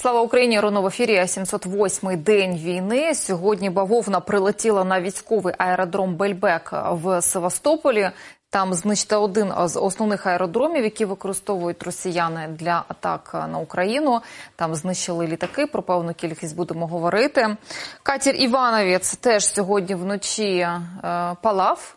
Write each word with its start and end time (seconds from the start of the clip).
Слава 0.00 0.20
Україні! 0.20 0.60
Роно 0.60 0.82
в 0.82 0.86
ефірі 0.86 1.20
708-й 1.20 2.16
день 2.16 2.56
війни. 2.56 3.14
Сьогодні 3.14 3.70
бавовна 3.70 4.20
прилетіла 4.20 4.84
на 4.84 5.00
військовий 5.00 5.54
аеродром 5.58 6.14
Бельбек 6.14 6.70
в 6.90 7.22
Севастополі. 7.22 8.10
Там 8.50 8.74
знищити 8.74 9.16
один 9.16 9.52
з 9.64 9.80
основних 9.80 10.26
аеродромів, 10.26 10.84
які 10.84 11.04
використовують 11.04 11.82
росіяни 11.82 12.48
для 12.48 12.84
атак 12.88 13.30
на 13.50 13.58
Україну. 13.58 14.20
Там 14.56 14.74
знищили 14.74 15.26
літаки. 15.26 15.66
Про 15.66 15.82
певну 15.82 16.14
кількість 16.14 16.56
будемо 16.56 16.86
говорити. 16.86 17.56
Катір 18.02 18.34
Івановець 18.38 19.16
теж 19.16 19.46
сьогодні 19.46 19.94
вночі 19.94 20.58
е, 20.58 20.80
палав. 21.42 21.96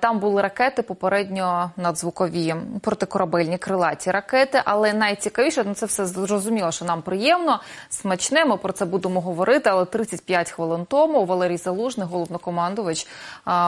Там 0.00 0.18
були 0.18 0.42
ракети 0.42 0.82
попередньо 0.82 1.70
надзвукові 1.76 2.54
протикорабельні 2.80 3.58
крилаті 3.58 4.10
ракети. 4.10 4.62
Але 4.64 4.92
найцікавіше 4.92 5.64
ну 5.66 5.74
це 5.74 5.86
все 5.86 6.06
зрозуміло, 6.06 6.72
що 6.72 6.84
нам 6.84 7.02
приємно, 7.02 7.60
смачне. 7.88 8.44
Ми 8.44 8.56
про 8.56 8.72
це 8.72 8.84
будемо 8.84 9.20
говорити. 9.20 9.70
Але 9.70 9.84
35 9.84 10.50
хвилин 10.50 10.86
тому 10.88 11.24
Валерій 11.24 11.56
Залужний, 11.56 12.06
головнокомандувач, 12.06 13.06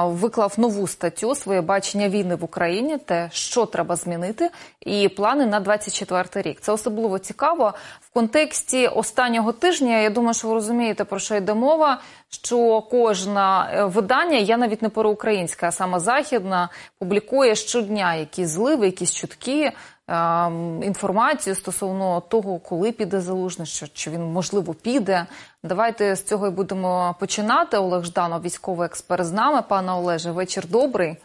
виклав 0.02 0.54
нову 0.56 0.86
статтю 0.86 1.34
своє 1.34 1.60
бачення 1.60 2.08
війни 2.08 2.34
в 2.34 2.44
Україні, 2.44 2.98
те, 2.98 3.28
що 3.32 3.66
треба 3.66 3.96
змінити, 3.96 4.50
і 4.80 5.08
плани 5.08 5.46
на 5.46 5.60
24 5.60 6.50
рік. 6.50 6.60
Це 6.60 6.72
особливо 6.72 7.18
цікаво 7.18 7.74
в 8.00 8.14
контексті 8.14 8.86
останнього 8.86 9.52
тижня. 9.52 9.98
Я 9.98 10.10
думаю, 10.10 10.34
що 10.34 10.48
ви 10.48 10.54
розумієте 10.54 11.04
про 11.04 11.18
що 11.18 11.36
йде 11.36 11.54
мова 11.54 12.00
що 12.34 12.80
кожне 12.80 13.68
видання, 13.94 14.38
я 14.38 14.56
навіть 14.56 14.82
не 14.82 14.88
проукраїнська, 14.88 15.68
а 15.68 15.72
саме 15.72 16.00
західна, 16.00 16.68
публікує 16.98 17.54
щодня 17.54 18.14
якісь 18.14 18.48
зливи, 18.48 18.86
якісь 18.86 19.14
чутки. 19.14 19.72
Ем, 20.08 20.82
інформацію 20.82 21.56
стосовно 21.56 22.20
того, 22.20 22.58
коли 22.58 22.92
піде 22.92 23.20
залужний, 23.20 23.66
що 23.66 23.86
чи 23.94 24.10
він 24.10 24.22
можливо 24.22 24.74
піде. 24.74 25.26
Давайте 25.62 26.16
з 26.16 26.22
цього 26.22 26.46
і 26.46 26.50
будемо 26.50 27.16
починати. 27.20 27.76
Олег 27.76 28.04
Жданов, 28.04 28.42
військовий 28.42 28.86
експерт 28.86 29.26
з 29.26 29.32
нами. 29.32 29.62
Пане 29.68 29.92
Олеже, 29.92 30.30
вечір 30.30 30.64
добрий. 30.68 31.16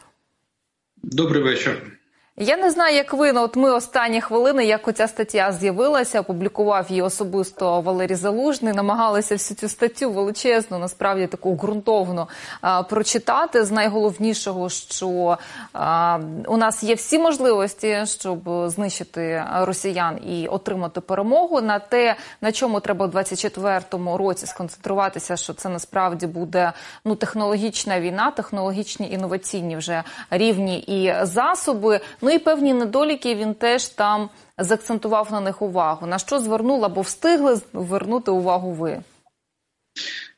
Добрий 1.03 1.43
вечір. 1.43 1.98
Я 2.41 2.57
не 2.57 2.71
знаю, 2.71 2.95
як 2.95 3.13
ви 3.13 3.33
ну, 3.33 3.43
от 3.43 3.55
ми 3.55 3.71
останні 3.71 4.21
хвилини, 4.21 4.65
як 4.65 4.87
оця 4.87 5.07
стаття 5.07 5.51
з'явилася, 5.51 6.19
опублікував 6.19 6.85
її 6.89 7.01
особисто 7.01 7.81
Валерій 7.81 8.15
Залужний. 8.15 8.73
Намагалися 8.73 9.35
всю 9.35 9.57
цю 9.57 9.69
статтю 9.69 10.11
величезну, 10.11 10.79
насправді 10.79 11.27
таку 11.27 11.55
ґрунтовно 11.55 12.27
а, 12.61 12.83
прочитати. 12.83 13.65
З 13.65 13.71
найголовнішого, 13.71 14.69
що 14.69 15.37
а, 15.73 16.19
у 16.47 16.57
нас 16.57 16.83
є 16.83 16.95
всі 16.95 17.19
можливості, 17.19 18.03
щоб 18.05 18.39
знищити 18.69 19.43
росіян 19.61 20.17
і 20.27 20.47
отримати 20.47 21.01
перемогу. 21.01 21.61
На 21.61 21.79
те, 21.79 22.15
на 22.41 22.51
чому 22.51 22.79
треба 22.79 23.05
у 23.05 23.09
24-му 23.09 24.17
році 24.17 24.45
сконцентруватися, 24.45 25.37
що 25.37 25.53
це 25.53 25.69
насправді 25.69 26.27
буде 26.27 26.73
ну 27.05 27.15
технологічна 27.15 27.99
війна, 27.99 28.31
технологічні 28.31 29.11
інноваційні 29.11 29.77
вже 29.77 30.03
рівні 30.31 30.79
і 30.79 31.25
засоби. 31.25 31.99
Ну 32.21 32.28
Ну 32.29 32.35
і 32.35 32.39
певні 32.39 32.73
недоліки 32.73 33.35
він 33.35 33.53
теж 33.53 33.87
там 33.87 34.29
закцентував 34.57 35.31
на 35.31 35.41
них 35.41 35.61
увагу. 35.61 36.07
На 36.07 36.19
що 36.19 36.39
звернула 36.39 36.85
або 36.85 37.01
встигли 37.01 37.61
звернути 37.73 38.31
увагу 38.31 38.71
ви? 38.71 39.01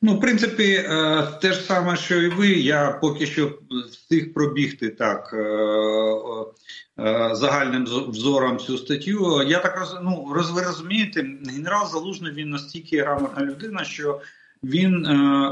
Ну, 0.01 0.15
в 0.15 0.21
принципі, 0.21 0.73
е, 0.73 1.27
те 1.41 1.53
ж 1.53 1.61
саме, 1.61 1.95
що 1.95 2.21
і 2.21 2.27
ви. 2.27 2.47
Я 2.47 2.99
поки 3.01 3.25
що 3.25 3.53
встиг 3.91 4.33
пробігти 4.33 4.89
так 4.89 5.33
е, 5.33 5.37
е, 6.99 7.35
загальним 7.35 7.83
взором 8.07 8.57
цю 8.57 8.77
статтю. 8.77 9.43
Я 9.43 9.59
так 9.59 9.79
роз, 9.79 9.95
ну, 10.03 10.31
роз, 10.33 10.57
розумієте, 10.57 11.25
генерал 11.45 11.87
Залужний 11.91 12.33
він 12.33 12.49
настільки 12.49 13.01
грамотна 13.01 13.45
людина, 13.45 13.83
що 13.83 14.21
він, 14.63 15.07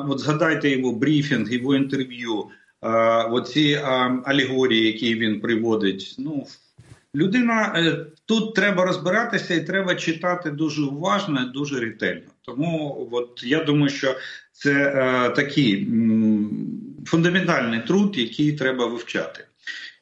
от 0.09 0.19
згадайте 0.19 0.69
його 0.69 0.91
брифінг, 0.91 1.51
його 1.53 1.75
інтерв'ю 1.75 2.45
оці 3.31 3.81
алегорії, 4.25 4.85
які 4.85 5.16
він 5.16 5.41
приводить. 5.41 6.16
Ну 6.17 6.47
людина 7.16 7.73
е, 7.75 8.06
тут 8.25 8.56
треба 8.56 8.85
розбиратися 8.85 9.53
і 9.53 9.66
треба 9.66 9.95
читати 9.95 10.51
дуже 10.51 10.81
уважно, 10.81 11.45
дуже 11.45 11.79
ретельно. 11.79 12.31
Тому 12.41 13.07
от 13.12 13.44
я 13.44 13.63
думаю, 13.63 13.90
що 13.90 14.16
це 14.51 14.72
е, 14.73 15.29
такий 15.29 15.88
фундаментальний 17.06 17.79
труд, 17.88 18.17
який 18.17 18.53
треба 18.53 18.85
вивчати. 18.85 19.46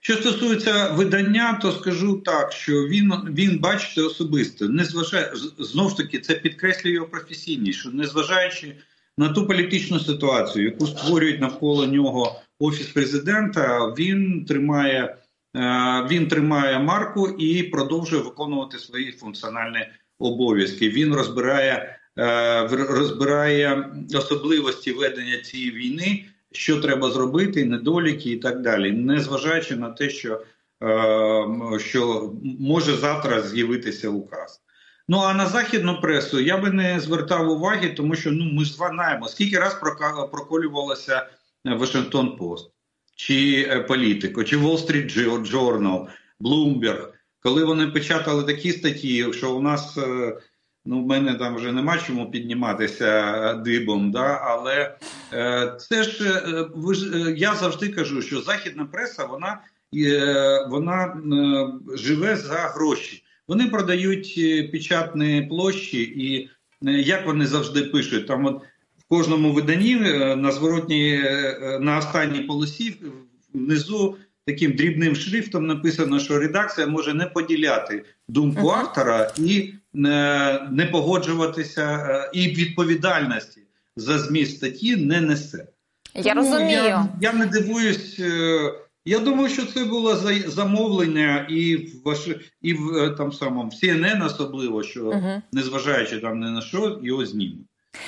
Що 0.02 0.14
стосується 0.14 0.90
видання, 0.90 1.60
то 1.62 1.72
скажу 1.72 2.22
так, 2.26 2.52
що 2.52 2.74
він 2.74 3.14
він 3.30 3.60
бачите 3.60 4.02
особисто, 4.02 4.70
не 4.70 4.84
зважає 4.84 5.32
знов 5.60 5.90
ж 5.90 5.98
таки, 5.98 6.20
це 6.20 6.34
підкреслює 6.34 6.94
його 6.94 7.08
професійність, 7.08 7.80
що 7.80 7.90
незважаючи 7.90 8.76
на 9.18 9.30
ту 9.30 9.48
політичну 9.48 10.00
ситуацію, 10.00 10.66
яку 10.66 10.88
створюють 10.88 11.42
навколо 11.42 11.86
нього 11.86 12.42
офіс 12.60 12.88
президента, 12.88 13.94
він 13.98 14.46
тримає 14.46 15.18
е, 15.56 16.08
він 16.10 16.28
тримає 16.28 16.80
марку 16.80 17.28
і 17.30 17.64
продовжує 17.64 18.22
виконувати 18.22 18.80
свої 18.80 19.12
функціональні 19.12 19.88
обов'язки. 20.20 20.90
Він 20.90 21.14
розбирає 21.14 22.00
е, 22.20 22.68
розбирає 22.68 23.90
особливості 24.14 24.92
ведення 24.92 25.38
цієї 25.38 25.72
війни, 25.72 26.26
що 26.52 26.82
треба 26.82 27.12
зробити, 27.12 27.66
недоліки 27.66 28.32
і 28.32 28.38
так 28.38 28.62
далі, 28.62 28.92
незважаючи 28.92 29.76
на 29.76 29.90
те, 29.90 30.10
що 30.10 30.44
е, 30.84 31.80
що 31.80 32.34
може 32.60 32.94
завтра 32.94 33.42
з'явитися 33.42 34.10
указ. 34.10 34.62
Ну 35.10 35.18
а 35.18 35.34
на 35.34 35.46
західну 35.46 36.02
пресу 36.02 36.40
я 36.40 36.58
би 36.58 36.72
не 36.72 37.00
звертав 37.00 37.50
уваги, 37.50 37.90
тому 37.90 38.16
що 38.16 38.32
ну 38.32 38.46
ми 38.54 38.66
ж 38.66 38.74
знаємо, 38.74 39.28
скільки 39.28 39.60
раз 39.60 39.74
проколювалося 40.32 41.28
Вашингтон 41.76 42.38
Пост, 42.38 42.72
чи 43.16 43.68
е, 43.70 43.80
Політико, 43.80 44.44
чи 44.44 44.58
Wall 44.58 44.78
Street 44.88 45.20
Journal, 45.52 46.08
Bloomberg, 46.42 47.08
коли 47.40 47.64
вони 47.64 47.88
печатали 47.88 48.44
такі 48.44 48.72
статті, 48.72 49.34
що 49.34 49.56
у 49.56 49.62
нас 49.62 49.98
е, 49.98 50.38
ну 50.86 51.04
в 51.04 51.08
мене 51.08 51.34
там 51.34 51.56
вже 51.56 51.72
нема 51.72 51.98
чому 51.98 52.32
підніматися 52.32 53.54
дибом, 53.54 54.12
да 54.12 54.42
але 54.44 54.98
е, 55.34 55.76
це 55.80 56.04
ж 56.04 56.42
ви 56.76 56.94
ж 56.94 57.34
я 57.38 57.56
завжди 57.56 57.90
кажу, 57.90 58.22
що 58.22 58.42
західна 58.42 58.86
преса 58.86 59.26
вона 59.26 59.62
вона 60.70 61.22
живе 61.96 62.36
за 62.36 62.56
гроші. 62.56 63.24
Вони 63.48 63.68
продають 63.68 64.36
печатні 64.72 65.48
площі, 65.50 66.02
і 66.02 66.50
як 66.82 67.26
вони 67.26 67.46
завжди 67.46 67.84
пишуть, 67.84 68.28
там 68.28 68.46
от 68.46 68.62
кожному 69.10 69.54
виданні 69.54 69.94
е, 69.94 70.36
на 70.36 70.52
зворотній 70.52 71.14
е, 71.14 71.60
е, 71.62 71.80
на 71.80 71.98
останній 71.98 72.40
полосі 72.40 72.96
внизу 73.54 74.16
таким 74.46 74.72
дрібним 74.72 75.16
шрифтом 75.16 75.68
написано, 75.68 76.20
що 76.20 76.40
редакція 76.40 76.88
може 76.88 77.14
не 77.14 77.26
поділяти 77.26 78.06
думку 78.28 78.70
автора 78.70 79.32
і 79.38 79.74
не, 79.94 80.60
не 80.72 80.86
погоджуватися, 80.86 82.30
і 82.34 82.48
відповідальності 82.48 83.62
за 83.96 84.20
зміст 84.20 84.58
статті 84.58 84.96
не 84.96 85.22
несе. 85.22 85.68
Я 86.16 86.34
Тому 86.34 86.52
розумію. 86.52 86.84
Я, 86.84 87.10
я 87.22 87.34
не 87.34 87.46
дивуюсь. 87.46 88.20
Я 89.06 89.20
думаю, 89.20 89.50
що 89.50 89.66
це 89.66 89.86
було 89.86 90.16
замовлення, 90.48 91.48
і 91.50 91.76
в 91.76 92.04
ваш 92.06 92.30
і 92.62 92.74
в 92.74 93.16
там 93.18 93.32
самому 93.32 93.70
в 93.70 93.86
CNN 93.86 94.26
особливо, 94.26 94.84
що 94.84 95.10
uh 95.10 95.42
незважаючи 95.52 96.20
там 96.20 96.40
не 96.40 96.52
на 96.52 96.62
що, 96.62 97.00
його 97.04 97.26
знімуть. 97.26 97.68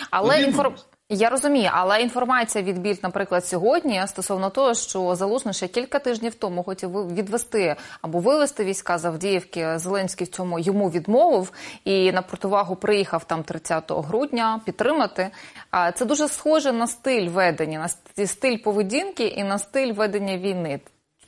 Але 0.09 0.41
інформ... 0.41 0.73
Я 1.11 1.29
розумію, 1.29 1.69
але 1.73 2.01
інформація 2.01 2.63
від 2.63 2.77
Більд, 2.77 2.99
наприклад, 3.03 3.45
сьогодні 3.45 4.03
стосовно 4.07 4.49
того, 4.49 4.73
що 4.73 5.15
Залужний 5.15 5.53
ще 5.53 5.67
кілька 5.67 5.99
тижнів 5.99 6.35
тому 6.35 6.63
хотів 6.63 7.13
відвести 7.13 7.75
або 8.01 8.19
вивести 8.19 8.63
війська 8.63 8.97
з 8.97 9.05
Авдіївки. 9.05 9.79
Зеленський 9.79 10.27
в 10.27 10.29
цьому 10.29 10.59
йому 10.59 10.89
відмовив 10.89 11.51
і 11.83 12.11
на 12.11 12.21
противагу 12.21 12.75
приїхав 12.75 13.23
там 13.23 13.43
30 13.43 13.91
грудня 13.91 14.61
підтримати. 14.65 15.29
А 15.71 15.91
це 15.91 16.05
дуже 16.05 16.27
схоже 16.27 16.71
на 16.71 16.87
стиль 16.87 17.29
ведення, 17.29 17.89
на 18.17 18.27
стиль 18.27 18.57
поведінки 18.57 19.23
і 19.23 19.43
на 19.43 19.59
стиль 19.59 19.93
ведення 19.93 20.37
війни. 20.37 20.79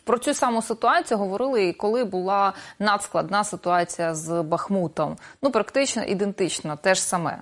Про 0.04 0.18
цю 0.18 0.34
саму 0.34 0.62
ситуацію 0.62 1.18
говорили 1.18 1.64
і 1.66 1.74
коли 1.74 2.04
була 2.04 2.54
надскладна 2.80 3.44
ситуація 3.44 4.16
з 4.16 4.44
Бахмутом. 4.44 5.18
Ну 5.42 5.52
практично 5.52 6.04
ідентично, 6.04 6.78
те 6.82 6.96
ж 6.96 7.04
саме. 7.04 7.42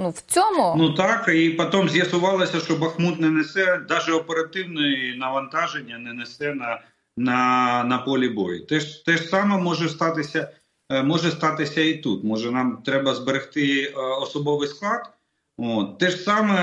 Ну 0.00 0.10
в 0.10 0.20
цьому 0.20 0.74
ну 0.78 0.90
так 0.90 1.28
і 1.34 1.50
потім 1.50 1.88
з'ясувалося, 1.88 2.60
що 2.60 2.76
Бахмут 2.76 3.20
не 3.20 3.30
несе 3.30 3.80
навіть 3.90 4.08
оперативної 4.08 5.18
навантаження, 5.18 5.98
не 5.98 6.12
несе 6.12 6.54
на 6.54 6.80
на, 7.16 7.84
на 7.84 7.98
полі 7.98 8.28
бою. 8.28 8.66
Те 8.66 8.80
ж 8.80 9.04
те 9.04 9.16
ж 9.16 9.22
саме 9.22 9.56
може 9.58 9.88
статися, 9.88 10.52
е, 10.88 11.02
може 11.02 11.30
статися 11.30 11.80
і 11.80 11.94
тут. 11.94 12.24
Може, 12.24 12.50
нам 12.50 12.82
треба 12.84 13.14
зберегти 13.14 13.82
е, 13.82 13.92
особовий 14.22 14.68
склад. 14.68 15.10
От. 15.58 15.98
Те 15.98 16.10
ж 16.10 16.16
саме, 16.16 16.58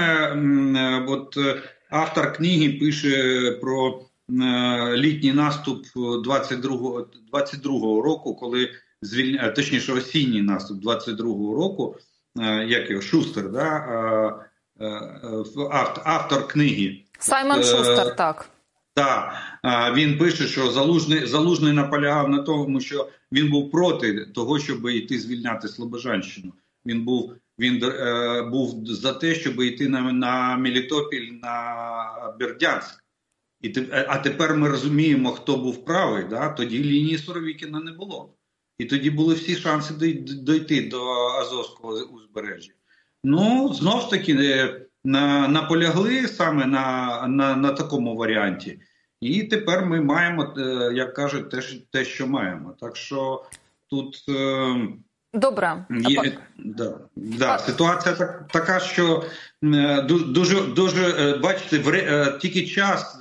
е, 0.77 1.05
от 1.07 1.37
автор 1.89 2.33
книги 2.33 2.69
пише 2.69 3.51
про 3.61 4.01
літній 4.95 5.33
наступ 5.33 5.85
22-го 5.95 7.07
22 7.31 7.71
року, 8.01 8.35
коли 8.35 8.69
звіль... 9.01 9.39
точніше 9.55 9.93
осінній 9.93 10.41
наступ 10.41 10.83
22-го 10.83 11.55
року 11.55 11.95
як 12.67 12.89
його 12.89 13.01
Шустер, 13.01 13.51
да, 13.51 14.47
автор, 15.71 16.03
автор 16.05 16.47
книги. 16.47 17.03
Саймон 17.19 17.63
Шустер, 17.63 18.15
так. 18.15 18.49
Так, 18.93 19.33
він 19.95 20.17
пише, 20.17 20.47
що 20.47 20.71
залужний 20.71 21.25
залужний 21.25 21.73
наполягав 21.73 22.29
на 22.29 22.39
тому, 22.39 22.81
що 22.81 23.09
він 23.31 23.49
був 23.49 23.71
проти 23.71 24.25
того, 24.25 24.59
щоб 24.59 24.89
йти 24.89 25.19
звільняти 25.19 25.67
Слобожанщину. 25.67 26.53
Він 26.85 27.05
був 27.05 27.33
він 27.59 27.83
е, 27.83 28.41
був 28.41 28.85
за 28.85 29.13
те, 29.13 29.35
щоб 29.35 29.61
йти 29.61 29.89
на 29.89 30.11
на 30.11 30.57
Мелітопіль 30.57 31.31
на 31.41 32.35
Бердянськ. 32.39 33.03
І 33.61 33.73
а 33.91 34.17
тепер 34.17 34.55
ми 34.55 34.69
розуміємо, 34.69 35.31
хто 35.31 35.57
був 35.57 35.85
правий. 35.85 36.23
Да? 36.29 36.49
Тоді 36.49 36.83
лінії 36.83 37.17
Суровікіна 37.17 37.79
не 37.79 37.91
було. 37.91 38.33
І 38.77 38.85
тоді 38.85 39.09
були 39.09 39.33
всі 39.33 39.55
шанси 39.55 39.93
дойти 40.23 40.87
до 40.87 41.11
Азовського 41.27 41.93
узбережжя. 41.93 42.71
Ну, 43.23 43.73
знов 43.73 44.01
ж 44.01 44.09
таки, 44.09 44.33
е, 44.33 44.81
на, 45.03 45.47
наполягли 45.47 46.27
саме 46.27 46.65
на, 46.65 47.27
на, 47.27 47.55
на 47.55 47.71
такому 47.71 48.15
варіанті. 48.15 48.79
І 49.21 49.43
тепер 49.43 49.85
ми 49.85 50.01
маємо, 50.01 50.53
е, 50.57 50.91
як 50.93 51.13
кажуть, 51.13 51.49
те, 51.49 51.61
те 51.91 52.05
що 52.05 52.27
маємо. 52.27 52.73
Так 52.79 52.95
що 52.95 53.45
тут. 53.89 54.25
Е, 54.29 54.75
Добре. 55.33 55.85
Є, 55.89 56.37
да, 56.57 56.99
да, 57.15 57.59
Ситуація 57.59 58.15
так, 58.15 58.47
така, 58.53 58.79
що 58.79 59.23
дуже 60.09 60.61
дуже 60.61 61.33
бачите, 61.43 61.77
в, 61.77 62.37
тільки 62.41 62.67
час 62.67 63.19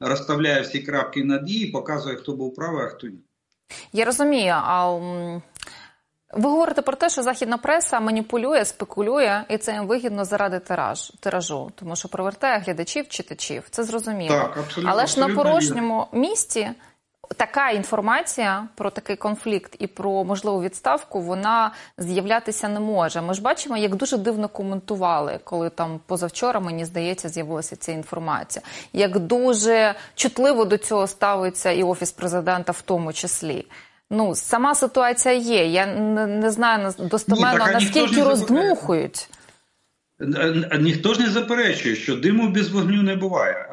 розставляє 0.00 0.60
всі 0.60 0.78
крапки 0.80 1.24
над 1.24 1.50
і 1.50 1.66
показує, 1.66 2.16
хто 2.16 2.32
був 2.32 2.54
правий, 2.54 2.84
а 2.84 2.88
хто 2.88 3.06
ні. 3.06 3.18
Я 3.92 4.04
розумію. 4.04 4.54
А 4.56 4.90
ви 6.32 6.50
говорите 6.50 6.82
про 6.82 6.96
те, 6.96 7.08
що 7.08 7.22
західна 7.22 7.58
преса 7.58 8.00
маніпулює, 8.00 8.64
спекулює, 8.64 9.44
і 9.48 9.58
це 9.58 9.72
їм 9.72 9.86
вигідно 9.86 10.24
заради 10.24 10.58
тираж, 10.58 11.12
тиражу, 11.20 11.70
тому 11.74 11.96
що 11.96 12.08
привертає 12.08 12.58
глядачів, 12.58 13.08
читачів. 13.08 13.62
Це 13.70 13.84
зрозуміло. 13.84 14.38
Так, 14.38 14.56
абсолютно, 14.56 14.92
Але 14.92 15.06
ж 15.06 15.20
на 15.20 15.28
порожньому 15.28 16.06
вірно. 16.12 16.28
місці 16.28 16.70
така 17.36 17.70
інформація 17.70 18.68
про 18.74 18.90
такий 18.90 19.16
конфлікт 19.16 19.76
і 19.78 19.86
про 19.86 20.24
можливу 20.24 20.62
відставку 20.62 21.20
вона 21.20 21.72
з'являтися 21.98 22.68
не 22.68 22.80
може. 22.80 23.20
Ми 23.20 23.34
ж 23.34 23.42
бачимо, 23.42 23.76
як 23.76 23.94
дуже 23.94 24.18
дивно 24.18 24.48
коментували, 24.48 25.40
коли 25.44 25.70
там 25.70 26.00
позавчора 26.06 26.60
мені 26.60 26.84
здається 26.84 27.28
з'явилася 27.28 27.76
ця 27.76 27.92
інформація. 27.92 28.62
Як 28.92 29.18
дуже 29.18 29.94
чутливо 30.14 30.64
до 30.64 30.78
цього 30.78 31.06
ставиться 31.06 31.70
і 31.70 31.82
офіс 31.82 32.12
президента, 32.12 32.72
в 32.72 32.82
тому 32.82 33.12
числі. 33.12 33.66
Ну, 34.10 34.34
сама 34.34 34.74
ситуація 34.74 35.34
є. 35.34 35.66
Я 35.66 35.86
не, 35.86 36.26
не 36.26 36.50
знаю 36.50 36.94
достеменно 36.98 37.66
Ні, 37.66 37.72
наскільки 37.72 38.22
роздмухують. 38.22 39.28
Ніхто 40.80 41.14
ж 41.14 41.20
не 41.20 41.30
заперечує, 41.30 41.96
що 41.96 42.16
диму 42.16 42.48
без 42.48 42.68
вогню 42.68 43.02
не 43.02 43.16
буває. 43.16 43.68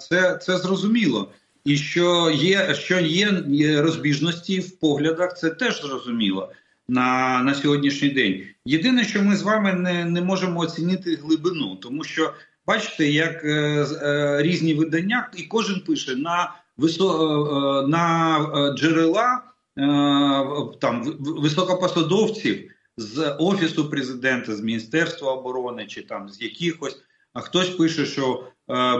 Це 0.00 0.36
це 0.36 0.58
зрозуміло. 0.58 1.28
І 1.64 1.76
що 1.76 2.30
є 2.30 2.74
що 2.74 3.00
є 3.00 3.42
розбіжності 3.82 4.60
в 4.60 4.78
поглядах, 4.78 5.38
це 5.38 5.50
теж 5.50 5.82
зрозуміло 5.82 6.52
на 6.88 7.40
на 7.42 7.54
сьогоднішній 7.54 8.08
день. 8.08 8.42
Єдине, 8.64 9.04
що 9.04 9.22
ми 9.22 9.36
з 9.36 9.42
вами 9.42 9.72
не 9.72 10.04
не 10.04 10.20
можемо 10.20 10.60
оцінити 10.60 11.14
глибину, 11.14 11.76
тому 11.76 12.04
що 12.04 12.34
бачите, 12.66 13.10
як 13.10 13.44
е, 13.44 13.86
е, 14.02 14.42
різні 14.42 14.74
видання, 14.74 15.30
і 15.36 15.42
кожен 15.42 15.80
пише 15.80 16.16
на 16.16 16.54
висо, 16.76 17.84
е, 17.84 17.88
на 17.88 18.38
е, 18.38 18.76
джерела 18.76 19.42
е, 19.78 19.82
там 20.80 21.02
високопосадовців 21.20 22.70
з 22.96 23.36
офісу 23.38 23.90
президента, 23.90 24.56
з 24.56 24.60
міністерства 24.60 25.32
оборони 25.32 25.86
чи 25.86 26.02
там 26.02 26.28
з 26.28 26.42
якихось. 26.42 27.02
А 27.32 27.40
хтось 27.40 27.68
пише, 27.68 28.06
що 28.06 28.44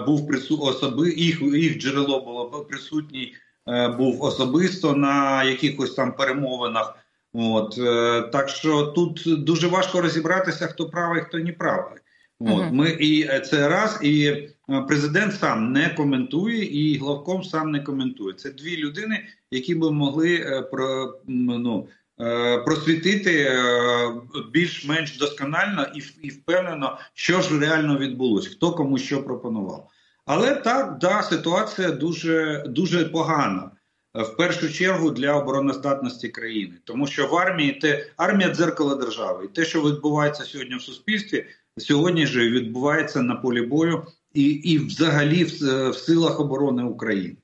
був 0.06 0.28
прису... 0.28 0.58
особи, 0.58 1.10
їх 1.10 1.42
їх 1.42 1.78
джерело 1.78 2.20
було 2.20 2.64
присутній, 2.64 3.34
е, 3.68 3.88
був 3.88 4.22
особисто 4.22 4.94
на 4.94 5.44
якихось 5.44 5.94
там 5.94 6.16
перемовинах. 6.16 6.94
От 7.32 7.78
е, 7.78 8.22
так 8.22 8.48
що 8.48 8.82
тут 8.86 9.22
дуже 9.44 9.68
важко 9.68 10.00
розібратися, 10.00 10.66
хто 10.66 10.90
правий, 10.90 11.22
хто 11.22 11.38
не 11.38 11.52
правий. 11.52 12.00
От 12.40 12.48
uh 12.48 12.72
ми 12.72 12.90
і 12.90 13.28
це 13.40 13.68
раз, 13.68 13.98
і 14.02 14.26
е, 14.26 14.50
президент 14.88 15.34
сам 15.34 15.72
не 15.72 15.88
коментує, 15.88 16.64
і 16.64 16.98
главком 16.98 17.44
сам 17.44 17.70
не 17.70 17.80
коментує. 17.80 18.34
Це 18.34 18.50
дві 18.50 18.76
людини, 18.76 19.24
які 19.50 19.74
би 19.74 19.92
могли 19.92 20.34
е, 20.34 20.62
про 20.62 21.14
ну. 21.26 21.88
Е, 22.20 22.58
просвітити 22.58 23.40
е, 23.40 24.12
більш-менш 24.52 25.18
досконально 25.18 25.86
і 26.22 26.28
впевнено, 26.28 26.98
що 27.14 27.40
ж 27.40 27.60
реально 27.60 27.98
відбулося, 27.98 28.50
хто 28.50 28.72
кому 28.72 28.98
що 28.98 29.24
пропонував. 29.24 29.90
Але 30.26 30.54
так, 30.54 30.98
да, 30.98 31.22
ситуація 31.22 31.90
дуже 31.90 32.64
дуже 32.68 33.04
погана. 33.04 33.70
Е, 34.16 34.22
в 34.22 34.36
першу 34.36 34.72
чергу 34.72 35.10
для 35.10 35.34
обороноздатності 35.34 36.28
країни, 36.28 36.74
тому 36.84 37.06
що 37.06 37.26
в 37.26 37.36
армії 37.36 37.72
те 37.72 38.06
армія 38.16 38.54
дзеркало 38.54 38.94
держави, 38.94 39.44
і 39.44 39.54
те, 39.54 39.64
що 39.64 39.82
відбувається 39.82 40.44
сьогодні 40.44 40.76
в 40.76 40.82
суспільстві, 40.82 41.46
сьогодні 41.78 42.26
ж 42.26 42.38
відбувається 42.38 43.22
на 43.22 43.34
полі 43.34 43.62
бою 43.62 44.06
і 44.34 44.44
і 44.44 44.78
взагалі 44.78 45.44
в, 45.44 45.90
в 45.90 45.96
силах 45.96 46.40
оборони 46.40 46.84
України. 46.84 47.36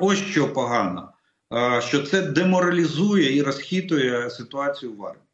Ось 0.00 0.18
що 0.18 0.52
погано 0.52 1.12
що 1.80 2.02
це 2.02 2.22
деморалізує 2.22 3.36
і 3.36 3.42
розхитує 3.42 4.30
ситуацію 4.30 4.92
в 4.92 5.06
армії. 5.06 5.24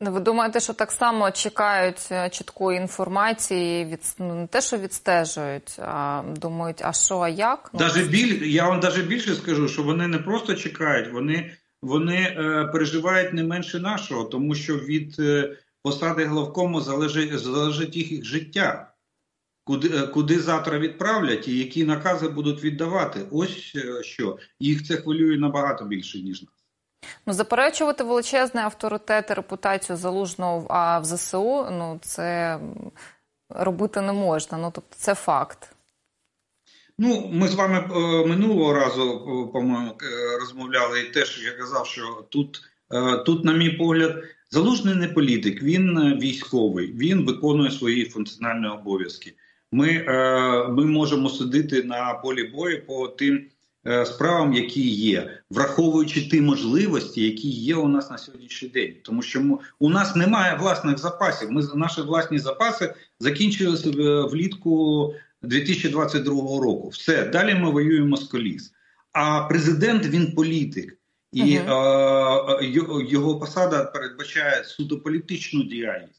Ну, 0.00 0.12
ви 0.12 0.20
думаєте, 0.20 0.60
що 0.60 0.72
так 0.72 0.92
само 0.92 1.30
чекають 1.30 2.08
е, 2.10 2.30
чіткої 2.30 2.78
інформації, 2.78 3.84
від 3.84 4.00
ну, 4.18 4.34
не 4.34 4.46
те, 4.46 4.60
що 4.60 4.76
відстежують, 4.76 5.78
а 5.78 6.22
думають, 6.36 6.82
а 6.84 6.92
що, 6.92 7.18
а 7.18 7.28
як? 7.28 7.70
Ну, 7.72 7.78
даже 7.78 8.04
біль, 8.04 8.42
я 8.42 8.68
вам 8.68 8.80
навіть 8.80 9.06
більше 9.06 9.34
скажу, 9.34 9.68
що 9.68 9.82
вони 9.82 10.08
не 10.08 10.18
просто 10.18 10.54
чекають, 10.54 11.12
вони 11.12 11.52
вони 11.82 12.16
е, 12.16 12.64
переживають 12.72 13.32
не 13.32 13.44
менше 13.44 13.78
нашого, 13.78 14.24
тому 14.24 14.54
що 14.54 14.76
від 14.76 15.16
е, 15.18 15.56
посади 15.82 16.24
главкому 16.24 16.80
залежить 16.80 17.38
залежить 17.38 17.96
їх 17.96 18.24
життя 18.24 18.92
куди 19.68 19.88
е, 19.88 20.06
куди 20.06 20.38
завтра 20.40 20.78
відправлять 20.78 21.48
і 21.48 21.58
які 21.58 21.84
накази 21.84 22.28
будуть 22.28 22.64
віддавати. 22.64 23.20
Ось 23.30 23.72
е, 23.76 24.02
що 24.02 24.38
їх 24.60 24.86
це 24.86 24.96
хвилює 24.96 25.38
набагато 25.38 25.84
більше 25.84 26.18
ніж 26.18 26.42
нас. 26.42 26.50
Ну, 27.26 27.32
заперечувати 27.32 28.04
величезний 28.04 28.64
авторитет 28.64 29.30
і 29.30 29.34
репутацію 29.34 29.96
залужного 29.96 30.66
а 30.70 30.98
в 30.98 31.04
ЗСУ. 31.04 31.66
Ну 31.70 31.98
це 32.02 32.58
робити 33.48 34.00
не 34.00 34.12
можна. 34.12 34.58
Ну 34.58 34.70
тобто, 34.74 34.96
це 34.96 35.14
факт. 35.14 35.72
Ну, 36.98 37.30
ми 37.32 37.48
з 37.48 37.54
вами 37.54 37.78
е, 37.78 38.26
минулого 38.26 38.74
разу 38.74 39.20
по-моєму 39.52 39.96
розмовляли, 40.40 41.00
і 41.00 41.12
теж 41.12 41.44
я 41.44 41.52
казав, 41.52 41.86
що 41.86 42.24
тут, 42.28 42.60
тут, 43.26 43.44
на 43.44 43.52
мій 43.52 43.70
погляд, 43.70 44.24
залужний 44.50 44.94
не 44.94 45.08
політик, 45.08 45.62
він 45.62 46.18
військовий, 46.20 46.92
він 46.92 47.26
виконує 47.26 47.70
свої 47.70 48.04
функціональні 48.04 48.68
обов'язки 48.68 49.34
ми 49.72 49.88
е, 49.88 50.68
ми 50.68 50.86
можемо 50.86 51.28
судити 51.28 51.82
на 51.82 52.14
полі 52.14 52.44
бою 52.44 52.86
по 52.86 53.08
тим 53.08 53.46
е, 53.86 54.06
справам, 54.06 54.52
які 54.52 54.88
є, 54.88 55.40
враховуючи 55.50 56.28
ті 56.28 56.40
можливості, 56.40 57.24
які 57.24 57.48
є 57.48 57.76
у 57.76 57.88
нас 57.88 58.10
на 58.10 58.18
сьогоднішній 58.18 58.68
день, 58.68 58.94
тому 59.02 59.22
що 59.22 59.40
ми, 59.40 59.58
у 59.78 59.88
нас 59.88 60.16
немає 60.16 60.56
власних 60.56 60.98
запасів. 60.98 61.50
Ми 61.50 61.62
наші 61.74 62.00
власні 62.00 62.38
запаси 62.38 62.94
закінчилися 63.20 63.90
влітку 64.22 65.14
2022 65.42 66.34
року. 66.60 66.88
Все 66.88 67.24
далі 67.24 67.54
ми 67.54 67.70
воюємо 67.70 68.16
з 68.16 68.24
коліс. 68.24 68.72
А 69.12 69.42
президент 69.42 70.06
він 70.06 70.32
політик. 70.32 70.98
І 71.32 71.42
uh 71.42 71.68
-huh. 71.68 73.00
е, 73.00 73.04
його 73.10 73.38
посада 73.38 73.84
передбачає 73.84 74.64
суто 74.64 75.00
політичну 75.00 75.62
діяльність. 75.62 76.17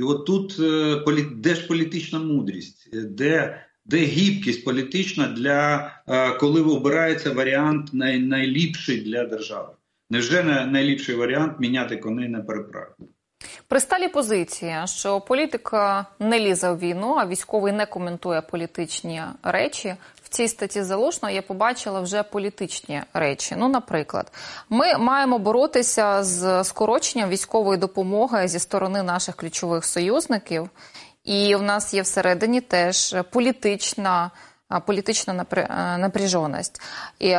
І 0.00 0.02
от 0.02 0.26
тут 0.26 0.56
е, 0.60 1.24
де 1.34 1.54
ж 1.54 1.66
політична 1.66 2.18
мудрість, 2.18 2.88
де 2.92 3.64
де 3.84 3.96
гібкість 3.96 4.64
політична 4.64 5.26
для 5.26 5.90
е, 6.08 6.30
коли 6.30 6.62
обирається 6.62 7.32
варіант 7.32 7.88
най, 7.92 8.18
найліпший 8.18 9.00
для 9.00 9.24
держави? 9.24 9.68
Невже 10.10 10.42
не 10.42 10.66
найліпший 10.66 11.14
варіант 11.14 11.52
міняти 11.60 11.96
коней 11.96 12.28
на 12.28 12.40
переправі? 12.40 12.86
При 13.68 13.80
сталі 13.80 14.08
позиції, 14.08 14.74
що 14.84 15.20
політика 15.20 16.06
не 16.18 16.40
лізе 16.40 16.72
в 16.72 16.78
війну, 16.78 17.14
а 17.18 17.26
військовий 17.26 17.72
не 17.72 17.86
коментує 17.86 18.40
політичні 18.40 19.22
речі, 19.42 19.94
цій 20.30 20.48
статті 20.48 20.82
залушно 20.82 21.30
я 21.30 21.42
побачила 21.42 22.00
вже 22.00 22.22
політичні 22.22 23.02
речі. 23.14 23.54
Ну, 23.58 23.68
наприклад, 23.68 24.32
ми 24.68 24.98
маємо 24.98 25.38
боротися 25.38 26.24
з 26.24 26.64
скороченням 26.64 27.28
військової 27.28 27.78
допомоги 27.78 28.48
зі 28.48 28.58
сторони 28.58 29.02
наших 29.02 29.36
ключових 29.36 29.84
союзників, 29.84 30.70
і 31.24 31.54
в 31.54 31.62
нас 31.62 31.94
є 31.94 32.02
всередині 32.02 32.60
теж 32.60 33.16
політична 33.30 34.30
політична 34.86 35.46
напряженість. 35.98 36.80
І 37.18 37.36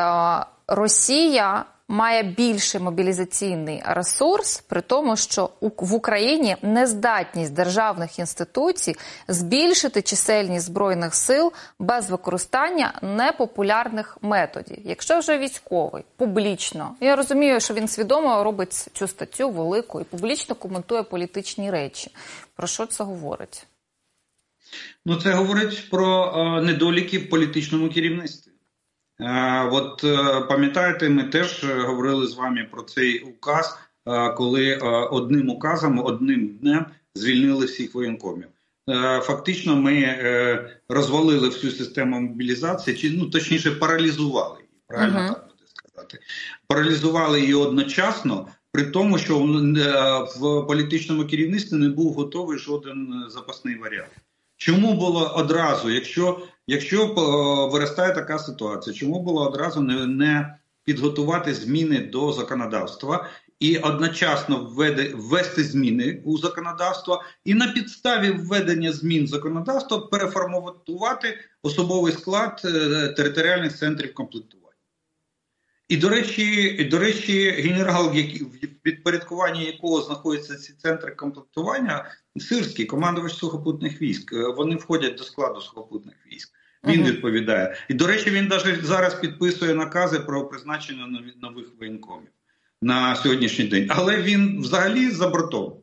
Росія 0.68 1.66
має 1.92 2.24
більший 2.24 2.82
мобілізаційний 2.82 3.82
ресурс, 3.86 4.60
при 4.68 4.82
тому, 4.82 5.18
що 5.18 5.50
в 5.62 5.94
Україні 5.94 6.56
нездатність 6.62 7.54
державних 7.54 8.20
інституцій 8.20 8.96
збільшити 9.28 10.02
чисельність 10.02 10.66
збройних 10.66 11.16
сил 11.16 11.54
без 11.80 12.10
використання 12.10 13.00
непопулярних 13.02 14.18
методів. 14.22 14.78
Якщо 14.86 15.20
вже 15.20 15.38
військовий 15.38 16.04
публічно, 16.16 16.96
я 17.02 17.16
розумію, 17.16 17.60
що 17.60 17.74
він 17.74 17.88
свідомо 17.88 18.44
робить 18.44 18.74
цю 18.74 19.08
статтю 19.08 19.50
велику 19.50 20.02
і 20.02 20.04
публічно 20.04 20.56
коментує 20.56 21.04
політичні 21.04 21.72
речі. 21.72 22.12
Про 22.56 22.68
що 22.68 22.86
це 22.86 23.04
говорить? 23.04 23.68
Ну, 25.06 25.16
це 25.16 25.32
говорить 25.32 25.90
про 25.90 26.34
е, 26.36 26.62
недоліки 26.62 27.18
в 27.18 27.30
політичному 27.30 27.90
керівництві. 27.90 28.51
Е, 29.22 29.64
от 29.72 30.04
е, 30.04 30.42
пам'ятаєте, 30.50 31.10
ми 31.10 31.24
теж 31.24 31.64
говорили 31.64 32.28
з 32.28 32.36
вами 32.36 32.68
про 32.72 32.82
цей 32.82 33.20
указ, 33.20 33.78
е, 34.08 34.30
коли 34.30 34.72
е, 34.72 34.78
одним 35.12 35.50
указом, 35.50 36.00
одним 36.00 36.48
днем 36.48 36.86
звільнили 37.16 37.66
всіх 37.66 37.96
воєнкомів. 37.96 38.48
Е, 38.90 39.20
фактично, 39.24 39.76
ми 39.76 39.94
е, 39.94 40.78
розвалили 40.90 41.50
всю 41.50 41.74
систему 41.74 42.20
мобілізації, 42.22 42.98
чи 42.98 43.12
ну 43.12 43.26
точніше 43.26 43.72
паралізували 43.72 44.58
її. 44.58 44.70
Правильно 44.88 45.20
uh 45.20 45.24
-huh. 45.24 45.34
так 45.34 45.44
буде 45.48 45.64
сказати, 45.76 46.20
паралізували 46.68 47.42
її 47.42 47.54
одночасно. 47.54 48.48
При 48.74 48.84
тому, 48.84 49.18
що 49.18 49.40
в 50.36 50.68
політичному 50.68 51.26
керівництві 51.26 51.78
не 51.78 51.90
був 51.90 52.14
готовий 52.14 52.58
жоден 52.58 53.26
запасний 53.28 53.78
варіант. 53.78 54.12
Чому 54.58 54.94
було 54.94 55.34
одразу, 55.36 55.90
якщо 55.90 56.48
якщо 56.68 57.08
виростає 57.72 58.14
така 58.14 58.40
ситуація, 58.40 58.96
чому 58.96 59.24
було 59.24 59.50
одразу 59.50 59.82
не, 59.82 60.06
не 60.06 60.58
підготувати 60.84 61.54
зміни 61.54 62.00
до 62.00 62.34
законодавства 62.34 63.30
і 63.60 63.78
одночасно 63.78 64.64
введи, 64.64 65.14
ввести 65.16 65.64
зміни 65.64 66.22
у 66.26 66.38
законодавство, 66.38 67.24
і 67.46 67.54
на 67.54 67.68
підставі 67.68 68.32
введення 68.32 68.92
змін 68.92 69.28
законодавства 69.28 70.00
переформатувати 70.00 71.38
особовий 71.64 72.14
склад 72.14 72.62
е, 72.66 73.08
територіальних 73.08 73.78
центрів 73.78 74.14
комплектування? 74.14 74.62
І 75.88 75.98
до 75.98 76.10
речі, 76.10 76.84
до 76.92 77.00
речі, 77.00 77.50
генерал, 77.50 78.10
в 78.10 78.82
підпорядкуванні 78.82 79.66
якого 79.66 80.02
знаходяться 80.02 80.56
ці 80.56 80.74
центри 80.74 81.12
комплектування, 81.12 82.06
Сирський, 82.38 82.86
командувач 82.86 83.34
сухопутних 83.34 84.02
військ. 84.02 84.34
Е, 84.34 84.48
вони 84.58 84.76
входять 84.76 85.16
до 85.16 85.24
складу 85.24 85.62
сухопутних 85.62 86.16
військ. 86.32 86.50
Він 86.88 87.04
відповідає. 87.04 87.76
І 87.90 87.94
до 87.94 88.08
речі, 88.08 88.30
він 88.30 88.48
навіть 88.48 88.86
зараз 88.86 89.16
підписує 89.16 89.74
накази 89.74 90.20
про 90.20 90.48
призначення 90.48 91.24
нових 91.42 91.66
воєнкомів 91.80 92.30
на 92.82 93.16
сьогоднішній 93.16 93.66
день. 93.66 93.88
Але 93.90 94.22
він 94.22 94.62
взагалі 94.62 95.10
за 95.10 95.28
бортом. 95.28 95.74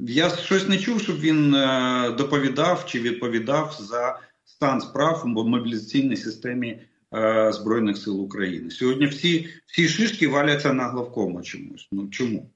Я 0.00 0.30
щось 0.30 0.68
не 0.68 0.78
чув, 0.78 1.00
щоб 1.00 1.20
він 1.20 1.54
е, 1.54 2.10
доповідав 2.18 2.86
чи 2.86 3.00
відповідав 3.00 3.76
за 3.80 4.20
стан 4.44 4.80
справ 4.80 5.22
в 5.24 5.26
мобілізаційній 5.26 6.16
системі. 6.16 6.80
Е, 7.14 7.52
Збройних 7.52 7.96
сил 7.96 8.20
України. 8.20 8.70
Сьогодні 8.70 9.06
всі 9.06 9.48
всі 9.66 9.88
шишки 9.88 10.28
валяться 10.28 10.72
на 10.72 10.88
главкому 10.88 11.42
чомусь. 11.42 11.88
Ну 11.92 12.08
чому? 12.08 12.50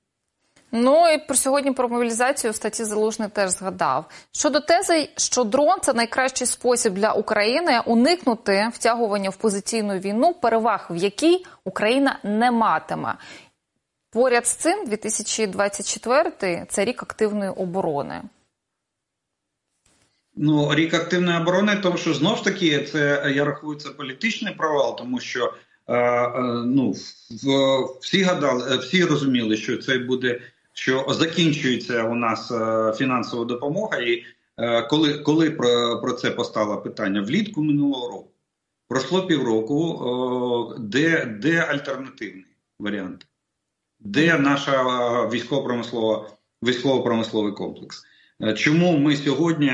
Ну 0.73 1.13
і 1.15 1.19
про 1.19 1.37
сьогодні 1.37 1.73
про 1.73 1.89
мобілізацію 1.89 2.53
в 2.53 2.57
статті 2.57 2.85
Залужний 2.85 3.29
теж 3.29 3.51
згадав. 3.51 4.05
Щодо 4.33 4.61
тези, 4.61 5.11
що 5.17 5.45
дрон 5.45 5.81
це 5.83 5.93
найкращий 5.93 6.47
спосіб 6.47 6.93
для 6.93 7.13
України 7.13 7.81
уникнути 7.87 8.71
втягування 8.73 9.31
в 9.31 9.37
позиційну 9.37 9.99
війну, 9.99 10.35
переваг 10.35 10.87
в 10.91 10.97
якій 10.97 11.45
Україна 11.65 12.19
не 12.23 12.51
матиме. 12.51 13.15
Поряд 14.11 14.47
з 14.47 14.55
цим 14.55 14.87
2024– 14.87 16.67
це 16.69 16.85
рік 16.85 17.03
активної 17.03 17.51
оборони. 17.51 18.23
Ну, 20.37 20.75
рік 20.75 20.95
активної 20.95 21.39
оборони, 21.39 21.77
тому 21.83 21.97
що 21.97 22.15
знов 22.15 22.37
ж 22.37 22.45
таки 22.45 22.85
це 22.85 23.33
я 23.37 23.45
рахую 23.45 23.79
це 23.79 23.91
політичний 23.91 24.55
провал, 24.55 24.99
тому 24.99 25.21
що 25.21 25.55
е, 25.89 25.97
е, 25.97 26.33
ну 26.67 26.95
в, 27.31 27.47
всі 28.01 28.23
гадали, 28.23 28.79
всі 28.79 29.05
розуміли, 29.05 29.57
що 29.57 29.77
це 29.77 29.99
буде, 29.99 30.41
що 30.73 31.07
закінчується 31.09 32.05
у 32.05 32.15
нас 32.15 32.51
е, 32.51 32.93
фінансова 32.97 33.45
допомога, 33.45 33.99
і 33.99 34.25
е, 34.59 34.83
коли 34.83 35.19
коли 35.19 35.51
про, 35.51 36.01
про 36.01 36.13
це 36.13 36.31
постало 36.31 36.83
питання? 36.83 37.23
Влітку 37.23 37.63
минулого 37.63 38.09
року, 38.09 38.31
пройшло 38.89 39.27
півроку, 39.27 40.03
е, 40.77 40.81
де 40.81 41.25
де 41.25 41.59
альтернативний 41.59 42.47
варіант, 42.79 43.27
де 44.01 44.39
наша 44.39 44.83
військово-промислова 45.29 46.31
військово-промисловий 46.63 47.53
комплекс. 47.53 48.05
Чому 48.57 48.99
ми 48.99 49.17
сьогодні 49.17 49.73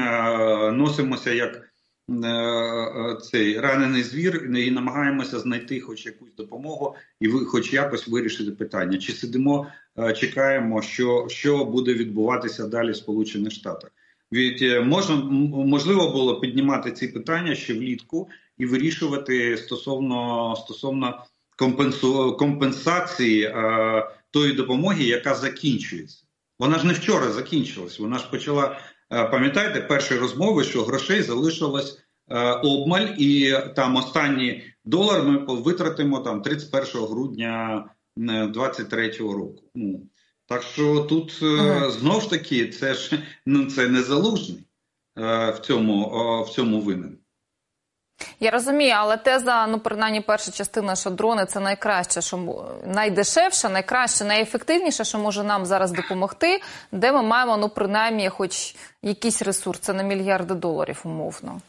носимося 0.73 1.33
як 1.33 1.68
цей 3.23 3.61
ранений 3.61 4.03
звір 4.03 4.51
і 4.57 4.71
намагаємося 4.71 5.39
знайти 5.39 5.81
хоч 5.81 6.07
якусь 6.07 6.35
допомогу 6.37 6.95
і 7.21 7.29
хоч 7.29 7.73
якось 7.73 8.09
вирішити 8.09 8.51
питання? 8.51 8.99
Чи 8.99 9.13
сидимо, 9.13 9.67
чекаємо, 10.17 10.83
що 10.83 11.27
що 11.29 11.65
буде 11.65 11.95
відбуватися 11.95 12.67
далі 12.67 12.91
в 12.91 12.97
Сполучених 12.97 13.53
Штатах? 13.53 13.91
Від 14.33 14.87
можна 14.87 15.17
можливо 15.53 16.11
було 16.11 16.41
піднімати 16.41 16.93
ці 16.93 17.09
питання 17.09 17.55
ще 17.55 17.75
влітку 17.75 18.29
і 18.59 18.67
вирішувати 18.67 19.57
стосовно 19.57 20.57
стосовно 20.57 21.25
компенсу, 21.59 22.37
компенсації 22.37 23.43
е, 23.45 24.09
тої 24.31 24.53
допомоги, 24.53 25.05
яка 25.05 25.35
закінчується. 25.35 26.25
Вона 26.59 26.79
ж 26.79 26.87
не 26.87 26.93
вчора 26.93 27.33
закінчилась. 27.33 27.99
Вона 27.99 28.19
ж 28.19 28.31
почала, 28.31 28.65
е, 28.65 28.79
пам'ятаєте, 29.09 29.81
перші 29.81 30.15
розмови, 30.15 30.65
що 30.65 30.83
грошей 30.83 31.23
залишилось 31.23 31.99
е, 32.29 32.53
обмаль, 32.53 33.07
і 33.19 33.55
там 33.77 33.97
останній 33.97 34.63
долар 34.85 35.23
ми 35.23 35.55
витратимо 35.55 36.19
там 36.19 36.43
31 36.43 37.03
грудня 37.07 37.85
2023 38.17 39.07
е, 39.07 39.19
року. 39.19 39.63
Ну 39.75 40.07
так 40.47 40.63
що 40.63 41.01
тут 41.01 41.41
ага. 41.43 41.91
знов 41.91 42.23
ж 42.23 42.31
таки 42.31 42.69
це 42.69 42.95
ж 42.95 43.23
ну 43.47 43.67
це 43.67 43.89
не 43.89 44.03
залужний 44.03 44.65
в 45.17 45.59
цьому 45.63 46.11
в 46.49 46.51
цьому 46.51 46.81
винен. 46.81 47.18
Я 48.41 48.51
розумію, 48.51 48.95
але 48.97 49.17
теза, 49.17 49.67
ну 49.67 49.79
принаймні, 49.79 50.21
перша 50.21 50.51
частина, 50.51 50.97
що 50.97 51.11
дрони 51.11 51.47
це 51.47 51.61
найкраще, 51.61 52.21
що 52.21 52.67
найдешевше, 52.87 53.69
найкраще, 53.69 54.25
найефективніше, 54.25 55.05
що 55.05 55.19
може 55.19 55.45
нам 55.45 55.67
зараз 55.67 55.93
допомогти, 55.93 56.61
де 56.93 57.13
ми 57.13 57.23
маємо 57.23 57.57
ну 57.57 57.69
принаймні, 57.69 58.29
хоч 58.29 58.75
якісь 59.03 59.43
ресурси 59.43 59.93
на 59.93 60.03
мільярди 60.03 60.55
доларів, 60.55 61.01
умовно. 61.05 61.61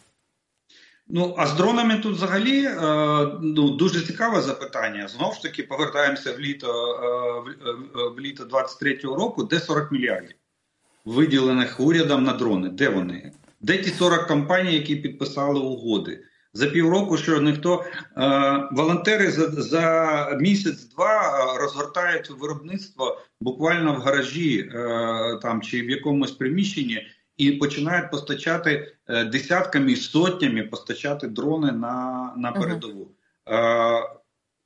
Ну 1.07 1.35
а 1.37 1.47
з 1.47 1.53
дронами 1.53 1.97
тут 1.97 2.15
взагалі 2.15 2.65
е, 2.65 2.77
ну 3.41 3.69
дуже 3.69 4.01
цікаве 4.01 4.41
запитання. 4.41 5.07
Знову 5.07 5.33
ж 5.33 5.41
таки, 5.41 5.63
повертаємося 5.63 6.33
в 6.33 6.39
літо 6.39 6.67
е, 6.67 7.39
в, 7.39 8.15
в 8.15 8.19
літо 8.19 8.43
23-го 8.43 9.15
року, 9.15 9.43
де 9.43 9.59
40 9.59 9.91
мільярдів 9.91 10.35
виділених 11.05 11.79
урядом 11.79 12.23
на 12.23 12.33
дрони. 12.33 12.69
Де 12.69 12.89
вони? 12.89 13.31
Де 13.61 13.77
ті 13.77 13.89
40 13.89 14.27
компаній, 14.27 14.73
які 14.73 14.95
підписали 14.95 15.59
угоди? 15.59 16.23
За 16.53 16.67
півроку, 16.67 17.17
що 17.17 17.41
ніхто 17.41 17.83
е, 18.17 18.69
волонтери 18.71 19.31
за 19.31 19.49
за 19.49 20.37
місяць-два 20.39 21.21
е, 21.21 21.59
розгортають 21.59 22.29
виробництво 22.29 23.21
буквально 23.41 23.93
в 23.93 23.97
гаражі 23.97 24.59
е, 24.59 25.39
там 25.41 25.61
чи 25.61 25.81
в 25.81 25.89
якомусь 25.89 26.31
приміщенні. 26.31 27.07
І 27.37 27.51
починають 27.51 28.11
постачати 28.11 28.93
е, 29.07 29.25
десятками 29.25 29.95
сотнями 29.95 30.63
постачати 30.63 31.27
дрони 31.27 31.71
на 31.71 32.33
на 32.37 32.51
передову. 32.51 33.11
Е, 33.49 34.03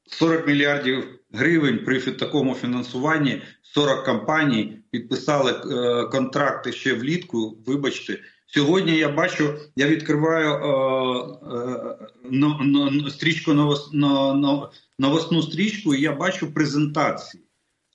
40 0.07 0.47
мільярдів 0.47 1.19
гривень 1.33 1.85
при 1.85 1.99
такому 1.99 2.55
фінансуванні 2.55 3.41
40 3.61 4.05
компаній 4.05 4.82
підписали 4.93 5.51
е, 5.51 6.05
контракти 6.07 6.71
ще 6.71 6.93
влітку. 6.93 7.57
Вибачте, 7.65 8.19
Сьогодні 8.45 8.97
я 8.97 9.09
бачу, 9.09 9.53
я 9.75 9.87
відкриваю 9.87 10.49
е, 10.49 10.67
е, 13.07 13.09
стрічку 13.09 13.53
новос, 13.53 13.89
но, 13.93 14.71
новосну 14.99 15.41
стрічку, 15.41 15.95
і 15.95 16.01
я 16.01 16.11
бачу 16.11 16.53
презентації. 16.53 17.43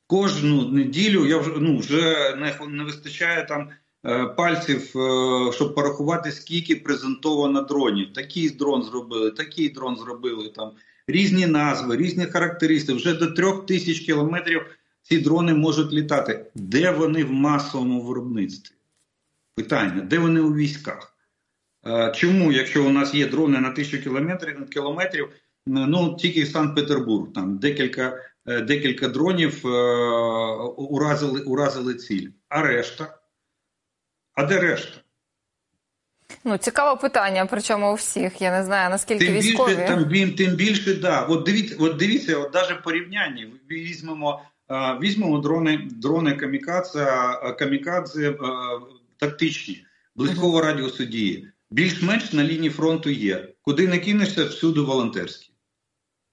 Кожну 0.07 0.69
неділю 0.69 1.27
я 1.27 1.39
вже 1.39 1.51
ну 1.59 1.79
вже 1.79 2.37
не 2.37 2.59
не 2.69 2.85
вистачає 2.85 3.47
там 3.47 3.69
е, 4.07 4.27
пальців, 4.27 4.97
е, 4.97 5.53
щоб 5.53 5.75
порахувати, 5.75 6.33
скільки 6.33 6.77
презентовано 6.77 7.63
дронів. 7.63 8.13
Такий 8.13 8.51
дрон 8.51 8.83
зробили, 8.83 9.31
такий 9.31 9.69
дрон 9.69 9.97
зробили 9.97 10.49
там 10.49 10.71
різні 11.07 11.47
назви, 11.47 11.97
різні 11.97 12.27
характеристики. 12.27 12.99
Вже 12.99 13.15
до 13.15 13.27
трьох 13.27 13.67
тисяч 13.67 14.01
кілометрів 14.01 14.63
ці 15.09 15.19
дрони 15.19 15.55
можуть 15.55 15.93
літати. 15.93 16.47
Де 16.55 16.91
вони 16.91 17.25
в 17.25 17.33
масовому 17.33 18.03
виробництві? 18.03 18.75
Питання, 19.55 20.03
де 20.03 20.19
вони 20.19 20.41
у 20.41 20.55
військах? 20.55 21.17
Е, 21.87 22.13
чому, 22.15 22.53
якщо 22.53 22.85
у 22.85 22.91
нас 22.91 23.15
є 23.15 23.27
дрони 23.27 23.59
на 23.59 23.71
тисячу 23.71 24.03
кілометрів, 24.03 24.71
кілометрів 24.71 25.29
ну 25.67 26.17
тільки 26.17 26.47
Санкт-Петербург, 26.47 27.33
там 27.35 27.59
декілька 27.59 28.25
декілька 28.47 29.09
дронів 29.09 29.67
уразили, 30.77 31.41
уразили 31.41 31.95
ціль. 31.95 32.29
А 32.49 32.63
решта? 32.63 33.19
А 34.35 34.45
де 34.45 34.61
решта? 34.61 35.01
Ну, 36.45 36.57
цікаве 36.57 37.01
питання, 37.01 37.47
причому 37.47 37.93
у 37.93 37.95
всіх. 37.95 38.41
Я 38.41 38.51
не 38.59 38.65
знаю, 38.65 38.91
наскільки 38.91 39.27
тим 39.27 39.35
військові. 39.35 39.75
Більше, 39.75 39.87
там, 39.87 40.35
тим 40.35 40.55
більше, 40.55 40.95
да. 40.95 41.23
От 41.23 41.45
дивіться, 41.45 41.77
от 41.79 41.97
дивіться, 41.97 42.39
от 42.39 42.55
навіть 42.55 42.83
порівняння. 42.83 43.47
Візьмемо 43.71 44.43
візьмемо 45.03 45.39
дрони, 45.39 45.89
дрони 45.91 46.33
камікадзе, 46.33 47.07
камікадзе 47.59 48.39
тактичні, 49.17 49.85
близького 50.17 50.61
радіусу 50.61 51.05
дії. 51.05 51.49
Більш-менш 51.71 52.33
на 52.33 52.45
лінії 52.45 52.71
фронту 52.71 53.11
є. 53.11 53.49
Куди 53.63 53.89
не 53.89 53.99
кинешся, 53.99 54.45
всюди 54.45 54.81
волонтерські. 54.81 55.51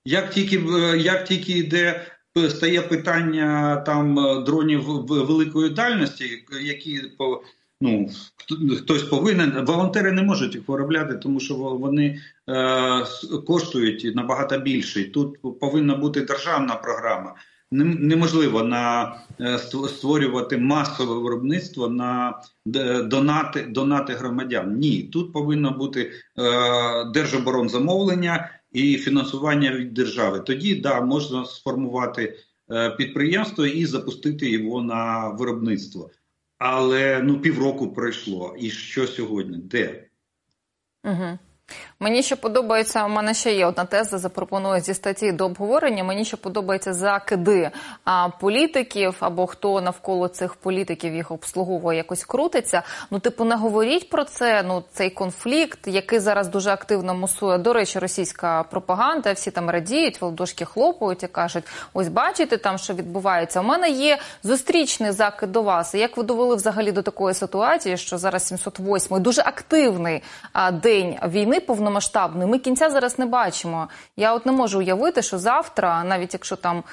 Як 0.06 0.30
тільки 0.30 0.56
як 0.98 1.26
тільки 1.26 1.52
йде, 1.52 2.06
стає 2.50 2.82
питання 2.82 3.76
там 3.76 4.16
дронів 4.44 4.84
великої 5.08 5.70
дальності, 5.70 6.46
які 6.62 7.02
ну 7.82 8.10
хтось 8.78 9.04
повинен. 9.04 9.66
Волонтери 9.66 10.12
не 10.12 10.24
можуть 10.24 10.56
їх 10.56 10.68
виробляти, 10.68 11.16
тому 11.16 11.40
що 11.40 11.56
вони 11.56 12.20
е, 12.50 13.06
коштують 13.48 14.16
набагато 14.16 14.58
більше. 14.58 15.04
Тут 15.04 15.60
повинна 15.60 15.96
бути 15.96 16.22
державна 16.22 16.76
програма. 16.76 17.36
Неможливо 17.84 18.64
на 18.64 19.16
е, 19.42 19.58
створювати 19.88 20.58
масове 20.58 21.22
виробництво 21.22 21.88
на 21.88 22.42
донати 23.06 23.62
донати 23.64 24.14
громадян. 24.14 24.78
Ні, 24.78 25.04
тут 25.04 25.34
повинно 25.34 25.72
бути 25.72 26.02
е, 26.02 26.12
держоборонзамовлення 27.14 28.50
і 28.72 28.98
фінансування 28.98 29.72
від 29.72 29.94
держави. 29.94 30.40
Тоді 30.40 30.76
да 30.76 31.02
можна 31.02 31.46
сформувати 31.46 32.38
е, 32.72 32.90
підприємство 32.90 33.66
і 33.66 33.86
запустити 33.86 34.50
його 34.50 34.82
на 34.82 35.30
виробництво. 35.30 36.10
Але 36.58 37.22
ну 37.24 37.40
півроку 37.40 37.94
пройшло. 37.94 38.56
І 38.60 38.70
що 38.70 39.08
сьогодні? 39.08 39.58
Де? 39.58 40.08
Угу. 41.04 41.40
Мені 42.00 42.24
ще 42.24 42.36
подобається, 42.36 43.06
у 43.06 43.10
мене 43.10 43.34
ще 43.34 43.54
є 43.54 43.66
одна 43.66 43.86
теза, 43.86 44.18
запропоную 44.18 44.82
зі 44.82 44.94
статті 44.94 45.32
до 45.32 45.46
обговорення. 45.46 46.04
Мені 46.04 46.26
ще 46.26 46.38
подобається 46.38 46.94
закиди 46.94 47.72
політиків 48.40 49.16
або 49.20 49.48
хто 49.48 49.82
навколо 49.82 50.28
цих 50.28 50.56
політиків 50.56 51.16
їх 51.16 51.32
обслуговує, 51.32 51.98
якось 51.98 52.26
крутиться. 52.26 52.84
Ну, 53.12 53.20
типу, 53.20 53.46
не 53.46 53.56
говоріть 53.56 54.10
про 54.10 54.24
це. 54.24 54.64
Ну, 54.64 54.84
цей 54.92 55.10
конфлікт, 55.10 55.80
який 55.86 56.20
зараз 56.20 56.48
дуже 56.48 56.70
активно 56.70 57.16
мусує. 57.16 57.58
До 57.58 57.74
речі, 57.74 58.00
російська 58.00 58.64
пропаганда. 58.64 59.34
Всі 59.34 59.52
там 59.52 59.70
радіють, 59.70 60.22
володошки 60.22 60.66
хлопають 60.66 61.24
і 61.24 61.28
кажуть: 61.28 61.64
ось 61.94 62.08
бачите, 62.08 62.58
там 62.58 62.78
що 62.78 62.94
відбувається. 62.94 63.60
У 63.60 63.64
мене 63.64 63.90
є 63.90 64.18
зустрічний 64.44 65.12
закид 65.12 65.52
до 65.52 65.62
вас. 65.62 65.96
Як 65.96 66.18
ви 66.18 66.24
довели 66.24 66.56
взагалі 66.56 66.92
до 66.92 67.02
такої 67.02 67.34
ситуації, 67.36 67.98
що 67.98 68.18
зараз 68.18 68.52
708-й 68.52 69.20
дуже 69.20 69.42
активний 69.42 70.24
день 70.74 71.16
війни 71.28 71.55
повно 71.60 71.76
повномасштабний. 71.76 72.48
Ми 72.48 72.60
кінця 72.60 72.90
зараз 72.90 73.20
не 73.20 73.26
бачимо. 73.26 73.88
Я 74.18 74.34
от 74.34 74.46
не 74.46 74.52
можу 74.52 74.80
уявити, 74.80 75.22
що 75.22 75.38
завтра, 75.38 76.04
навіть 76.04 76.34
якщо 76.34 76.56
там. 76.56 76.84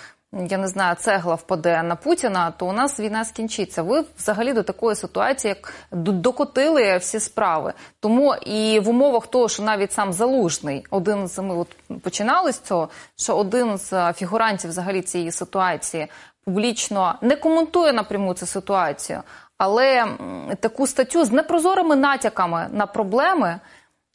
Я 0.49 0.59
не 0.59 0.69
знаю, 0.69 0.97
цегла 0.97 1.35
впаде 1.35 1.83
на 1.83 1.97
Путіна, 1.97 2.50
то 2.50 2.66
у 2.66 2.73
нас 2.73 3.00
війна 3.00 3.25
скінчиться. 3.25 3.83
Ви 3.83 4.04
взагалі 4.19 4.52
до 4.52 4.62
такої 4.62 4.97
ситуації, 4.97 5.54
як 5.54 5.75
докотили 5.92 6.97
всі 6.97 7.21
справи. 7.21 7.73
Тому 8.00 8.35
і 8.35 8.81
в 8.81 8.88
умовах 8.88 9.26
того, 9.26 9.49
що 9.49 9.62
навіть 9.62 9.92
сам 9.92 10.12
залужний, 10.12 10.87
один 10.90 11.28
з 11.28 11.42
ми 11.42 11.54
от 11.54 11.69
починали 12.02 12.52
з 12.52 12.61
цього, 12.61 12.88
що 13.16 13.37
один 13.37 13.78
з 13.78 14.12
фігурантів 14.12 14.71
взагалі 14.71 15.02
цієї 15.02 15.33
ситуації 15.33 16.09
публічно 16.45 17.14
не 17.21 17.37
коментує 17.37 17.92
напряму 17.92 18.35
цю 18.35 18.46
ситуацію, 18.46 19.22
але 19.59 20.07
таку 20.61 20.87
статтю 20.87 21.25
з 21.25 21.33
непрозорими 21.33 21.96
натяками 21.96 22.68
на 22.72 22.87
проблеми. 22.87 23.61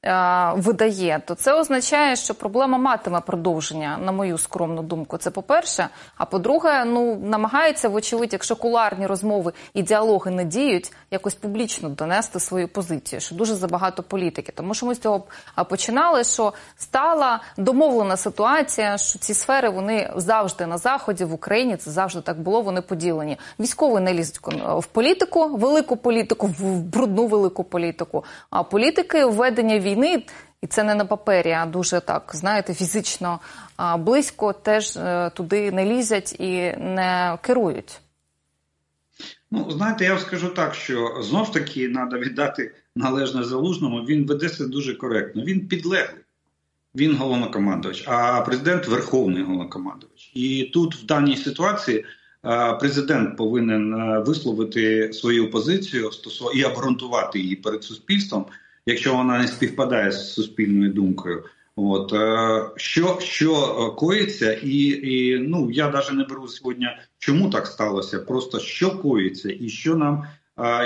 Е, 0.07 0.53
видає, 0.55 1.21
то 1.25 1.35
це 1.35 1.53
означає, 1.53 2.15
що 2.15 2.35
проблема 2.35 2.77
матиме 2.77 3.21
продовження, 3.21 3.97
на 4.01 4.11
мою 4.11 4.37
скромну 4.37 4.81
думку. 4.83 5.17
Це 5.17 5.31
по-перше. 5.31 5.87
А 6.17 6.25
по-друге, 6.25 6.85
ну 6.85 7.15
намагається, 7.15 7.89
вочевидь, 7.89 8.33
якщо 8.33 8.55
куларні 8.55 9.07
розмови 9.07 9.53
і 9.73 9.81
діалоги 9.81 10.31
не 10.31 10.45
діють, 10.45 10.93
якось 11.11 11.35
публічно 11.35 11.89
донести 11.89 12.39
свою 12.39 12.67
позицію, 12.67 13.19
що 13.19 13.35
дуже 13.35 13.55
забагато 13.55 14.03
політики. 14.03 14.51
Тому 14.55 14.73
що 14.73 14.85
ми 14.85 14.95
з 14.95 14.99
цього 14.99 15.23
починали, 15.69 16.23
що 16.23 16.53
стала 16.75 17.41
домовлена 17.57 18.17
ситуація, 18.17 18.97
що 18.97 19.19
ці 19.19 19.33
сфери 19.33 19.69
вони 19.69 20.11
завжди 20.15 20.65
на 20.65 20.77
заході 20.77 21.23
в 21.23 21.33
Україні. 21.33 21.77
Це 21.77 21.91
завжди 21.91 22.21
так 22.21 22.39
було. 22.39 22.61
Вони 22.61 22.81
поділені. 22.81 23.37
Військові 23.59 24.01
не 24.01 24.13
лізуть 24.13 24.39
в 24.77 24.85
політику, 24.85 25.47
велику 25.47 25.97
політику, 25.97 26.47
в 26.47 26.79
брудну 26.79 27.27
велику 27.27 27.63
політику. 27.63 28.23
А 28.49 28.63
політики 28.63 29.25
введення 29.25 29.79
війни, 29.79 29.96
і 30.61 30.67
це 30.67 30.83
не 30.83 30.95
на 30.95 31.05
папері, 31.05 31.51
а 31.51 31.65
дуже 31.65 31.99
так 31.99 32.31
знаєте, 32.33 32.73
фізично 32.73 33.39
близько 33.99 34.53
теж 34.53 34.97
е, 34.97 35.31
туди 35.35 35.71
не 35.71 35.85
лізять 35.85 36.35
і 36.39 36.51
не 36.77 37.37
керують. 37.41 37.99
Ну, 39.51 39.71
знаєте, 39.71 40.05
я 40.05 40.19
скажу 40.19 40.49
так, 40.49 40.75
що 40.75 41.17
знов 41.21 41.45
ж 41.45 41.53
таки 41.53 41.89
треба 41.89 42.17
віддати 42.17 42.71
належне 42.95 43.43
залужному. 43.43 43.97
Він 43.97 44.25
ведеться 44.25 44.67
дуже 44.67 44.95
коректно. 44.95 45.43
Він 45.43 45.67
підлеглий, 45.67 46.23
він 46.95 47.15
головнокомандувач, 47.15 48.03
а 48.07 48.41
президент 48.41 48.87
верховний 48.87 49.43
головнокомандувач. 49.43 50.31
І 50.33 50.71
тут 50.73 50.95
в 50.95 51.05
даній 51.05 51.37
ситуації 51.37 52.05
президент 52.79 53.37
повинен 53.37 53.93
е, 53.93 54.19
висловити 54.19 55.13
свою 55.13 55.51
позицію 55.51 56.11
і 56.55 56.63
обґрунтувати 56.63 57.39
її 57.39 57.55
перед 57.55 57.83
суспільством 57.83 58.45
якщо 58.87 59.15
вона 59.15 59.37
не 59.37 59.47
співпадає 59.47 60.11
з 60.11 60.33
суспільною 60.33 60.93
думкою. 60.93 61.43
От 61.75 62.13
е, 62.13 62.69
що 62.75 63.17
що 63.21 63.75
коїться, 63.97 64.53
і 64.53 64.77
і 64.83 65.39
ну 65.39 65.71
я 65.71 65.89
навіть 65.89 66.13
не 66.13 66.23
беру 66.23 66.47
сьогодні, 66.47 66.87
чому 67.19 67.49
так 67.49 67.67
сталося, 67.67 68.19
просто 68.19 68.59
що 68.59 68.99
коїться, 68.99 69.53
і 69.59 69.69
що 69.69 69.95
нам 69.95 70.23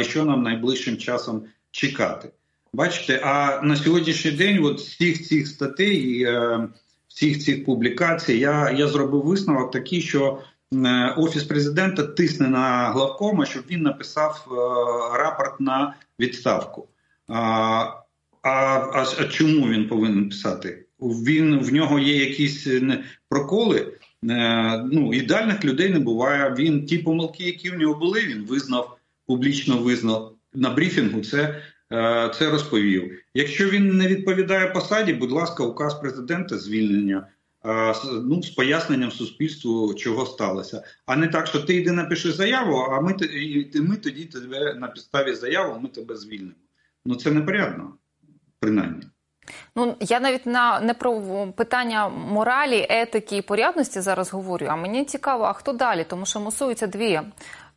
і 0.01 0.03
що 0.03 0.25
нам 0.25 0.43
найближчим 0.43 0.97
часом 0.97 1.43
чекати. 1.71 2.29
Бачите, 2.73 3.21
а 3.23 3.61
на 3.63 3.75
сьогоднішній 3.75 4.31
день, 4.31 4.65
от 4.65 4.79
всіх 4.79 5.27
цих 5.27 5.47
статей, 5.47 6.23
е, 6.23 6.67
всіх 7.07 7.43
цих 7.43 7.65
публікацій, 7.65 8.37
я 8.37 8.71
я 8.71 8.87
зробив 8.87 9.21
висновок 9.21 9.71
такий, 9.71 10.01
що 10.01 10.39
е, 10.73 11.13
офіс 11.17 11.43
президента 11.43 12.03
тисне 12.03 12.47
на 12.47 12.89
главкома, 12.89 13.45
щоб 13.45 13.63
він 13.69 13.81
написав 13.81 14.47
рапорт 15.13 15.59
на 15.59 15.93
відставку. 16.19 16.87
А 17.27 18.01
а, 18.43 19.05
а 19.19 19.25
чому 19.25 19.67
він 19.67 19.87
повинен 19.87 20.29
писати? 20.29 20.85
Він 20.99 21.59
в 21.59 21.73
нього 21.73 21.99
є 21.99 22.25
якісь 22.25 22.67
е, 22.67 23.03
проколи. 23.29 23.97
Е, 24.29 24.83
ну 24.91 25.13
ідеальних 25.13 25.65
людей 25.65 25.89
не 25.89 25.99
буває. 25.99 26.55
Він 26.57 26.85
ті 26.85 26.97
помилки, 26.97 27.43
які 27.43 27.69
в 27.69 27.79
нього 27.79 27.99
були, 27.99 28.19
він 28.19 28.45
визнав 28.45 28.97
публічно 29.27 29.77
визнав 29.77 30.35
на 30.53 30.69
брифінгу. 30.69 31.21
Це 31.21 31.61
е, 31.91 32.31
це 32.35 32.49
розповів. 32.49 33.23
Якщо 33.33 33.69
він 33.69 33.97
не 33.97 34.07
відповідає 34.07 34.67
посаді, 34.67 35.13
будь 35.13 35.31
ласка, 35.31 35.63
указ 35.63 35.93
президента 35.99 36.57
звільнення. 36.57 37.27
Ну, 38.23 38.43
з 38.43 38.49
поясненням 38.49 39.11
суспільству, 39.11 39.93
чого 39.93 40.25
сталося, 40.25 40.83
а 41.05 41.15
не 41.15 41.27
так, 41.27 41.47
що 41.47 41.59
ти 41.59 41.75
йди 41.75 41.91
напиши 41.91 42.31
заяву, 42.31 42.75
а 42.75 43.01
ми 43.01 43.15
ми 43.75 43.97
тоді 43.97 44.25
тебе 44.25 44.73
на 44.73 44.87
підставі 44.87 45.33
заяви 45.33 45.79
ми 45.79 45.89
тебе 45.89 46.15
звільнимо. 46.15 46.53
Ну 47.05 47.15
це 47.15 47.31
непорядно, 47.31 47.93
принаймні. 48.59 49.07
Ну 49.75 49.95
я 49.99 50.19
навіть 50.19 50.45
на 50.45 50.79
не 50.79 50.93
про 50.93 51.21
питання 51.55 52.09
моралі, 52.09 52.87
етики 52.89 53.37
і 53.37 53.41
порядності 53.41 54.01
зараз 54.01 54.33
говорю. 54.33 54.67
А 54.69 54.75
мені 54.75 55.05
цікаво, 55.05 55.43
а 55.43 55.53
хто 55.53 55.73
далі? 55.73 56.03
Тому 56.03 56.25
що 56.25 56.39
мусуються 56.39 56.87
дві 56.87 57.21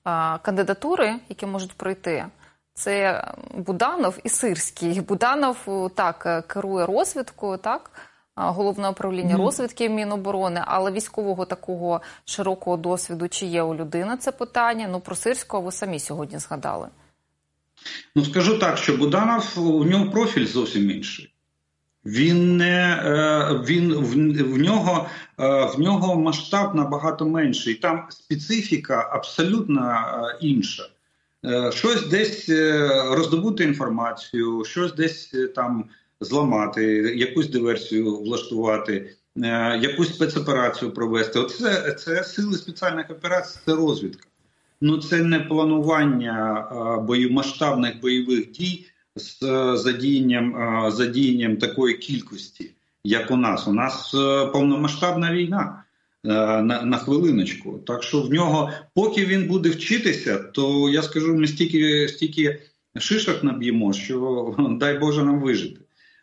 а, 0.04 0.38
кандидатури, 0.38 1.14
які 1.28 1.46
можуть 1.46 1.72
пройти. 1.72 2.26
Це 2.74 3.24
Буданов 3.54 4.18
і 4.24 4.28
Сирський. 4.28 5.00
Буданов 5.08 5.90
так 5.94 6.44
керує 6.46 6.86
розвідкою, 6.86 7.58
так 7.58 7.90
головне 8.36 8.88
управління 8.88 9.36
mm. 9.36 9.38
розвідки 9.38 9.88
Міноборони, 9.88 10.62
але 10.66 10.92
військового 10.92 11.44
такого 11.44 12.00
широкого 12.24 12.76
досвіду 12.76 13.28
чи 13.28 13.46
є 13.46 13.62
у 13.62 13.74
людини 13.74 14.16
це 14.16 14.32
питання? 14.32 14.88
Ну 14.90 15.00
про 15.00 15.14
Сирського 15.14 15.62
ви 15.62 15.72
самі 15.72 15.98
сьогодні 15.98 16.38
згадали. 16.38 16.88
Ну 18.14 18.24
скажу 18.24 18.58
так, 18.58 18.78
що 18.78 18.96
Буданов 18.96 19.52
у 19.56 19.84
нього 19.84 20.10
профіль 20.10 20.46
зовсім 20.46 20.90
інший. 20.90 21.34
Він 22.06 22.56
не 22.56 23.02
е, 23.04 23.62
він 23.66 23.94
в, 24.52 24.58
нього 24.58 25.08
е, 25.40 25.64
в 25.64 25.80
нього 25.80 26.20
масштаб 26.20 26.74
набагато 26.74 27.26
менший. 27.26 27.74
Там 27.74 28.06
специфіка 28.10 29.08
абсолютно 29.12 29.80
е, 29.80 30.38
інша. 30.40 30.88
Щось 31.70 32.06
десь 32.08 32.48
роздобути 33.10 33.64
інформацію, 33.64 34.64
щось 34.64 34.94
десь 34.94 35.34
там 35.54 35.84
зламати, 36.20 36.84
якусь 37.16 37.48
диверсію 37.48 38.16
влаштувати. 38.16 39.14
якусь 39.80 40.14
спецоперацію 40.14 40.90
провести. 40.90 41.38
Оце 41.38 41.92
це 41.92 42.24
сили 42.24 42.56
спеціальних 42.56 43.10
операцій, 43.10 43.58
це 43.66 43.74
розвідка. 43.74 44.28
Ну 44.84 44.98
це 44.98 45.22
не 45.22 45.40
планування 45.40 46.66
бою, 47.06 47.30
масштабних 47.30 48.00
бойових 48.00 48.50
дій 48.50 48.86
з 49.16 49.38
задіянням 49.76 50.54
задіянням 50.90 51.56
такої 51.56 51.94
кількості, 51.94 52.70
як 53.04 53.30
у 53.30 53.36
нас. 53.36 53.68
У 53.68 53.72
нас 53.72 54.10
повномасштабна 54.52 55.32
війна. 55.32 55.84
На 56.24 56.82
на 56.82 56.96
хвилиночку. 56.96 57.78
Так 57.86 58.02
що 58.02 58.22
в 58.22 58.30
нього, 58.30 58.70
поки 58.94 59.26
він 59.26 59.46
буде 59.46 59.68
вчитися, 59.68 60.38
то 60.38 60.90
я 60.90 61.02
скажу, 61.02 61.34
ми 61.34 61.46
стільки 61.46 62.08
стільки 62.08 62.60
шишок 62.96 63.44
наб'ємо, 63.44 63.92
що 63.92 64.54
дай 64.80 64.98
Боже 64.98 65.24
нам 65.24 65.40
вижити. 65.40 65.80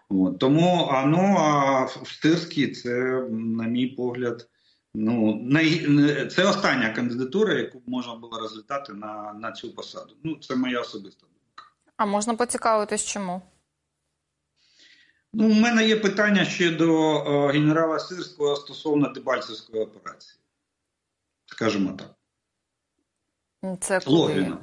От. 0.10 0.39
Тому 0.39 0.89
а 0.91 1.06
ну, 1.06 1.36
а 1.39 1.84
в 1.84 2.08
Стирській 2.08 2.67
це, 2.67 3.24
на 3.32 3.63
мій 3.63 3.88
погляд, 3.88 4.47
ну 4.93 5.39
най... 5.43 5.88
це 6.27 6.45
остання 6.49 6.89
кандидатура, 6.89 7.54
яку 7.54 7.82
можна 7.88 8.15
було 8.15 8.39
розглядати 8.39 8.93
на 8.93 9.34
на 9.34 9.51
цю 9.51 9.75
посаду. 9.75 10.15
Ну, 10.23 10.36
це 10.36 10.56
моя 10.56 10.82
особиста 10.82 11.25
думка. 11.27 11.71
А 11.97 12.06
можна 12.06 12.34
поцікавитись, 12.34 13.06
чому? 13.06 13.41
Ну, 15.34 15.45
У 15.45 15.54
мене 15.54 15.88
є 15.88 15.95
питання 15.95 16.45
ще 16.45 16.71
до 16.71 16.93
о, 16.93 17.47
генерала 17.47 17.99
Сирського 17.99 18.56
стосовно 18.56 19.10
Дебальцевської 19.10 19.84
операції. 19.84 20.39
Скажімо 21.45 21.97
так. 21.99 22.10
Це 23.80 23.99
коли? 23.99 24.17
Логвіна. 24.17 24.58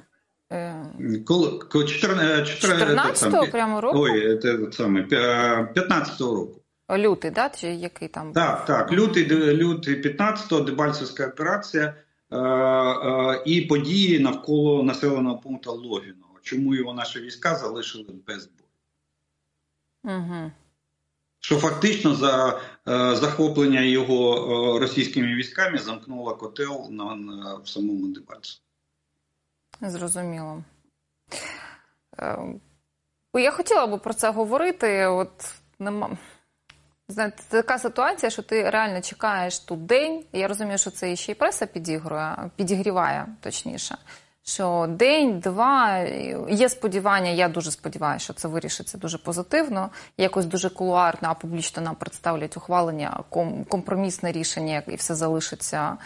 Коли 1.27 1.85
14-го 1.85 3.47
прямо 3.47 3.81
року? 3.81 3.99
Ой, 4.01 4.39
це 4.39 4.59
саме 4.73 5.03
15-го 5.03 6.35
року. 6.35 6.63
Лютий, 6.91 7.31
да? 7.31 7.49
Чи 7.49 7.69
який 7.69 8.09
там? 8.09 8.33
Так, 8.33 8.65
так. 8.65 8.93
Лютий, 8.93 9.29
лютий 9.55 10.03
15-го, 10.03 10.61
Дебальцевська 10.61 11.27
операція 11.27 11.95
е, 12.31 12.39
е, 12.39 13.43
і 13.47 13.61
події 13.61 14.19
навколо 14.19 14.83
населеного 14.83 15.39
пункту 15.39 15.73
Логіного. 15.73 16.39
Чому 16.43 16.75
його 16.75 16.95
наші 16.95 17.21
війська 17.21 17.55
залишили 17.55 18.15
без 18.27 18.47
бою? 18.47 18.69
Угу. 20.19 20.51
Що 21.41 21.59
фактично 21.59 22.15
за 22.15 22.61
е, 22.89 23.17
захоплення 23.17 23.81
його 23.81 24.35
е, 24.77 24.81
російськими 24.81 25.35
військами 25.35 25.79
замкнуло 25.79 26.37
котел 26.37 26.87
на, 26.91 27.15
на 27.17 27.55
в 27.55 27.69
самому 27.69 28.07
Дебальцеву. 28.07 28.65
Зрозуміло. 29.81 30.65
Е, 32.19 32.39
я 33.35 33.51
хотіла 33.51 33.87
би 33.87 33.99
про 33.99 34.15
це 34.15 34.31
говорити. 34.31 35.07
От 35.07 35.55
нема. 35.79 36.19
Знаєте, 37.11 37.37
це 37.49 37.63
така 37.63 37.79
ситуація, 37.79 38.31
що 38.31 38.43
ти 38.43 38.71
реально 38.71 39.01
чекаєш 39.01 39.59
тут 39.59 39.87
день. 39.87 40.25
Я 40.33 40.49
розумію, 40.49 40.79
що 40.79 40.91
це 40.91 41.17
ще 41.17 41.33
й 41.33 41.35
преса 41.35 41.67
підігрує, 41.67 42.37
підігріває 42.57 43.27
точніше. 43.41 43.99
Що 44.43 44.87
день, 44.89 45.41
два 45.41 45.99
є 46.51 46.69
сподівання. 46.69 47.31
Я 47.31 47.49
дуже 47.49 47.71
сподіваюся, 47.71 48.25
що 48.25 48.33
це 48.33 48.49
вирішиться 48.49 48.99
дуже 48.99 49.19
позитивно. 49.19 49.91
Якось 50.19 50.47
дуже 50.47 50.71
кулуарно, 50.71 51.29
а 51.29 51.35
публічно 51.35 51.83
нам 51.83 51.95
представлять 51.95 52.57
ухвалення, 52.57 53.21
компромісне 53.69 54.33
рішення, 54.33 54.83
і 54.87 54.97
все 54.97 55.15
залишиться 55.15 55.97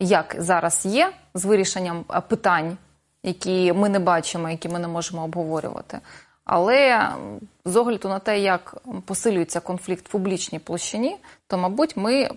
як 0.00 0.36
зараз 0.38 0.86
є 0.86 1.12
з 1.34 1.44
вирішенням 1.44 2.04
питань 2.28 2.76
які 3.22 3.72
ми 3.72 3.88
не 3.88 3.98
бачимо, 3.98 4.50
які 4.50 4.68
ми 4.68 4.78
не 4.78 4.88
можемо 4.88 5.24
обговорювати. 5.24 6.00
Але 6.52 7.08
з 7.64 7.76
огляду 7.76 8.08
на 8.08 8.18
те, 8.18 8.40
як 8.40 8.76
посилюється 9.04 9.60
конфлікт 9.60 10.08
в 10.08 10.10
публічній 10.10 10.58
площині, 10.58 11.16
то, 11.46 11.58
мабуть, 11.58 11.96
ми 11.96 12.28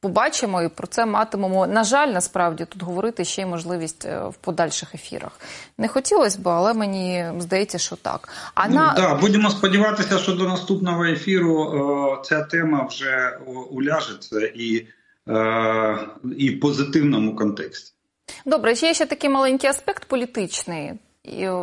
побачимо 0.00 0.62
і 0.62 0.68
про 0.68 0.86
це 0.86 1.06
матимемо. 1.06 1.66
На 1.66 1.84
жаль, 1.84 2.08
насправді 2.08 2.64
тут 2.64 2.82
говорити 2.82 3.24
ще 3.24 3.42
й 3.42 3.46
можливість 3.46 4.04
е, 4.04 4.26
в 4.28 4.34
подальших 4.34 4.94
ефірах. 4.94 5.40
Не 5.78 5.88
хотілося 5.88 6.38
б, 6.38 6.48
але 6.48 6.74
мені 6.74 7.26
здається, 7.38 7.78
що 7.78 7.96
так. 7.96 8.28
А 8.54 8.68
ну, 8.68 8.74
на 8.74 8.94
да, 8.96 9.14
будемо 9.14 9.50
сподіватися, 9.50 10.18
що 10.18 10.32
до 10.32 10.48
наступного 10.48 11.04
ефіру 11.04 11.58
о, 11.58 12.22
ця 12.24 12.42
тема 12.42 12.86
вже 12.86 13.38
уляжеться 13.70 14.40
і, 14.40 14.86
е, 15.28 15.98
і 16.36 16.50
в 16.50 16.60
позитивному 16.60 17.36
контексті. 17.36 17.92
Добре, 18.46 18.74
ще 18.74 18.86
є 18.86 18.94
ще 18.94 19.06
такий 19.06 19.30
маленький 19.30 19.70
аспект 19.70 20.04
політичний 20.04 20.92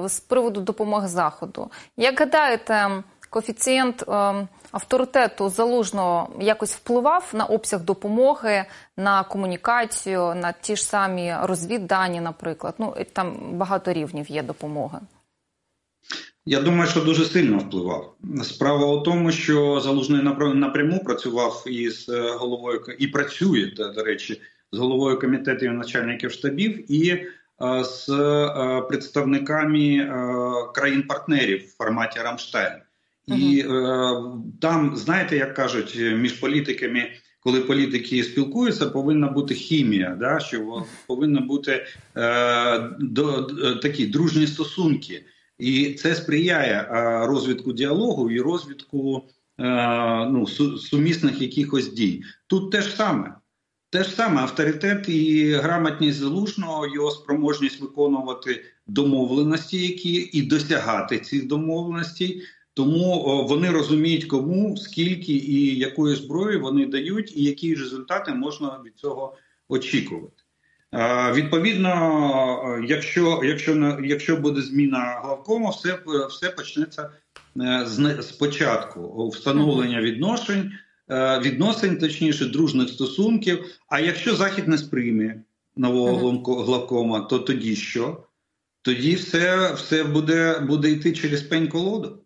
з 0.06 0.20
приводу 0.20 0.62
допомоги 0.62 1.08
заходу. 1.08 1.72
Як 1.98 2.20
гадаєте, 2.20 3.04
коефіцієнт 3.30 4.04
е, 4.08 4.48
авторитету 4.72 5.50
залужного 5.50 6.30
якось 6.40 6.74
впливав 6.76 7.30
на 7.34 7.46
обсяг 7.46 7.84
допомоги, 7.84 8.66
на 8.98 9.24
комунікацію, 9.24 10.36
на 10.36 10.52
ті 10.52 10.76
ж 10.76 10.86
самі 10.86 11.36
розвіддані, 11.44 12.22
наприклад? 12.22 12.76
Ну 12.78 12.96
там 13.14 13.38
багато 13.54 13.94
рівнів 13.94 14.32
є 14.32 14.44
допомоги. 14.44 15.00
Я 16.46 16.62
думаю, 16.62 16.90
що 16.90 17.02
дуже 17.02 17.26
сильно 17.26 17.58
впливав. 17.58 18.16
Справа 18.44 18.86
у 18.86 19.02
тому, 19.02 19.32
що 19.32 19.80
залужний 19.80 20.24
напряму 20.54 21.04
працював 21.04 21.64
із 21.68 22.10
е, 22.10 22.32
головою 22.32 22.82
і 23.00 23.08
працює 23.08 23.72
до 23.96 24.04
речі 24.04 24.42
з 24.72 24.78
головою 24.78 25.20
комітетів 25.20 25.74
начальників 25.74 26.32
штабів 26.32 26.92
і 26.92 27.10
е, 27.10 27.32
з 27.84 28.10
е, 28.10 28.82
представниками 28.82 29.96
е, 29.96 30.12
країн-партнерів 30.74 31.66
в 31.66 31.78
форматі 31.78 32.20
Рамштайн. 32.20 32.74
І 33.28 33.66
там, 34.62 34.96
знаєте, 34.96 35.38
як 35.38 35.54
кажуть, 35.54 36.00
між 36.16 36.34
політиками, 36.34 37.12
коли 37.44 37.62
політики 37.62 38.24
спілкуються, 38.24 38.86
повинна 38.86 39.28
бути 39.28 39.54
хімія, 39.54 40.18
да, 40.20 40.40
що 40.40 40.86
повинні 41.08 41.40
бути 41.40 41.86
е, 42.18 42.80
до, 43.00 43.42
такі 43.82 44.06
дружні 44.06 44.48
стосунки. 44.48 45.26
І 45.58 45.94
це 45.94 46.16
сприяє 46.16 46.74
е, 46.74 47.28
розвитку 47.28 47.74
діалогу 47.74 48.32
і 48.32 48.42
розвитку 48.42 49.22
е, 49.60 50.26
ну, 50.26 50.48
сумісних 50.78 51.42
якихось 51.42 51.94
дій. 51.94 52.24
Тут 52.48 52.72
те 52.72 52.82
ж 52.82 52.96
саме. 52.96 53.36
Те 53.92 54.04
ж 54.04 54.10
саме 54.10 54.42
авторитет 54.42 55.10
і 55.10 55.52
грамотність 55.52 56.18
залужного, 56.18 56.88
його 56.88 57.12
спроможність 57.12 57.82
виконувати 57.82 58.64
домовленості, 58.88 59.88
які 59.88 60.30
і 60.34 60.42
досягати 60.42 61.20
цих 61.20 61.48
домовленостей. 61.48 62.42
Тому 62.74 63.46
вони 63.50 63.70
розуміють, 63.70 64.26
кому, 64.26 64.78
скільки 64.78 65.34
і 65.34 65.78
якої 65.78 66.16
зброї 66.16 66.58
вони 66.58 66.86
дають, 66.86 67.38
і 67.38 67.44
які 67.44 67.76
результати 67.76 68.34
можна 68.34 68.80
від 68.86 68.96
цього 68.96 69.38
очікувати. 69.70 70.44
Відповідно, 71.34 72.86
якщо 72.88 73.42
якщо 73.44 74.00
якщо 74.04 74.38
буде 74.38 74.62
зміна 74.62 75.22
главкому, 75.24 75.70
все 75.70 76.00
все 76.30 76.50
почнеться 76.50 77.10
е, 77.58 77.84
з 77.86 78.22
спочатку 78.22 79.30
встановлення 79.30 80.02
відношень. 80.02 80.72
Е, 81.12 81.40
відносин, 81.40 81.98
точніше, 81.98 82.46
дружних 82.46 82.90
стосунків. 82.90 83.66
А 83.88 84.00
якщо 84.00 84.36
Захід 84.36 84.68
не 84.68 84.78
сприйме 84.78 85.44
нового 85.76 86.30
главкома, 86.64 87.20
то 87.20 87.40
тоді 87.40 87.76
що? 87.76 88.24
Тоді 88.82 89.16
все 89.16 89.74
все 89.74 90.04
буде, 90.04 90.60
буде 90.60 90.90
йти 90.90 91.12
через 91.12 91.42
пень 91.42 91.68
колоду. 91.68 92.18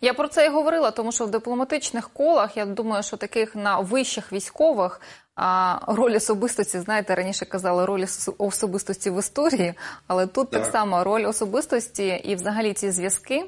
Я 0.00 0.14
про 0.14 0.28
це 0.28 0.46
і 0.46 0.48
говорила, 0.48 0.90
тому 0.90 1.12
що 1.12 1.24
в 1.24 1.30
дипломатичних 1.30 2.08
колах 2.08 2.56
я 2.56 2.66
думаю, 2.66 3.02
що 3.02 3.16
таких 3.16 3.56
на 3.56 3.80
вищих 3.80 4.32
військових 4.32 5.00
а, 5.34 5.78
роль 5.86 6.16
особистості, 6.16 6.78
знаєте, 6.78 7.14
раніше 7.14 7.44
казали 7.44 7.86
роль 7.86 8.04
особистості 8.38 9.10
в 9.10 9.18
історії, 9.18 9.74
але 10.06 10.26
тут 10.26 10.50
так. 10.50 10.62
так 10.62 10.72
само 10.72 11.04
роль 11.04 11.26
особистості 11.26 12.06
і, 12.06 12.34
взагалі, 12.34 12.72
ці 12.72 12.90
зв'язки 12.90 13.44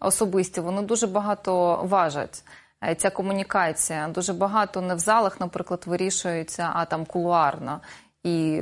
особисті 0.00 0.60
вони 0.60 0.82
дуже 0.82 1.06
багато 1.06 1.80
важать. 1.84 2.44
Е, 2.84 2.94
ця 2.94 3.10
комунікація. 3.10 4.08
Дуже 4.08 4.32
багато 4.32 4.80
не 4.80 4.94
в 4.94 4.98
залах, 4.98 5.40
наприклад, 5.40 5.82
вирішується, 5.86 6.70
а 6.74 6.84
там 6.84 7.04
кулуарно. 7.04 7.80
І 8.24 8.60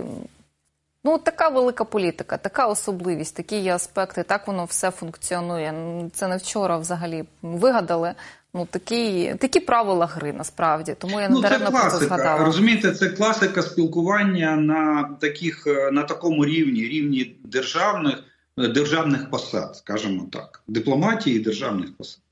ну, 1.04 1.18
така 1.18 1.48
велика 1.48 1.84
політика, 1.84 2.36
така 2.36 2.66
особливість, 2.66 3.36
такі 3.36 3.58
є 3.58 3.74
аспекти, 3.74 4.22
так 4.22 4.46
воно 4.46 4.64
все 4.64 4.90
функціонує. 4.90 5.74
Це 6.12 6.28
не 6.28 6.36
вчора 6.36 6.78
взагалі 6.78 7.24
вигадали. 7.42 8.14
Ну, 8.54 8.66
такі 8.70 9.34
такі 9.38 9.60
правила 9.60 10.06
гри 10.06 10.32
насправді, 10.32 10.94
тому 10.98 11.20
я 11.20 11.28
не 11.28 11.34
ну, 11.34 11.40
даремно 11.40 11.70
про 11.70 11.90
це 11.90 11.96
згадала. 11.96 12.44
Розумієте, 12.44 12.92
це 12.92 13.08
класика 13.08 13.62
спілкування 13.62 14.56
на 14.56 15.10
таких 15.20 15.66
е, 15.66 15.90
на 15.90 16.02
такому 16.02 16.44
рівні, 16.44 16.80
рівні 16.80 17.36
державних 17.44 18.24
е, 18.58 18.68
державних 18.68 19.30
посад, 19.30 19.76
скажімо 19.76 20.26
так, 20.32 20.62
дипломатії 20.68 21.38
державних 21.38 21.96
посад. 21.96 22.22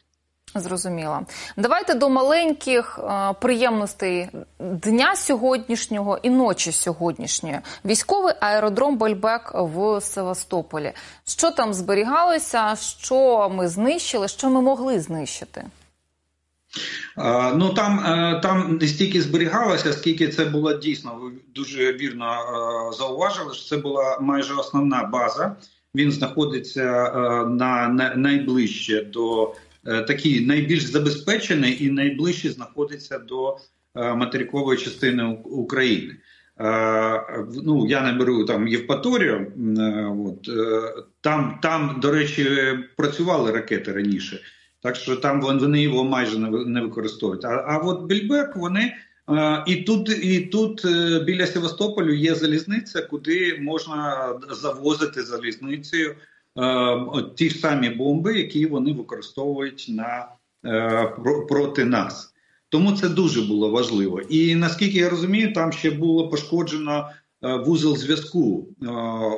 Зрозуміла. 0.60 1.20
Давайте 1.56 1.94
до 1.94 2.10
маленьких 2.10 2.98
е, 3.02 3.32
приємностей 3.40 4.28
дня 4.58 5.16
сьогоднішнього 5.16 6.18
і 6.22 6.30
ночі 6.30 6.72
сьогоднішньої. 6.72 7.58
Військовий 7.84 8.34
аеродром 8.40 8.98
Бельбек 8.98 9.52
в 9.54 10.00
Севастополі. 10.00 10.92
Що 11.24 11.50
там 11.50 11.74
зберігалося? 11.74 12.76
Що 12.76 13.48
ми 13.54 13.68
знищили? 13.68 14.28
Що 14.28 14.50
ми 14.50 14.60
могли 14.60 15.00
знищити? 15.00 15.64
Ну 17.54 17.74
там 17.74 18.00
там 18.42 18.78
не 18.80 18.88
стільки 18.88 19.22
зберігалося, 19.22 19.92
скільки 19.92 20.28
це 20.28 20.44
було 20.44 20.72
дійсно. 20.72 21.14
Ви 21.14 21.30
дуже 21.54 21.92
вірно 21.92 22.36
зауважили, 22.98 23.54
що 23.54 23.68
це 23.68 23.76
була 23.76 24.18
майже 24.20 24.54
основна 24.54 25.04
база. 25.04 25.56
Він 25.94 26.12
знаходиться 26.12 26.84
на 27.48 27.88
найближче 28.16 29.02
до 29.02 29.54
такий 29.86 30.46
найбільш 30.46 30.82
забезпечений 30.84 31.84
і 31.84 31.90
найближче 31.90 32.50
знаходиться 32.50 33.18
до 33.18 33.56
материкової 33.94 34.78
частини 34.78 35.24
України. 35.44 36.16
Ну 37.64 37.86
я 37.88 38.02
не 38.02 38.12
беру 38.12 38.44
там 38.44 38.68
Євпаторію. 38.68 39.52
От 40.26 40.50
там, 41.20 41.58
там, 41.62 41.98
до 42.02 42.10
речі, 42.10 42.48
працювали 42.96 43.52
ракети 43.52 43.92
раніше. 43.92 44.40
Так 44.82 44.96
що 44.96 45.16
там 45.16 45.40
вони 45.40 45.82
його 45.82 46.04
майже 46.04 46.38
не 46.38 46.80
використовують. 46.80 47.44
А 47.44 47.64
а 47.68 47.78
от 47.78 48.06
Більбек 48.06 48.56
вони 48.56 48.92
і 49.66 49.76
тут, 49.76 50.24
і 50.24 50.40
тут 50.40 50.84
е, 50.84 51.20
біля 51.20 51.46
Севастополю 51.46 52.14
є 52.14 52.34
залізниця, 52.34 53.02
куди 53.02 53.58
можна 53.60 54.28
завозити 54.50 55.22
залізницею 55.22 56.14
ті 57.34 57.50
ж 57.50 57.58
самі 57.58 57.90
бомби, 57.90 58.38
які 58.38 58.66
вони 58.66 58.92
використовують 58.92 59.86
на 59.88 60.28
е, 60.66 61.12
проти 61.48 61.84
нас. 61.84 62.32
Тому 62.68 62.92
це 62.92 63.08
дуже 63.08 63.42
було 63.42 63.70
важливо. 63.70 64.20
І 64.20 64.54
наскільки 64.54 64.98
я 64.98 65.08
розумію, 65.08 65.52
там 65.52 65.72
ще 65.72 65.90
було 65.90 66.28
пошкоджено 66.28 67.10
Е, 67.44 67.56
вузол 67.56 67.96
зв'язку, 67.96 68.68
е, 68.82 68.86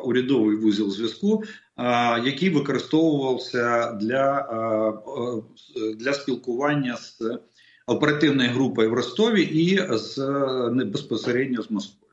урядовий 0.04 0.56
вузол 0.56 0.90
зв'язку, 0.90 1.42
е, 1.76 1.84
який 2.20 2.50
використовувався 2.50 3.92
для 3.92 4.48
для 5.96 6.12
спілкування 6.12 6.96
з 6.96 7.38
оперативною 7.86 8.50
групою 8.50 8.90
в 8.90 8.94
Ростові 8.94 9.42
і 9.42 9.80
з 9.90 10.18
безпосередньо 10.86 11.62
з 11.62 11.70
Москвою. 11.70 12.12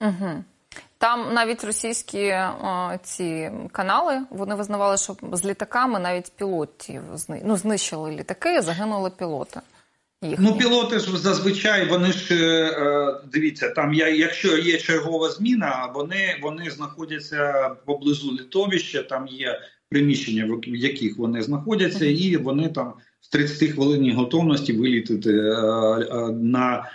Угу. 0.00 0.44
Там 0.98 1.34
навіть 1.34 1.64
російські 1.64 2.28
о, 2.28 2.90
ці 3.02 3.50
канали 3.72 4.22
вони 4.30 4.54
визнавали, 4.54 4.96
що 4.96 5.16
з 5.32 5.44
літаками 5.44 5.98
навіть 5.98 6.32
пілотів 6.36 7.02
ну, 7.44 7.56
знищили 7.56 8.10
літаки, 8.10 8.62
загинули 8.62 9.10
пілоти. 9.10 9.60
Їхні. 10.22 10.46
Ну, 10.48 10.58
пілоти 10.58 10.98
ж 10.98 11.16
зазвичай 11.18 11.88
вони 11.88 12.12
ж 12.12 12.34
е, 12.34 13.20
дивіться, 13.32 13.68
там 13.68 13.94
я, 13.94 14.08
якщо 14.08 14.58
є 14.58 14.78
чергова 14.78 15.30
зміна, 15.30 15.90
вони 15.94 16.38
вони 16.42 16.70
знаходяться 16.70 17.70
поблизу 17.86 18.32
літовища, 18.32 19.02
там 19.02 19.26
є 19.26 19.60
приміщення, 19.88 20.58
в 20.66 20.74
яких 20.74 21.18
вони 21.18 21.42
знаходяться, 21.42 22.06
і 22.06 22.36
вони 22.36 22.68
там 22.68 22.92
з 23.20 23.28
30 23.28 23.70
хвилин 23.70 24.12
готовності 24.12 24.72
вилітити 24.72 25.30
е, 25.30 25.42
е, 25.42 26.30
на 26.32 26.90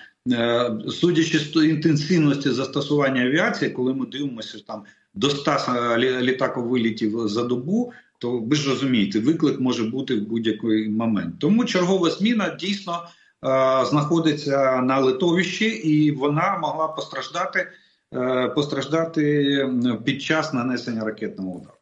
судячи 0.89 1.39
з 1.39 1.55
інтенсивності 1.55 2.49
застосування 2.49 3.21
авіації, 3.21 3.71
коли 3.71 3.93
ми 3.93 4.05
дивимося 4.05 4.59
там 4.67 4.83
до 5.13 5.29
100 5.29 5.51
літаковилітів 5.97 7.27
за 7.27 7.43
добу. 7.43 7.93
То 8.17 8.39
ви 8.39 8.55
ж 8.55 8.69
розумієте, 8.69 9.19
виклик 9.19 9.59
може 9.59 9.83
бути 9.83 10.15
в 10.15 10.27
будь-який 10.27 10.89
момент. 10.89 11.35
Тому 11.39 11.65
чергова 11.65 12.09
зміна 12.09 12.57
дійсно 12.59 13.07
Е, 13.45 13.85
знаходиться 13.85 14.81
на 14.81 14.99
литовищі, 14.99 15.65
і 15.65 16.11
вона 16.11 16.57
могла 16.57 16.87
постраждати 16.87 17.71
е, 18.13 18.47
постраждати 18.47 19.69
під 20.05 20.21
час 20.21 20.53
нанесення 20.53 21.05
ракетного 21.05 21.51
удару. 21.51 21.77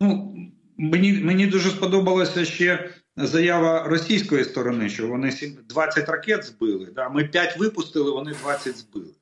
Ну, 0.00 0.36
Мені 0.78 1.12
мені 1.12 1.46
дуже 1.46 1.70
сподобалася 1.70 2.44
ще 2.44 2.90
заява 3.16 3.82
російської 3.82 4.44
сторони, 4.44 4.88
що 4.88 5.08
вони 5.08 5.32
20 5.68 6.08
ракет 6.08 6.44
збили. 6.44 6.88
Да? 6.94 7.08
Ми 7.08 7.24
5 7.24 7.58
випустили, 7.58 8.10
вони 8.10 8.32
20 8.42 8.78
збили. 8.78 9.14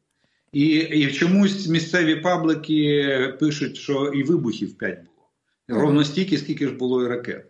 І 0.52 0.68
і 0.76 1.12
чомусь 1.12 1.68
місцеві 1.68 2.16
паблики 2.16 3.34
пишуть, 3.40 3.76
що 3.76 4.12
і 4.14 4.22
вибухів 4.22 4.78
5 4.78 4.98
було. 4.98 5.80
Ровно 5.80 6.04
стільки, 6.04 6.38
скільки 6.38 6.68
ж 6.68 6.74
було 6.74 7.04
і 7.04 7.08
ракет. 7.08 7.46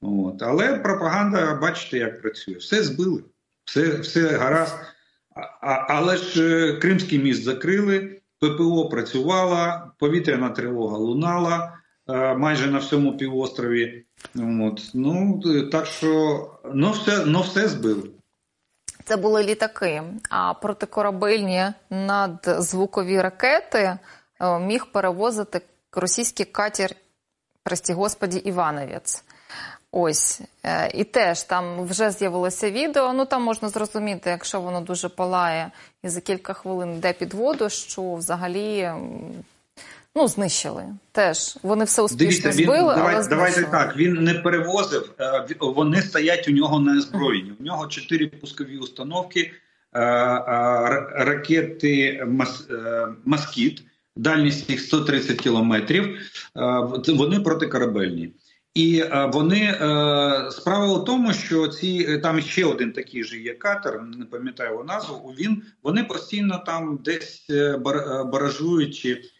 От. 0.00 0.42
Але 0.42 0.78
пропаганда, 0.78 1.54
бачите, 1.54 1.98
як 1.98 2.22
працює. 2.22 2.54
Все 2.54 2.82
збили 2.82 3.22
все 3.70 4.00
все 4.00 4.36
гаразд. 4.36 4.76
А, 5.60 5.70
Але 5.88 6.16
ж 6.16 6.42
е, 6.42 6.72
Кримський 6.72 7.18
міст 7.18 7.42
закрили, 7.42 8.20
ППО 8.38 8.88
працювала, 8.88 9.90
повітряна 9.98 10.50
тривога 10.50 10.96
лунала 10.98 11.79
майже 12.38 12.66
на 12.66 12.78
всьому 12.78 13.16
півострові. 13.16 14.04
От. 14.36 14.90
Ну, 14.94 15.40
Так 15.72 15.86
що 15.86 16.46
ну 16.74 16.90
все, 16.90 17.24
ну 17.26 17.40
все 17.40 17.68
збили. 17.68 18.10
Це 19.04 19.16
були 19.16 19.42
літаки, 19.42 20.02
а 20.30 20.54
протикорабельні 20.54 21.64
надзвукові 21.90 23.20
ракети 23.20 23.98
е, 24.40 24.58
міг 24.58 24.86
перевозити 24.86 25.60
російський 25.92 26.46
катер, 26.46 26.90
прості 27.62 27.92
господі, 27.92 28.38
Івановець. 28.38 29.24
Ось 29.92 30.40
е, 30.64 30.90
і 30.94 31.04
теж 31.04 31.42
там 31.42 31.86
вже 31.86 32.10
з'явилося 32.10 32.70
відео. 32.70 33.12
Ну 33.12 33.24
там 33.24 33.42
можна 33.42 33.68
зрозуміти, 33.68 34.30
якщо 34.30 34.60
воно 34.60 34.80
дуже 34.80 35.08
палає 35.08 35.70
і 36.02 36.08
за 36.08 36.20
кілька 36.20 36.52
хвилин 36.52 36.94
йде 36.94 37.12
під 37.12 37.34
воду, 37.34 37.68
що 37.68 38.14
взагалі 38.14 38.92
ну 40.14 40.28
знищили. 40.28 40.84
Теж 41.12 41.56
вони 41.62 41.84
все 41.84 42.02
успішно 42.02 42.26
Дивіться, 42.26 42.48
він, 42.48 42.64
збили. 42.64 42.94
Давай, 42.94 43.14
але 43.14 43.28
давайте 43.28 43.62
так. 43.62 43.96
Він 43.96 44.14
не 44.14 44.34
перевозив, 44.34 45.14
е, 45.20 45.46
вони 45.60 46.02
стоять 46.02 46.48
у 46.48 46.50
нього 46.50 46.80
на 46.80 46.98
озброєнні. 46.98 47.52
У 47.60 47.62
нього 47.62 47.86
чотири 47.86 48.26
пускові 48.26 48.78
установки, 48.78 49.40
е, 49.40 49.50
ракети 51.14 52.26
Москіт, 53.24 53.82
дальність 54.16 54.70
їх 54.70 54.80
130 54.80 55.40
кілометрів. 55.40 56.18
Вони 57.06 57.40
протикорабельні. 57.40 58.32
І 58.74 58.98
е, 59.00 59.30
вони 59.32 59.60
е, 59.60 60.50
справа 60.50 60.86
у 60.86 61.04
тому, 61.04 61.32
що 61.32 61.68
ці 61.68 62.06
е, 62.08 62.18
там 62.18 62.40
ще 62.40 62.64
один 62.64 62.92
такий 62.92 63.24
же 63.24 63.38
є 63.38 63.54
катер, 63.54 64.02
не 64.02 64.24
пам'ятаю 64.24 64.70
його 64.70 64.84
назву. 64.84 65.34
Він 65.38 65.62
вони 65.82 66.04
постійно 66.04 66.62
там 66.66 66.98
десь 67.04 67.46
баражують 68.26 69.30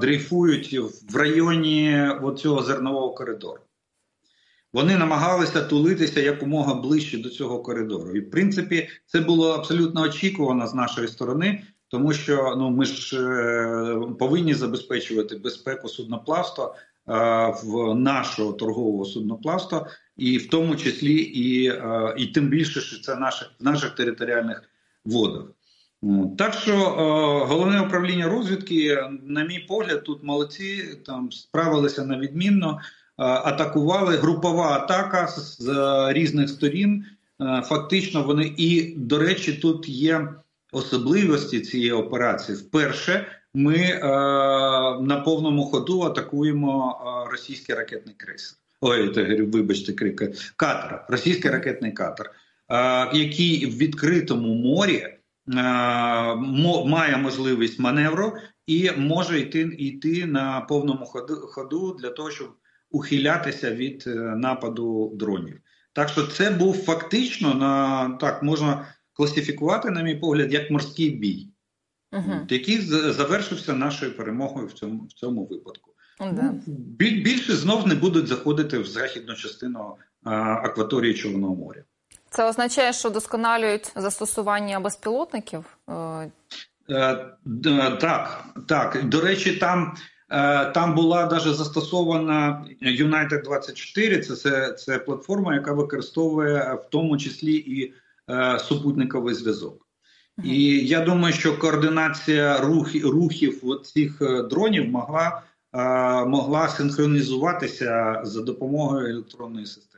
дрейфують 0.00 0.78
в 1.12 1.16
районі 1.16 2.08
цього 2.38 2.62
зернового 2.62 3.10
коридору. 3.10 3.60
Вони 4.72 4.96
намагалися 4.96 5.64
тулитися 5.64 6.20
якомога 6.20 6.74
ближче 6.74 7.18
до 7.18 7.28
цього 7.28 7.62
коридору. 7.62 8.16
І 8.16 8.20
в 8.20 8.30
принципі, 8.30 8.88
це 9.06 9.20
було 9.20 9.52
абсолютно 9.52 10.00
очікувано 10.00 10.66
з 10.66 10.74
нашої 10.74 11.08
сторони, 11.08 11.62
тому 11.88 12.12
що 12.12 12.54
ну 12.58 12.70
ми 12.70 12.84
ж 12.84 13.16
повинні 14.18 14.54
забезпечувати 14.54 15.36
безпеку 15.36 15.88
судноплавства 15.88 16.74
в 17.62 17.94
нашого 17.94 18.52
торгового 18.52 19.04
судноплавства, 19.04 19.90
і 20.16 20.38
в 20.38 20.48
тому 20.48 20.76
числі 20.76 21.14
і 21.14 21.72
і 22.16 22.26
тим 22.26 22.48
більше, 22.48 22.80
що 22.80 23.00
це 23.00 23.16
наше 23.16 23.50
в 23.60 23.64
наших 23.64 23.90
територіальних 23.90 24.62
водах. 25.04 25.44
Так 26.38 26.54
що 26.54 26.76
головне 27.48 27.80
управління 27.80 28.28
розвідки, 28.28 28.98
на 29.22 29.44
мій 29.44 29.58
погляд, 29.58 30.04
тут 30.04 30.24
молодці 30.24 30.84
там 31.06 31.32
справилися 31.32 32.04
на 32.04 32.18
відмінно, 32.18 32.80
атакували 33.16 34.16
групова 34.16 34.70
атака 34.70 35.26
з 35.26 35.68
різних 36.12 36.48
сторін. 36.48 37.04
Фактично, 37.64 38.22
вони 38.22 38.54
і 38.56 38.94
до 38.96 39.18
речі, 39.18 39.52
тут 39.52 39.88
є 39.88 40.28
особливості 40.72 41.60
цієї 41.60 41.92
операції. 41.92 42.58
Вперше 42.58 43.26
ми 43.54 43.76
е, 43.76 44.00
на 45.00 45.22
повному 45.24 45.64
ходу 45.64 46.00
атакуємо 46.00 47.00
е, 47.00 47.30
російський 47.30 47.74
ракетний 47.74 48.14
крейсер. 48.18 48.58
Ой, 48.80 49.08
то, 49.08 49.24
вибачте, 49.52 49.92
катер, 50.56 51.04
російський 51.08 51.50
ракетний 51.50 51.92
катер, 51.92 52.30
е, 52.68 53.08
який 53.18 53.66
в 53.66 53.76
відкритому 53.76 54.54
морі 54.54 54.96
е, 54.96 55.15
має 55.46 57.16
можливість 57.16 57.78
маневру 57.78 58.32
і 58.66 58.90
може 58.96 59.40
йти 59.40 59.60
йти 59.60 60.26
на 60.26 60.60
повному 60.60 61.06
ходу, 61.06 61.34
ходу 61.34 61.96
для 62.00 62.10
того, 62.10 62.30
щоб 62.30 62.48
ухилятися 62.90 63.70
від 63.70 64.04
е, 64.06 64.10
нападу 64.14 65.12
дронів. 65.14 65.60
Так 65.92 66.08
що 66.08 66.26
це 66.26 66.50
був 66.50 66.84
фактично 66.84 67.54
на 67.54 68.08
так 68.10 68.42
можна 68.42 68.86
класифікувати, 69.12 69.90
на 69.90 70.02
мій 70.02 70.14
погляд, 70.14 70.52
як 70.52 70.70
морський 70.70 71.10
бій 71.10 71.48
угу. 72.12 72.32
який 72.48 72.80
завершився 73.12 73.74
нашою 73.74 74.16
перемогою 74.16 74.66
в 74.66 74.72
цьому 74.72 75.04
в 75.04 75.12
цьому 75.12 75.46
випадку. 75.46 75.92
Да. 76.20 76.54
Ну, 76.66 76.74
більше 76.96 77.56
знов 77.56 77.86
не 77.86 77.94
будуть 77.94 78.26
заходити 78.26 78.78
в 78.78 78.86
західну 78.86 79.34
частину 79.34 79.96
а, 80.24 80.34
акваторії 80.40 81.14
Чорного 81.14 81.54
моря. 81.54 81.84
Це 82.30 82.48
означає, 82.48 82.92
що 82.92 83.10
досконалюють 83.10 83.92
застосування 83.96 84.80
безпілотників? 84.80 85.64
Е, 85.88 86.30
е, 86.90 87.26
так, 88.00 88.44
так. 88.68 89.04
До 89.04 89.20
речі, 89.20 89.56
там 89.56 89.96
Там 90.74 90.94
була 90.94 91.26
навіть 91.26 91.56
застосована 91.56 92.64
United 92.82 93.42
24 93.44 94.18
Це, 94.18 94.36
це 94.36 94.72
це, 94.72 94.98
платформа, 94.98 95.54
яка 95.54 95.72
використовує 95.72 96.74
в 96.74 96.90
тому 96.90 97.18
числі 97.18 97.52
і 97.52 97.94
е, 98.30 98.58
супутниковий 98.58 99.34
зв'язок. 99.34 99.86
І 100.44 100.86
я 100.86 101.00
думаю, 101.00 101.34
що 101.34 101.58
координація 101.58 102.58
рухів 102.58 103.10
рухів 103.10 103.62
цих 103.84 104.22
дронів 104.50 104.88
могла 104.88 105.42
могла 106.26 106.68
синхронізуватися 106.68 108.20
за 108.24 108.42
допомогою 108.42 109.08
електронної 109.08 109.66
системи, 109.66 109.95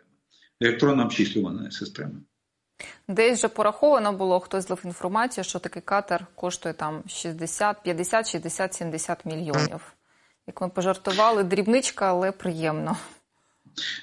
електронно 0.60 1.04
обчислюваної 1.04 1.70
системи. 1.70 2.14
Десь 3.08 3.38
вже 3.38 3.48
пораховано 3.48 4.12
було, 4.12 4.40
хтось 4.40 4.66
злив 4.66 4.80
інформацію, 4.84 5.44
що 5.44 5.58
такий 5.58 5.82
катер 5.82 6.26
коштує 6.34 6.74
там 6.74 7.02
60, 7.06 7.82
50, 7.82 8.30
60, 8.30 8.74
70 8.74 9.24
мільйонів. 9.26 9.94
Як 10.46 10.60
ми 10.60 10.68
пожартували, 10.68 11.44
дрібничка, 11.44 12.08
але 12.08 12.32
приємно. 12.32 12.96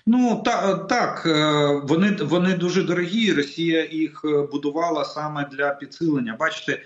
Ну 0.06 0.42
так, 0.46 0.88
так 0.88 1.24
е, 1.26 1.82
вони 1.84 2.12
вони 2.22 2.54
дуже 2.54 2.84
дорогі. 2.84 3.34
Росія 3.34 3.86
їх 3.86 4.22
е, 4.26 4.48
будувала 4.52 5.06
саме 5.06 5.50
для 5.52 5.70
підсилення. 5.70 6.36
Бачите, 6.40 6.72
е, 6.74 6.82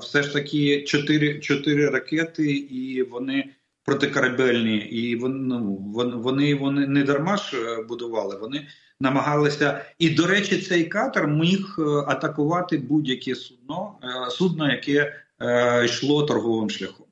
все 0.00 0.22
ж 0.22 0.32
таки 0.32 0.82
чотири 1.40 1.90
ракети, 1.90 2.52
і 2.52 3.02
вони 3.02 3.50
протикорабельні, 3.88 4.76
і 4.76 5.16
ну, 5.16 5.78
вони, 5.94 6.16
вони 6.16 6.54
вони 6.54 6.86
не 6.86 7.02
дарма 7.02 7.36
ж 7.36 7.76
будували. 7.88 8.36
Вони 8.36 8.66
намагалися. 9.00 9.84
І, 9.98 10.10
до 10.10 10.26
речі, 10.26 10.62
цей 10.62 10.84
катер 10.84 11.28
міг 11.28 11.76
атакувати 12.06 12.78
будь-яке 12.78 13.34
судно, 13.34 13.94
судно, 14.30 14.70
яке 14.70 15.14
йшло 15.84 16.22
торговим 16.22 16.70
шляхом. 16.70 17.06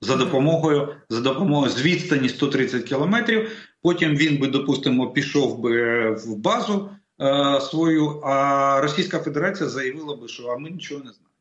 За 0.00 0.16
допомогою 0.16 0.94
за 1.08 1.20
допомогою 1.20 1.70
з 1.70 1.82
відстані 1.82 2.28
130 2.28 2.82
кілометрів. 2.82 3.50
Потім 3.82 4.16
він 4.16 4.38
би, 4.38 4.46
допустимо, 4.46 5.10
пішов 5.10 5.58
би 5.58 6.10
в 6.10 6.36
базу 6.36 6.90
е, 7.20 7.60
свою, 7.60 8.20
а 8.24 8.80
Російська 8.80 9.18
Федерація 9.18 9.68
заявила 9.68 10.16
би, 10.16 10.28
що 10.28 10.46
а 10.46 10.58
ми 10.58 10.70
нічого 10.70 11.04
не 11.04 11.10
знаємо, 11.10 11.34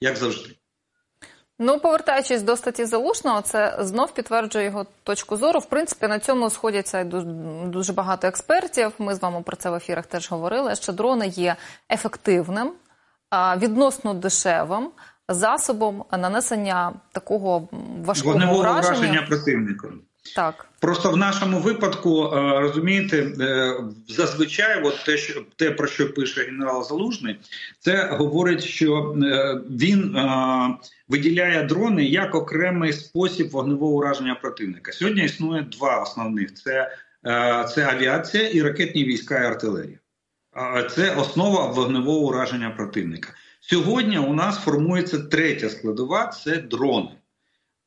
як 0.00 0.16
завжди. 0.16 0.59
Ну, 1.62 1.78
повертаючись 1.78 2.42
до 2.42 2.56
статті 2.56 2.84
Залушного, 2.84 3.40
це 3.40 3.76
знов 3.80 4.14
підтверджує 4.14 4.64
його 4.64 4.86
точку 5.02 5.36
зору. 5.36 5.60
В 5.60 5.64
принципі, 5.64 6.08
на 6.08 6.18
цьому 6.18 6.50
сходяться 6.50 7.04
дуже 7.64 7.92
багато 7.92 8.26
експертів. 8.26 8.92
Ми 8.98 9.14
з 9.14 9.22
вами 9.22 9.42
про 9.42 9.56
це 9.56 9.70
в 9.70 9.74
ефірах 9.74 10.06
теж 10.06 10.30
говорили. 10.30 10.74
Що 10.74 10.92
дрони 10.92 11.26
є 11.26 11.56
ефективним, 11.90 12.72
відносно 13.56 14.14
дешевим 14.14 14.90
засобом 15.28 16.04
нанесення 16.12 16.92
такого 17.12 17.68
важкого 18.04 18.38
враження. 18.38 18.80
враження 18.80 19.22
противником. 19.28 20.00
Так, 20.22 20.66
просто 20.80 21.10
в 21.10 21.16
нашому 21.16 21.58
випадку 21.58 22.24
е, 22.24 22.60
розумієте, 22.60 23.32
е, 23.40 23.74
зазвичай, 24.08 24.82
от 24.82 25.04
те, 25.04 25.16
що 25.16 25.44
те 25.56 25.70
про 25.70 25.86
що 25.86 26.14
пише 26.14 26.42
генерал 26.42 26.84
Залужний, 26.84 27.36
це 27.78 28.06
говорить, 28.06 28.64
що 28.64 29.16
е, 29.22 29.60
він 29.70 30.16
виділяє 31.08 31.62
дрони 31.62 32.04
як 32.04 32.34
окремий 32.34 32.92
спосіб 32.92 33.50
вогневого 33.50 33.92
ураження 33.92 34.34
противника. 34.34 34.92
Сьогодні 34.92 35.24
існує 35.24 35.62
два 35.62 36.02
основних: 36.02 36.54
це 36.54 36.96
це 37.74 37.86
авіація 37.90 38.48
і 38.48 38.62
ракетні 38.62 39.04
війська 39.04 39.42
і 39.42 39.46
артилерія. 39.46 39.98
Це 40.90 41.14
основа 41.14 41.66
вогневого 41.66 42.18
ураження 42.18 42.70
противника. 42.70 43.28
Сьогодні 43.60 44.18
у 44.18 44.32
нас 44.32 44.58
формується 44.58 45.18
третя 45.18 45.68
складова 45.68 46.26
це 46.26 46.56
дрони 46.56 47.10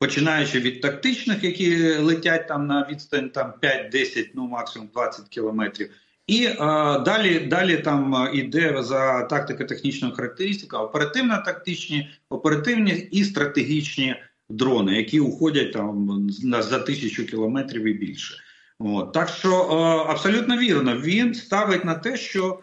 починаючи 0.03 0.59
від 0.59 0.81
тактичних, 0.81 1.43
які 1.43 1.97
летять 1.97 2.47
там 2.47 2.67
на 2.67 2.87
відстань 2.91 3.29
там 3.29 3.53
5-10, 3.61 4.25
ну 4.35 4.47
максимум 4.47 4.89
20 4.93 5.27
кілометрів. 5.27 5.89
І 6.27 6.49
а, 6.59 6.99
далі 6.99 7.39
далі 7.39 7.77
там 7.77 8.29
іде 8.33 8.83
за 8.83 9.23
тактико-технічною 9.23 10.13
характеристикою 10.13 10.83
оперативно-тактичні, 10.83 12.09
оперативні 12.29 12.91
і 12.91 13.23
стратегічні 13.23 14.15
дрони, 14.49 14.97
які 14.97 15.19
уходять 15.19 15.73
там 15.73 16.27
за 16.59 16.79
тисячу 16.79 17.25
кілометрів 17.25 17.83
і 17.85 17.93
більше. 17.93 18.35
От. 18.79 19.13
Так 19.13 19.29
що 19.29 19.55
а, 19.55 20.11
абсолютно 20.11 20.57
вірно, 20.57 20.97
він 20.97 21.33
ставить 21.33 21.85
на 21.85 21.95
те, 21.95 22.17
що 22.17 22.59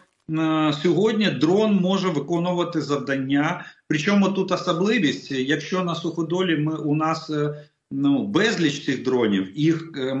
сьогодні 0.83 1.29
дрон 1.29 1.75
може 1.75 2.07
виконувати 2.07 2.81
завдання. 2.81 3.65
Причому 3.91 4.29
тут 4.29 4.51
особливість, 4.51 5.31
якщо 5.31 5.83
на 5.83 5.95
суходолі 5.95 6.57
ми 6.57 6.75
у 6.75 6.95
нас 6.95 7.29
е, 7.29 7.65
ну 7.91 8.27
безліч 8.27 8.85
цих 8.85 9.03
дронів, 9.03 9.51
їх 9.55 9.91
е, 9.97 10.15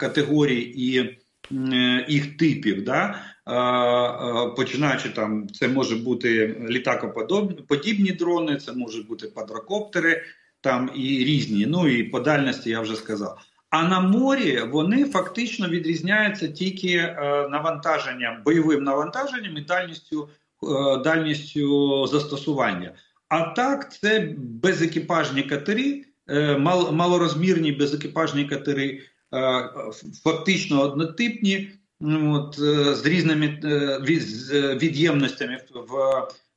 категорій 0.00 0.60
і 0.60 0.98
е, 0.98 2.06
їх 2.08 2.36
типів, 2.36 2.84
да. 2.84 3.14
Починаючи 4.56 5.08
там, 5.08 5.48
це 5.48 5.68
може 5.68 5.96
бути 5.96 6.60
літакоподібні 6.68 8.12
дрони, 8.12 8.56
це 8.56 8.72
можуть 8.72 9.08
бути 9.08 9.28
квадрокоптери 9.28 10.22
там 10.60 10.90
і 10.94 11.24
різні. 11.24 11.66
Ну 11.66 11.88
і 11.88 12.02
по 12.02 12.20
дальності 12.20 12.70
я 12.70 12.80
вже 12.80 12.96
сказав. 12.96 13.38
А 13.70 13.88
на 13.88 14.00
морі 14.00 14.60
вони 14.70 15.04
фактично 15.04 15.68
відрізняються 15.68 16.48
тільки 16.48 16.96
е, 16.96 17.14
навантаженням, 17.50 18.42
бойовим 18.44 18.84
навантаженням 18.84 19.56
і 19.56 19.60
дальністю 19.60 20.28
дальністю 21.04 22.06
застосування. 22.06 22.92
А 23.28 23.42
так, 23.42 23.92
це 23.92 24.34
безекіпажні 24.38 25.42
катери, 25.42 26.04
е, 26.28 26.58
малорозмірні 26.92 27.72
безекіпажні 27.72 28.44
катери, 28.44 29.00
фактично 30.24 30.82
однотипні, 30.82 31.70
от, 32.00 32.54
з 32.96 33.06
різними 33.06 33.60
від'ємностями 34.82 35.60
в 35.74 35.92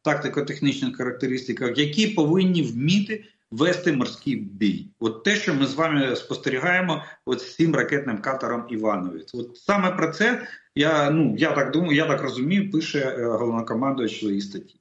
тактико-технічних 0.04 0.96
характеристиках, 0.98 1.78
які 1.78 2.08
повинні 2.08 2.64
вміти 2.64 3.26
вести 3.52 3.92
морський 3.92 4.36
бій. 4.36 4.90
От 5.00 5.24
те, 5.24 5.36
що 5.36 5.54
ми 5.54 5.66
з 5.66 5.74
вами 5.74 6.16
спостерігаємо, 6.16 7.04
от 7.26 7.42
з 7.42 7.56
цим 7.56 7.76
ракетним 7.76 8.18
катером 8.18 8.66
Івановець. 8.70 9.36
От 9.36 9.58
саме 9.58 9.92
про 9.92 10.12
це 10.12 10.48
я 10.76 11.10
ну 11.10 11.36
я 11.38 11.52
так 11.52 11.72
думаю, 11.72 11.96
я 11.96 12.06
так 12.06 12.22
розумію, 12.22 12.72
пише 12.72 13.00
е, 13.00 13.26
головнокомандуючий 13.26 14.18
в 14.18 14.22
своїй 14.22 14.42
статті. 14.42 14.80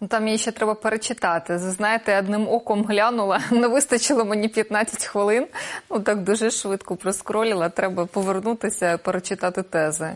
Ну, 0.00 0.08
там 0.08 0.26
її 0.26 0.38
ще 0.38 0.52
треба 0.52 0.74
перечитати. 0.74 1.58
Знаєте, 1.58 2.18
одним 2.18 2.48
оком 2.48 2.84
глянула, 2.84 3.40
не 3.50 3.68
вистачило 3.68 4.24
мені 4.24 4.48
15 4.48 5.04
хвилин. 5.04 5.46
Ну 5.90 6.00
так 6.00 6.22
дуже 6.22 6.50
швидко 6.50 6.96
проскроліла. 6.96 7.68
Треба 7.68 8.06
повернутися, 8.06 8.98
перечитати 8.98 9.62
тези. 9.62 10.10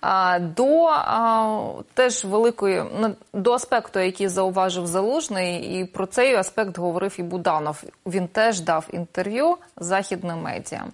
А, 0.00 0.38
До 0.38 0.84
а, 0.86 1.60
теж 1.94 2.24
великої 2.24 2.84
до 3.32 3.52
аспекту, 3.52 4.00
який 4.00 4.28
зауважив 4.28 4.86
залужний, 4.86 5.80
і 5.80 5.84
про 5.84 6.06
цей 6.06 6.34
аспект 6.34 6.78
говорив 6.78 7.14
і 7.18 7.22
Буданов. 7.22 7.82
Він 8.06 8.28
теж 8.28 8.60
дав 8.60 8.88
інтерв'ю 8.92 9.56
західним 9.76 10.42
медіа. 10.42 10.84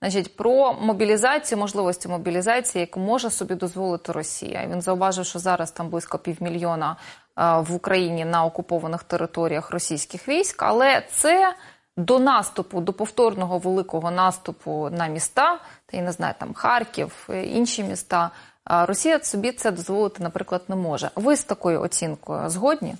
Значить, 0.00 0.36
про 0.36 0.72
мобілізацію, 0.72 1.58
можливості 1.58 2.08
мобілізації, 2.08 2.80
яку 2.80 3.00
може 3.00 3.30
собі 3.30 3.54
дозволити 3.54 4.12
Росія. 4.12 4.68
Він 4.70 4.82
зауважив, 4.82 5.26
що 5.26 5.38
зараз 5.38 5.70
там 5.70 5.88
близько 5.88 6.18
півмільйона 6.18 6.96
в 7.38 7.74
Україні 7.74 8.24
на 8.24 8.44
окупованих 8.44 9.02
територіях 9.02 9.70
російських 9.70 10.28
військ, 10.28 10.62
але 10.62 11.02
це 11.12 11.54
до 11.96 12.18
наступу, 12.18 12.80
до 12.80 12.92
повторного 12.92 13.58
великого 13.58 14.10
наступу 14.10 14.88
на 14.92 15.06
міста, 15.06 15.58
та 15.86 15.96
я 15.96 16.02
не 16.02 16.12
знаю, 16.12 16.34
там 16.38 16.54
Харків, 16.54 17.28
інші 17.44 17.84
міста. 17.84 18.30
Росія 18.64 19.20
собі 19.20 19.52
це 19.52 19.70
дозволити, 19.70 20.22
наприклад, 20.22 20.62
не 20.68 20.76
може. 20.76 21.10
Ви 21.16 21.36
з 21.36 21.44
такою 21.44 21.80
оцінкою 21.80 22.48
згодні? 22.48 22.94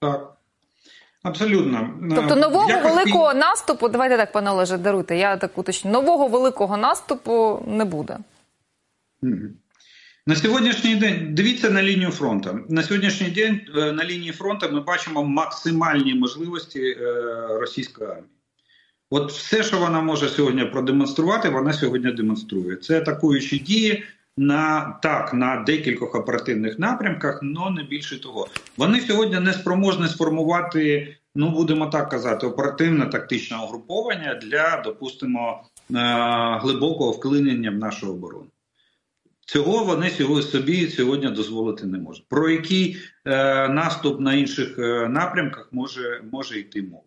Так. 0.00 0.34
Абсолютно. 1.22 1.90
Тобто 2.14 2.36
нового 2.36 2.68
Якось... 2.68 2.92
великого 2.92 3.34
наступу, 3.34 3.88
давайте 3.88 4.16
так, 4.16 4.32
пане 4.32 4.50
Олеже, 4.50 4.78
даруйте, 4.78 5.16
я 5.16 5.36
так 5.36 5.58
уточню, 5.58 5.90
нового 5.90 6.26
великого 6.26 6.76
наступу 6.76 7.62
не 7.66 7.84
буде. 7.84 8.18
На 10.26 10.36
сьогоднішній 10.36 10.96
день 10.96 11.34
дивіться 11.34 11.70
на 11.70 11.82
лінію 11.82 12.10
фронту. 12.10 12.58
На 12.68 12.82
сьогоднішній 12.82 13.30
день 13.30 13.60
е, 13.76 13.92
на 13.92 14.04
лінії 14.04 14.32
фронту 14.32 14.68
ми 14.72 14.80
бачимо 14.80 15.24
максимальні 15.24 16.14
можливості 16.14 16.80
е, 16.80 16.96
російської 17.60 18.10
армії. 18.10 18.28
От 19.10 19.32
все, 19.32 19.62
що 19.62 19.78
вона 19.78 20.00
може 20.00 20.28
сьогодні 20.28 20.64
продемонструвати, 20.64 21.48
вона 21.48 21.72
сьогодні 21.72 22.12
демонструє. 22.12 22.76
Це 22.76 22.98
атакуючі 22.98 23.58
дії 23.58 24.04
на 24.36 24.98
так 25.02 25.34
на 25.34 25.56
декількох 25.66 26.14
оперативних 26.14 26.78
напрямках, 26.78 27.40
але 27.56 27.70
не 27.70 27.82
більше 27.82 28.20
того. 28.20 28.48
Вони 28.76 29.00
сьогодні 29.00 29.40
не 29.40 29.52
спроможні 29.52 30.08
сформувати, 30.08 31.16
ну 31.34 31.50
будемо 31.50 31.86
так 31.86 32.10
казати, 32.10 32.46
оперативне 32.46 33.06
тактичне 33.06 33.56
угруповання 33.56 34.34
для, 34.34 34.82
допустимо, 34.84 35.62
е, 35.62 35.94
глибокого 36.60 37.10
вклинення 37.10 37.70
в 37.70 37.74
нашу 37.74 38.10
оборону. 38.10 38.46
Цього 39.46 39.84
вони 39.84 40.10
собі 40.42 40.88
сьогодні 40.88 41.30
дозволити 41.30 41.86
не 41.86 41.98
можуть. 41.98 42.28
Про 42.28 42.50
який 42.50 42.96
е, 43.24 43.68
наступ 43.68 44.20
на 44.20 44.34
інших 44.34 44.78
е, 44.78 45.08
напрямках 45.08 45.68
може 45.72 46.22
може 46.32 46.58
йти 46.58 46.82
мова? 46.82 47.02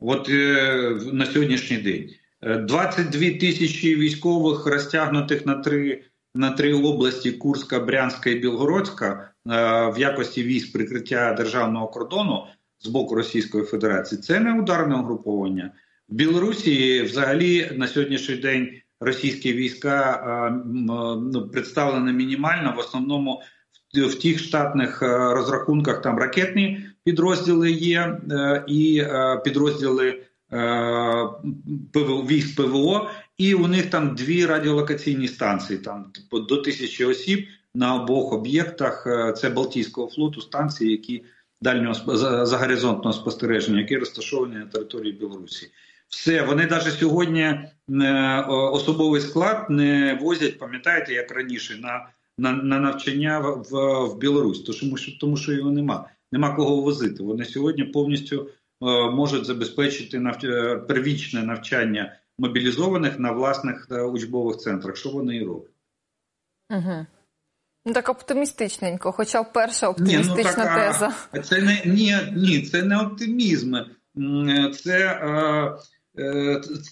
От 0.00 0.28
е, 0.28 0.98
на 1.12 1.26
сьогоднішній 1.26 1.76
день. 1.76 2.10
22 2.42 3.20
тисячі 3.20 3.96
військових 3.96 4.66
розтягнутих 4.66 5.46
на 5.46 5.54
три 5.54 6.04
на 6.34 6.50
три 6.50 6.74
області 6.74 7.32
Курська, 7.32 7.80
Брянська 7.80 8.30
і 8.30 8.34
Білгородська 8.34 9.06
е, 9.06 9.50
в 9.90 9.94
якості 9.98 10.42
військ 10.42 10.72
прикриття 10.72 11.32
державного 11.32 11.88
кордону 11.88 12.46
з 12.78 12.88
боку 12.88 13.14
Російської 13.14 13.64
Федерації. 13.64 14.20
Це 14.20 14.40
не 14.40 14.60
ударне 14.60 14.94
угруповання 14.94 15.70
в 16.08 16.14
Білорусі. 16.14 17.02
Взагалі 17.02 17.70
на 17.76 17.88
сьогоднішній 17.88 18.36
день 18.36 18.80
російські 19.00 19.52
війська 19.52 20.12
е, 20.26 20.62
ну, 20.64 21.48
представлені 21.52 22.12
мінімально 22.12 22.74
в 22.76 22.78
основному 22.78 23.42
в 23.94 24.14
тих 24.14 24.38
штатних 24.38 25.02
е, 25.02 25.34
розрахунках 25.34 26.02
там 26.02 26.18
ракетні 26.18 26.86
підрозділи 27.04 27.72
є 27.72 28.20
і 28.66 29.04
підрозділи 29.44 30.22
військ 32.02 32.56
ПВО, 32.56 33.10
і 33.38 33.54
у 33.54 33.66
них 33.66 33.90
там 33.90 34.14
дві 34.14 34.46
радіолокаційні 34.46 35.28
станції, 35.28 35.78
там 35.78 36.12
до 36.32 36.56
тисячі 36.56 37.04
осіб 37.04 37.46
на 37.74 37.94
обох 37.94 38.32
об'єктах. 38.32 39.06
Е, 39.06 39.32
це 39.32 39.50
Балтійського 39.50 40.10
флоту, 40.10 40.40
станції, 40.40 40.90
які 40.90 41.24
дальнього 41.60 41.94
загоризонтного 42.46 43.12
спостереження, 43.12 43.80
які 43.80 43.96
розташовані 43.96 44.54
на 44.54 44.66
території 44.66 45.12
Білорусі. 45.12 45.70
Все, 46.14 46.42
вони 46.42 46.66
навіть 46.66 46.98
сьогодні 46.98 47.42
е, 47.42 47.70
особовий 48.48 49.20
склад 49.20 49.70
не 49.70 50.18
возять, 50.22 50.58
пам'ятаєте, 50.58 51.14
як 51.14 51.30
раніше, 51.30 51.78
на 51.82 52.08
на, 52.38 52.52
на 52.52 52.80
навчання 52.80 53.38
в 53.38 53.70
в 54.04 54.18
Білорусь, 54.18 54.62
тому 54.62 54.96
що 54.96 55.18
тому 55.18 55.36
що 55.36 55.52
його 55.52 55.70
нема. 55.70 56.08
Нема 56.32 56.56
кого 56.56 56.80
возити. 56.80 57.22
Вони 57.22 57.44
сьогодні 57.44 57.84
повністю 57.84 58.48
Е, 58.82 59.10
можуть 59.10 59.46
забезпечити 59.46 60.18
е, 60.44 60.76
первічне 60.76 61.42
навчання 61.42 62.16
мобілізованих 62.38 63.18
на 63.18 63.32
власних 63.32 63.88
е, 63.90 64.02
учбових 64.02 64.56
центрах. 64.56 64.96
Що 64.96 65.10
вони 65.10 65.36
і 65.36 65.44
роблять? 65.44 65.70
Угу. 66.70 67.06
Ну, 67.86 67.92
так 67.92 68.08
оптимістичненько, 68.08 69.12
хоча 69.12 69.44
перша 69.44 69.88
оптимістична 69.88 70.34
ні, 70.36 70.44
ну, 70.46 70.54
так, 70.54 70.74
теза. 70.74 71.14
А, 71.30 71.38
це 71.38 71.62
не 71.62 71.82
ні, 71.86 72.16
ні, 72.36 72.62
це 72.62 72.82
не 72.82 73.00
оптимізм, 73.00 73.76
це 74.84 75.20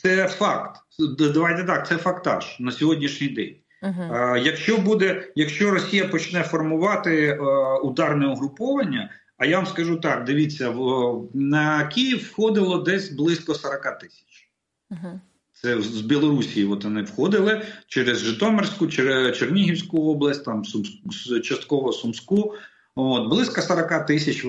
це 0.02 0.28
факт. 0.28 0.80
Давайте 1.18 1.64
так, 1.64 1.88
це 1.88 1.96
фактаж 1.96 2.56
на 2.60 2.72
сьогоднішній 2.72 3.28
день. 3.28 3.54
Uh-huh. 3.82 4.36
Якщо 4.44 4.78
буде, 4.78 5.28
якщо 5.34 5.70
Росія 5.70 6.08
почне 6.08 6.42
формувати 6.42 7.38
ударне 7.82 8.26
угруповання, 8.26 9.10
а 9.42 9.46
я 9.46 9.56
вам 9.56 9.66
скажу 9.66 9.96
так: 9.96 10.24
дивіться, 10.24 10.70
в, 10.70 11.28
на 11.34 11.86
Київ 11.86 12.18
входило 12.18 12.78
десь 12.78 13.10
близько 13.10 13.54
40 13.54 13.98
тисяч. 13.98 14.48
Угу. 14.90 15.20
Це 15.52 15.80
з 15.80 16.00
Білорусі 16.00 16.64
от 16.64 16.84
вони 16.84 17.02
входили 17.02 17.62
через 17.86 18.18
Житомирську, 18.18 18.86
через 18.86 19.36
Чернігівську 19.36 20.10
область, 20.10 20.44
там 20.44 20.64
Сумську, 20.64 21.10
частково 21.42 21.92
Сумську. 21.92 22.54
От, 22.94 23.30
Близько 23.30 23.62
40 23.62 24.06
тисяч 24.06 24.44
е, 24.44 24.48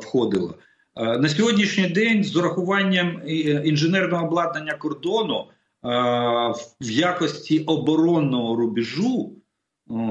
входило. 0.00 0.54
Е, 1.00 1.18
на 1.18 1.28
сьогоднішній 1.28 1.88
день 1.88 2.24
з 2.24 2.36
урахуванням 2.36 3.22
інженерного 3.64 4.26
обладнання 4.26 4.74
кордону 4.74 5.40
е, 5.40 5.48
в 6.80 6.90
якості 6.90 7.60
оборонного 7.60 8.56
рубежу 8.56 9.32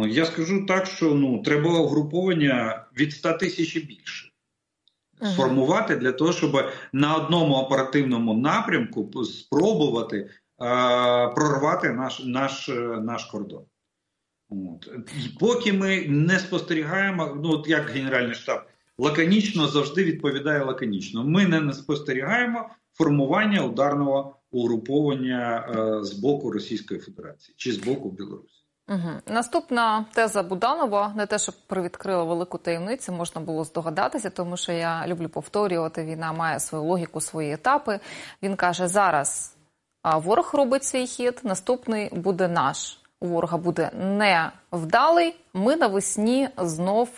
я 0.07 0.25
скажу 0.25 0.65
так, 0.65 0.85
що 0.85 1.13
ну 1.13 1.41
треба 1.41 1.79
угруповання 1.79 2.85
від 2.97 3.13
100 3.13 3.33
тисяч 3.33 3.75
і 3.75 3.79
більше 3.79 4.31
сформувати 5.33 5.95
для 5.95 6.11
того, 6.11 6.33
щоб 6.33 6.71
на 6.93 7.15
одному 7.15 7.55
оперативному 7.55 8.33
напрямку 8.33 9.23
спробувати 9.25 10.17
е, 10.17 10.29
прорвати 11.27 11.89
наш 11.89 12.21
наш, 12.25 12.69
наш 13.01 13.25
кордон. 13.25 13.63
От. 14.49 14.89
Поки 15.39 15.73
ми 15.73 16.05
не 16.07 16.39
спостерігаємо, 16.39 17.37
ну 17.43 17.49
от 17.51 17.67
як 17.67 17.89
Генеральний 17.89 18.35
штаб 18.35 18.59
лаконічно 18.99 19.67
завжди 19.67 20.03
відповідає 20.03 20.63
лаконічно. 20.63 21.23
Ми 21.23 21.45
не 21.45 21.73
спостерігаємо 21.73 22.69
формування 22.93 23.61
ударного 23.61 24.35
угруповання 24.51 25.67
е, 25.69 26.03
з 26.03 26.13
боку 26.13 26.51
Російської 26.51 26.99
Федерації 26.99 27.55
чи 27.57 27.71
з 27.71 27.77
боку 27.77 28.11
Білорусі. 28.11 28.59
Угу. 28.89 29.09
Наступна 29.27 30.05
теза 30.13 30.43
Буданова 30.43 31.13
не 31.17 31.25
те, 31.25 31.39
що 31.39 31.51
привідкрила 31.67 32.23
велику 32.23 32.57
таємницю, 32.57 33.11
можна 33.11 33.41
було 33.41 33.63
здогадатися, 33.63 34.29
тому 34.29 34.57
що 34.57 34.71
я 34.71 35.07
люблю 35.07 35.29
повторювати. 35.29 36.05
Війна 36.05 36.33
має 36.33 36.59
свою 36.59 36.83
логіку, 36.83 37.21
свої 37.21 37.53
етапи. 37.53 37.99
Він 38.43 38.55
каже: 38.55 38.87
зараз 38.87 39.55
ворог 40.03 40.51
робить 40.53 40.83
свій 40.83 41.07
хід, 41.07 41.41
наступний 41.43 42.09
буде 42.11 42.47
наш. 42.47 42.98
У 43.21 43.27
ворога 43.27 43.57
буде 43.57 43.91
невдалий. 43.93 45.35
Ми 45.53 45.75
навесні 45.75 46.49
знов, 46.57 47.09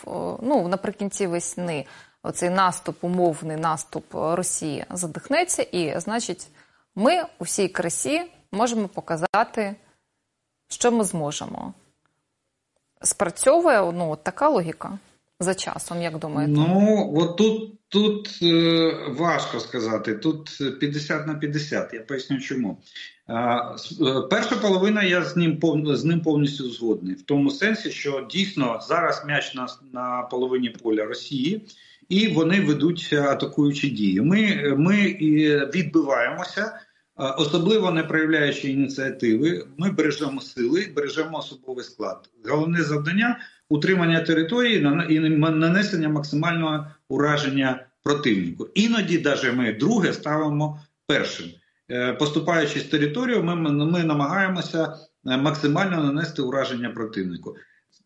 ну 0.42 0.68
наприкінці 0.68 1.28
весни, 1.28 1.86
оцей 2.24 2.50
наступ, 2.50 3.04
умовний 3.04 3.58
наступ 3.58 4.06
Росії 4.12 4.86
задихнеться, 4.90 5.62
і 5.62 6.00
значить, 6.00 6.48
ми 6.96 7.24
у 7.40 7.44
всій 7.44 7.68
красі 7.68 8.22
можемо 8.52 8.88
показати 8.88 9.76
що 10.72 10.92
ми 10.92 11.04
зможемо? 11.04 11.74
Спрацьовує 13.02 13.92
ну, 13.92 14.18
така 14.24 14.50
логіка 14.50 15.00
за 15.40 15.56
часом, 15.56 16.02
як 16.02 16.18
думаєте? 16.18 16.54
Ну, 16.54 17.14
от 17.16 17.38
тут 17.38 17.74
тут 17.90 18.40
е, 18.42 18.94
важко 19.10 19.60
сказати. 19.60 20.16
Тут 20.16 20.58
50 20.80 21.28
на 21.28 21.36
50. 21.36 21.94
Я 21.94 22.02
поясню 22.02 22.40
чому. 22.40 22.78
Е, 23.32 24.22
перша 24.30 24.56
половина 24.56 25.04
я 25.04 25.24
з 25.24 25.36
ним 25.36 25.60
з 25.86 26.06
ним 26.06 26.22
повністю 26.22 26.70
згодний. 26.70 27.16
В 27.16 27.22
тому 27.22 27.50
сенсі, 27.50 27.92
що 27.92 28.28
дійсно 28.32 28.80
зараз 28.88 29.24
м'яч 29.28 29.56
на, 29.56 29.68
на 29.94 30.22
половині 30.22 30.70
поля 30.70 31.06
Росії. 31.06 31.66
І 32.10 32.28
вони 32.28 32.62
ведуть 32.62 33.14
атакуючі 33.14 33.90
дії. 33.90 34.22
Ми 34.22 34.74
ми 34.78 34.96
відбиваємося, 35.76 36.80
особливо 37.38 37.92
не 37.92 38.04
проявляючи 38.04 38.70
ініціативи, 38.70 39.68
ми 39.78 39.92
бережемо 39.92 40.42
сили, 40.42 40.88
бережемо 40.96 41.38
особовий 41.38 41.86
склад. 41.86 42.30
Головне 42.46 42.84
завдання 42.84 43.40
утримання 43.70 44.20
території 44.20 44.78
і 45.10 45.20
нанесення 45.20 46.10
максимального 46.10 46.88
ураження 47.10 47.86
противнику. 48.04 48.68
Іноді, 48.74 49.20
навіть 49.20 49.54
ми 49.54 49.74
друге 49.74 50.14
ставимо 50.14 50.80
першим. 51.08 51.48
Е, 51.92 52.14
поступаючи 52.14 52.80
з 52.80 52.84
територію, 52.84 53.44
ми, 53.44 53.56
ми 53.86 54.04
намагаємося 54.04 54.96
е, 55.28 55.38
максимально 55.38 56.04
нанести 56.04 56.42
ураження 56.42 56.90
противнику. 56.90 57.56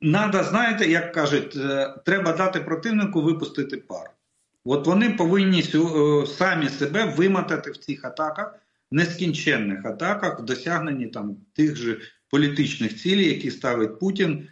Надо, 0.01 0.43
знаєте, 0.43 0.87
як 0.87 1.13
кажуть, 1.13 1.55
е, 1.55 1.95
треба 2.05 2.33
дати 2.33 2.59
противнику 2.59 3.21
випустити 3.21 3.77
пар. 3.77 4.11
От 4.65 4.87
вони 4.87 5.09
повинні 5.09 5.63
самі 6.27 6.69
себе 6.69 7.13
вимотати 7.17 7.71
в 7.71 7.77
цих 7.77 8.05
атаках 8.05 8.55
нескінченних 8.91 9.85
атаках 9.85 10.39
в 10.39 10.45
досягненні 10.45 11.07
там 11.07 11.37
тих 11.53 11.75
же 11.75 11.97
політичних 12.29 12.95
цілей, 12.95 13.27
які 13.27 13.51
ставить 13.51 13.99
Путін 13.99 14.47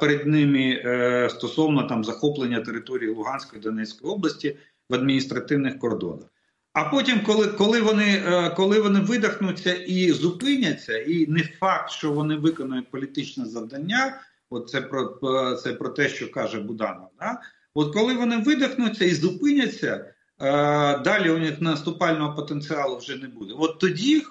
перед 0.00 0.26
ними 0.26 0.82
стосовно 1.30 1.82
там 1.82 2.04
захоплення 2.04 2.60
території 2.60 3.10
Луганської 3.10 3.62
Донецької 3.62 4.12
області 4.12 4.56
в 4.88 4.94
адміністративних 4.94 5.78
кордонах. 5.78 6.26
А 6.72 6.84
потім, 6.84 7.22
коли 7.22 7.46
коли 7.46 7.80
вони 7.80 8.22
е, 8.26 8.50
коли 8.50 8.80
вони 8.80 9.00
видихнуться 9.00 9.74
і 9.74 10.10
зупиняться, 10.10 10.98
і 10.98 11.26
не 11.26 11.42
факт, 11.60 11.90
що 11.90 12.12
вони 12.12 12.36
виконують 12.36 12.90
політичне 12.90 13.44
завдання, 13.44 14.20
от 14.50 14.70
це 14.70 14.80
про 14.80 15.18
це 15.62 15.72
про 15.72 15.88
те, 15.88 16.08
що 16.08 16.30
каже 16.30 16.60
Буданов. 16.60 17.08
Да? 17.20 17.40
От 17.74 17.94
коли 17.94 18.14
вони 18.14 18.36
видихнуться 18.36 19.04
і 19.04 19.10
зупиняться, 19.14 20.12
Е, 20.42 20.98
далі 20.98 21.30
у 21.30 21.38
них 21.38 21.60
наступального 21.60 22.34
потенціалу 22.34 22.96
вже 22.96 23.16
не 23.16 23.28
буде. 23.28 23.54
От 23.58 23.78
тоді 23.78 24.18
е, 24.18 24.22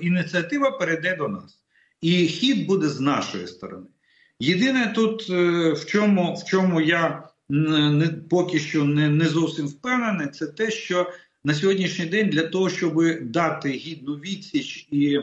ініціатива 0.00 0.70
перейде 0.70 1.16
до 1.16 1.28
нас, 1.28 1.58
і 2.00 2.26
хід 2.26 2.66
буде 2.66 2.88
з 2.88 3.00
нашої 3.00 3.46
сторони. 3.46 3.86
Єдине 4.38 4.92
тут, 4.94 5.26
е, 5.30 5.72
в 5.72 5.86
чому 5.86 6.34
в 6.34 6.44
чому 6.44 6.80
я 6.80 7.28
не, 7.48 8.08
поки 8.30 8.58
що 8.58 8.84
не, 8.84 9.08
не 9.08 9.24
зовсім 9.24 9.66
впевнений, 9.66 10.28
це 10.28 10.46
те, 10.46 10.70
що 10.70 11.10
на 11.44 11.54
сьогоднішній 11.54 12.06
день 12.06 12.28
для 12.28 12.42
того, 12.42 12.70
щоб 12.70 13.02
дати 13.20 13.68
гідну 13.68 14.14
відсіч 14.14 14.88
і 14.90 15.16
е, 15.16 15.22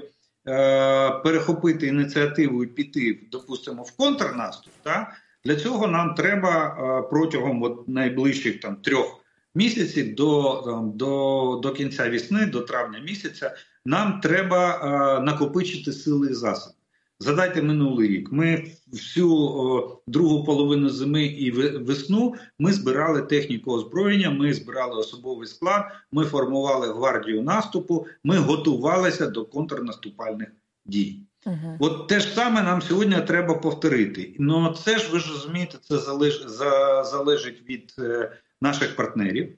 перехопити 1.23 1.87
ініціативу 1.87 2.63
і 2.63 2.67
піти, 2.67 3.19
допустимо, 3.31 3.83
в 3.83 3.91
контрнаступ, 3.91 4.73
та, 4.83 5.13
для 5.45 5.55
цього 5.55 5.87
нам 5.87 6.15
треба 6.15 6.65
е, 6.65 7.09
протягом 7.09 7.63
от 7.63 7.87
найближчих 7.87 8.59
там 8.59 8.75
трьох 8.75 9.21
місяці 9.55 10.03
до 10.03 10.91
до, 10.95 11.59
до 11.63 11.73
кінця 11.73 12.09
весни, 12.09 12.45
до 12.45 12.61
травня 12.61 12.99
місяця, 12.99 13.55
нам 13.85 14.19
треба 14.19 14.75
е, 14.75 15.23
накопичити 15.23 15.93
сили 15.93 16.31
і 16.31 16.33
засоби. 16.33 16.75
Задайте 17.21 17.61
минулий 17.61 18.07
рік. 18.07 18.31
Ми 18.31 18.71
всю 18.87 19.35
о, 19.35 20.01
другу 20.07 20.43
половину 20.43 20.89
зими 20.89 21.25
і 21.25 21.51
весну 21.51 22.35
ми 22.59 22.73
збирали 22.73 23.21
техніку 23.21 23.71
озброєння, 23.71 24.29
ми 24.29 24.53
збирали 24.53 24.95
особовий 24.95 25.47
склад, 25.47 25.85
ми 26.11 26.25
формували 26.25 26.87
гвардію 26.93 27.41
наступу, 27.41 28.07
ми 28.23 28.37
готувалися 28.37 29.27
до 29.27 29.45
контрнаступальних 29.45 30.47
дій. 30.85 31.19
Угу. 31.45 31.77
От 31.79 32.07
те 32.07 32.19
ж 32.19 32.27
саме 32.27 32.61
нам 32.61 32.81
сьогодні 32.81 33.21
треба 33.27 33.53
повторити. 33.53 34.35
Ну 34.39 34.75
це 34.83 34.97
ж 34.97 35.11
ви 35.11 35.19
ж 35.19 35.31
розумієте, 35.31 35.77
це 35.81 35.97
залеж, 35.97 36.45
за, 36.47 37.03
залежить 37.03 37.69
від 37.69 37.95
е, 37.99 38.31
наших 38.61 38.95
партнерів, 38.95 39.57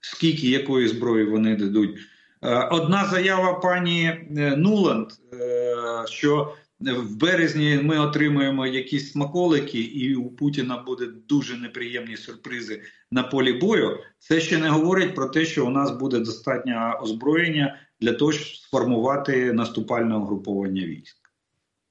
скільки 0.00 0.50
якої 0.50 0.88
зброї 0.88 1.24
вони 1.24 1.56
дадуть. 1.56 1.98
Е, 2.44 2.68
одна 2.70 3.04
заява 3.04 3.54
пані 3.54 4.04
е, 4.06 4.56
Нуланд, 4.56 5.08
е, 5.32 5.76
що 6.06 6.54
в 6.84 7.16
березні 7.16 7.80
ми 7.82 7.98
отримаємо 7.98 8.66
якісь 8.66 9.12
смаколики, 9.12 9.80
і 9.80 10.14
у 10.14 10.30
Путіна 10.30 10.76
буде 10.76 11.06
дуже 11.06 11.56
неприємні 11.56 12.16
сюрпризи 12.16 12.82
на 13.10 13.22
полі 13.22 13.52
бою. 13.52 13.98
Це 14.18 14.40
ще 14.40 14.58
не 14.58 14.68
говорить 14.68 15.14
про 15.14 15.26
те, 15.26 15.44
що 15.44 15.66
у 15.66 15.70
нас 15.70 15.90
буде 15.90 16.18
достатньо 16.18 16.98
озброєння 17.02 17.78
для 18.00 18.12
того, 18.12 18.32
щоб 18.32 18.56
сформувати 18.56 19.52
наступальне 19.52 20.16
угруповання 20.16 20.82
військ. 20.82 21.16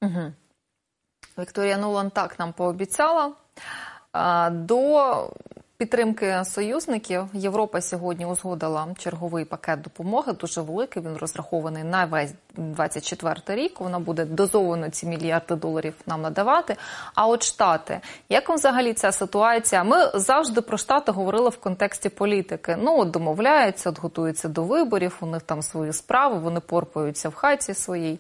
Угу. 0.02 0.34
Вікторія 1.40 1.78
Нулан 1.78 2.10
так 2.10 2.40
нам 2.40 2.54
пообіцяла. 2.54 3.34
До 4.52 5.30
підтримки 5.82 6.46
союзників 6.46 7.24
Європа 7.34 7.82
сьогодні 7.82 8.26
узгодила 8.26 8.88
черговий 8.98 9.46
пакет 9.46 9.82
допомоги. 9.82 10.34
Дуже 10.34 10.62
великий. 10.62 11.04
Він 11.04 11.18
розрахований 11.18 11.84
на 11.84 12.06
весь 12.06 12.34
24 12.58 13.62
рік. 13.62 13.80
Вона 13.80 14.00
буде 14.00 14.26
дозовано 14.26 14.90
ці 14.90 15.06
мільярди 15.06 15.56
доларів 15.56 15.94
нам 16.06 16.22
надавати. 16.22 16.76
А 17.16 17.28
от 17.28 17.44
штати, 17.44 18.00
як 18.30 18.50
взагалі 18.50 18.94
ця 18.94 19.12
ситуація? 19.12 19.84
Ми 19.84 20.12
завжди 20.14 20.62
про 20.62 20.78
штати 20.78 21.12
говорили 21.12 21.50
в 21.50 21.58
контексті 21.58 22.10
політики. 22.10 22.78
Ну 22.80 23.00
от 23.00 23.12
домовляються, 23.12 23.90
от 23.90 24.00
готуються 24.00 24.50
до 24.50 24.64
виборів. 24.64 25.18
У 25.22 25.26
них 25.26 25.42
там 25.42 25.62
свої 25.62 25.94
справи, 25.94 26.40
вони 26.40 26.60
порпаються 26.60 27.30
в 27.30 27.36
хаті 27.36 27.74
своїй. 27.74 28.20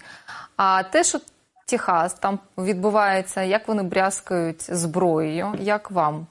А 0.56 0.84
те, 0.84 1.04
що 1.04 1.20
Техас 1.66 2.14
там 2.14 2.40
відбувається, 2.58 3.42
як 3.42 3.68
вони 3.68 3.84
брязкають 3.84 4.76
зброєю, 4.76 5.54
як 5.60 5.92
вам? 5.92 6.28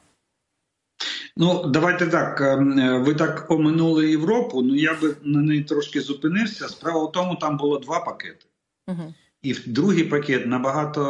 Ну, 1.36 1.66
давайте 1.66 2.06
так. 2.06 2.40
Ем, 2.40 2.78
е, 2.78 2.98
ви 2.98 3.14
так 3.14 3.50
оминули 3.50 4.10
Європу. 4.10 4.62
Ну 4.62 4.74
я 4.74 4.94
би 4.94 5.16
на 5.22 5.40
неї 5.40 5.62
трошки 5.62 6.00
зупинився. 6.00 6.68
Справа 6.68 7.04
в 7.04 7.12
тому, 7.12 7.36
там 7.36 7.56
було 7.56 7.78
два 7.78 8.00
пакети, 8.00 8.46
угу. 8.88 9.14
і 9.42 9.54
другий 9.66 10.04
пакет 10.04 10.46
набагато 10.46 11.02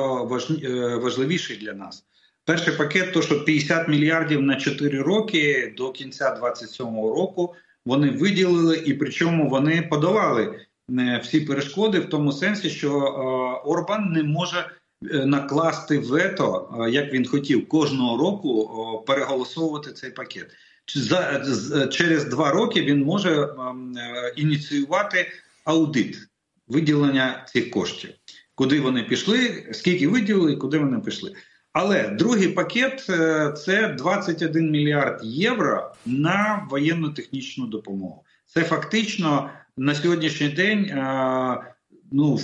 е, 0.63 0.97
важливіший 0.97 1.57
для 1.57 1.73
нас. 1.73 2.05
Перший 2.45 2.77
пакет 2.77 3.13
то 3.13 3.23
що 3.23 3.45
50 3.45 3.89
мільярдів 3.89 4.43
на 4.43 4.57
4 4.57 5.03
роки 5.03 5.75
до 5.77 5.93
кінця 5.93 6.39
27-го 6.43 7.15
року 7.15 7.55
вони 7.87 8.11
виділили, 8.11 8.77
і 8.77 8.95
причому 8.95 9.49
вони 9.49 9.83
подолали 9.83 10.61
е, 10.91 11.21
всі 11.23 11.41
перешкоди 11.41 11.99
в 11.99 12.09
тому 12.09 12.33
сенсі, 12.33 12.71
що 12.71 12.93
Орбан 13.65 14.13
не 14.13 14.23
може 14.23 14.71
накласти 15.03 15.99
вето, 15.99 16.79
е, 16.87 16.91
як 16.91 17.13
він 17.13 17.27
хотів, 17.27 17.69
кожного 17.69 18.17
року 18.17 19.05
переголосовувати 19.07 19.93
цей 19.93 20.11
пакет. 20.11 20.51
через 21.91 22.25
два 22.25 22.51
роки 22.51 22.83
він 22.83 23.05
може 23.05 23.43
е, 23.43 23.49
ініціювати 24.37 25.27
аудит 25.65 26.19
виділення 26.69 27.47
цих 27.53 27.71
коштів, 27.71 28.11
куди 28.55 28.81
вони 28.81 29.03
пішли, 29.03 29.69
скільки 29.73 30.09
виділили, 30.09 30.57
куди 30.57 30.79
вони 30.79 30.99
пішли. 30.99 31.33
Але 31.73 32.09
другий 32.09 32.49
пакет 32.49 33.05
це 33.65 33.95
21 33.99 34.71
мільярд 34.71 35.21
євро 35.25 35.93
на 36.07 36.67
воєнно-технічну 36.71 37.67
допомогу. 37.67 38.25
Це 38.47 38.65
фактично 38.65 39.51
на 39.77 39.95
сьогоднішній 39.95 40.49
день 40.49 40.91
ну, 42.13 42.39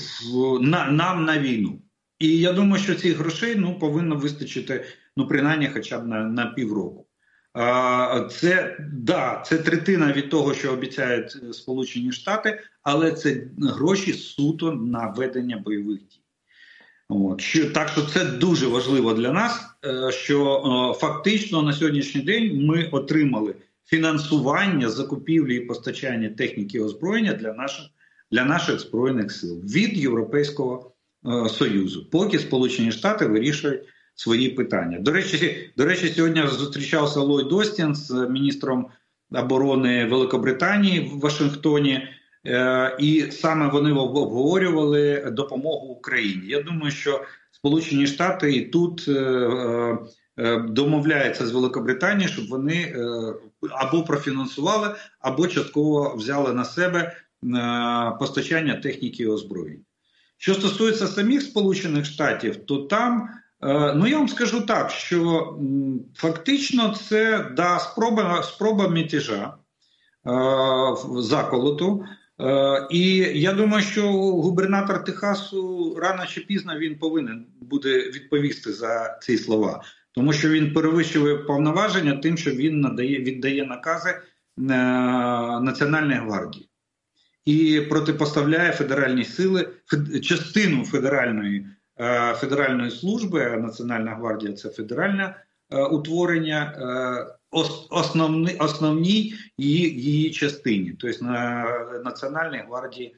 на, 0.60 0.90
нам 0.90 1.24
на 1.24 1.38
війну. 1.38 1.78
І 2.18 2.38
я 2.38 2.52
думаю, 2.52 2.82
що 2.82 2.94
цих 2.94 3.16
грошей 3.16 3.54
ну 3.56 3.78
повинно 3.78 4.16
вистачити 4.16 4.84
ну 5.16 5.26
принаймні 5.26 5.70
хоча 5.74 5.98
б 5.98 6.06
на 6.06 6.24
на 6.24 6.46
півроку. 6.46 7.06
Це 8.30 8.76
да, 8.92 9.42
це 9.46 9.58
третина 9.58 10.12
від 10.12 10.30
того, 10.30 10.54
що 10.54 10.72
обіцяють 10.72 11.36
е, 11.42 11.52
Сполучені 11.52 12.12
Штати, 12.12 12.60
але 12.82 13.12
це 13.12 13.42
гроші 13.58 14.12
суто 14.12 14.72
на 14.72 15.14
ведення 15.16 15.56
бойових 15.56 15.98
дій. 15.98 16.20
От 17.08 17.40
що 17.40 17.70
так, 17.70 17.88
що 17.88 18.02
це 18.02 18.24
дуже 18.24 18.66
важливо 18.66 19.14
для 19.14 19.32
нас, 19.32 19.64
е, 19.84 20.12
що 20.12 20.96
фактично 21.00 21.62
на 21.62 21.72
сьогоднішній 21.72 22.20
день 22.20 22.66
ми 22.66 22.88
отримали 22.92 23.54
фінансування 23.84 24.90
закупівлі 24.90 25.56
і 25.56 25.60
постачання 25.60 26.28
техніки 26.28 26.80
озброєння 26.80 27.32
для 27.32 27.52
наших 27.52 27.86
для 28.30 28.44
наших 28.44 28.80
збройних 28.80 29.32
сил 29.32 29.60
від 29.60 29.96
європейського. 29.96 30.95
Е, 31.26 31.48
Союзу, 31.48 32.06
поки 32.10 32.38
Сполучені 32.38 32.92
Штати 32.92 33.26
вирішують 33.26 33.80
свої 34.14 34.48
питання. 34.48 34.98
До 34.98 35.12
речі, 35.12 35.70
до 35.76 35.84
речі, 35.84 36.08
сьогодні 36.08 36.42
зустрічався 36.46 37.20
Ллойд 37.20 37.52
Остін 37.52 37.94
з 37.94 38.10
міністром 38.10 38.86
оборони 39.32 40.06
Великобританії 40.06 41.00
в 41.00 41.20
Вашингтоні, 41.20 42.08
е, 42.46 42.96
і 43.00 43.24
саме 43.30 43.68
вони 43.68 43.92
обговорювали 43.92 45.30
допомогу 45.32 45.86
Україні. 45.86 46.42
Я 46.46 46.62
думаю, 46.62 46.90
що 46.90 47.24
Сполучені 47.50 48.06
Штати 48.06 48.52
і 48.52 48.60
тут 48.60 49.08
е, 49.08 49.98
домовляються 50.68 51.46
з 51.46 51.52
Великобританією, 51.52 52.32
щоб 52.32 52.48
вони 52.48 52.96
або 53.70 54.02
профінансували, 54.02 54.94
або 55.20 55.46
частково 55.46 56.14
взяли 56.16 56.52
на 56.52 56.64
себе 56.64 57.16
постачання 58.18 58.74
техніки 58.74 59.22
і 59.22 59.26
озброєнь. 59.26 59.84
Що 60.38 60.54
стосується 60.54 61.06
самих 61.06 61.42
Сполучених 61.42 62.04
Штатів, 62.04 62.66
то 62.66 62.78
там, 62.78 63.28
е, 63.62 63.94
ну 63.94 64.06
я 64.06 64.18
вам 64.18 64.28
скажу 64.28 64.60
так, 64.60 64.90
що 64.90 65.54
фактично 66.14 66.94
це 67.08 67.50
да, 67.56 67.78
спроба 67.78 68.42
спроба 68.42 68.88
мятежа 68.88 69.54
е, 70.26 70.30
заколоту. 71.18 72.04
Е, 72.40 72.86
і 72.90 73.16
я 73.40 73.52
думаю, 73.52 73.82
що 73.82 74.12
губернатор 74.12 75.04
Техасу 75.04 75.94
рано 75.98 76.26
чи 76.26 76.40
пізно 76.40 76.78
він 76.78 76.98
повинен 76.98 77.46
буде 77.60 77.98
відповісти 77.98 78.72
за 78.72 79.18
ці 79.22 79.38
слова, 79.38 79.82
тому 80.12 80.32
що 80.32 80.48
він 80.48 80.72
перевищує 80.72 81.36
повноваження 81.36 82.12
тим, 82.16 82.36
що 82.36 82.50
він 82.50 82.80
надає 82.80 83.18
віддає 83.18 83.66
накази 83.66 84.20
Національної 85.60 86.20
гвардії 86.20 86.68
і 87.46 87.80
протипоставляє 87.80 88.72
федеральні 88.72 89.24
сили 89.24 89.68
частину 90.22 90.84
федеральної 90.84 91.66
е, 92.00 92.34
федеральної 92.34 92.90
служби. 92.90 93.56
Національна 93.56 94.14
гвардія 94.14 94.52
це 94.52 94.68
федеральне 94.68 95.36
е, 95.70 95.84
утворення, 95.84 96.72
е, 96.78 97.60
основні, 97.90 98.54
основній 98.58 99.34
її 99.58 100.00
її 100.00 100.30
частині, 100.30 100.94
тобто 101.00 101.24
на 101.24 101.66
Національній 102.04 102.62
гвардії 102.66 103.16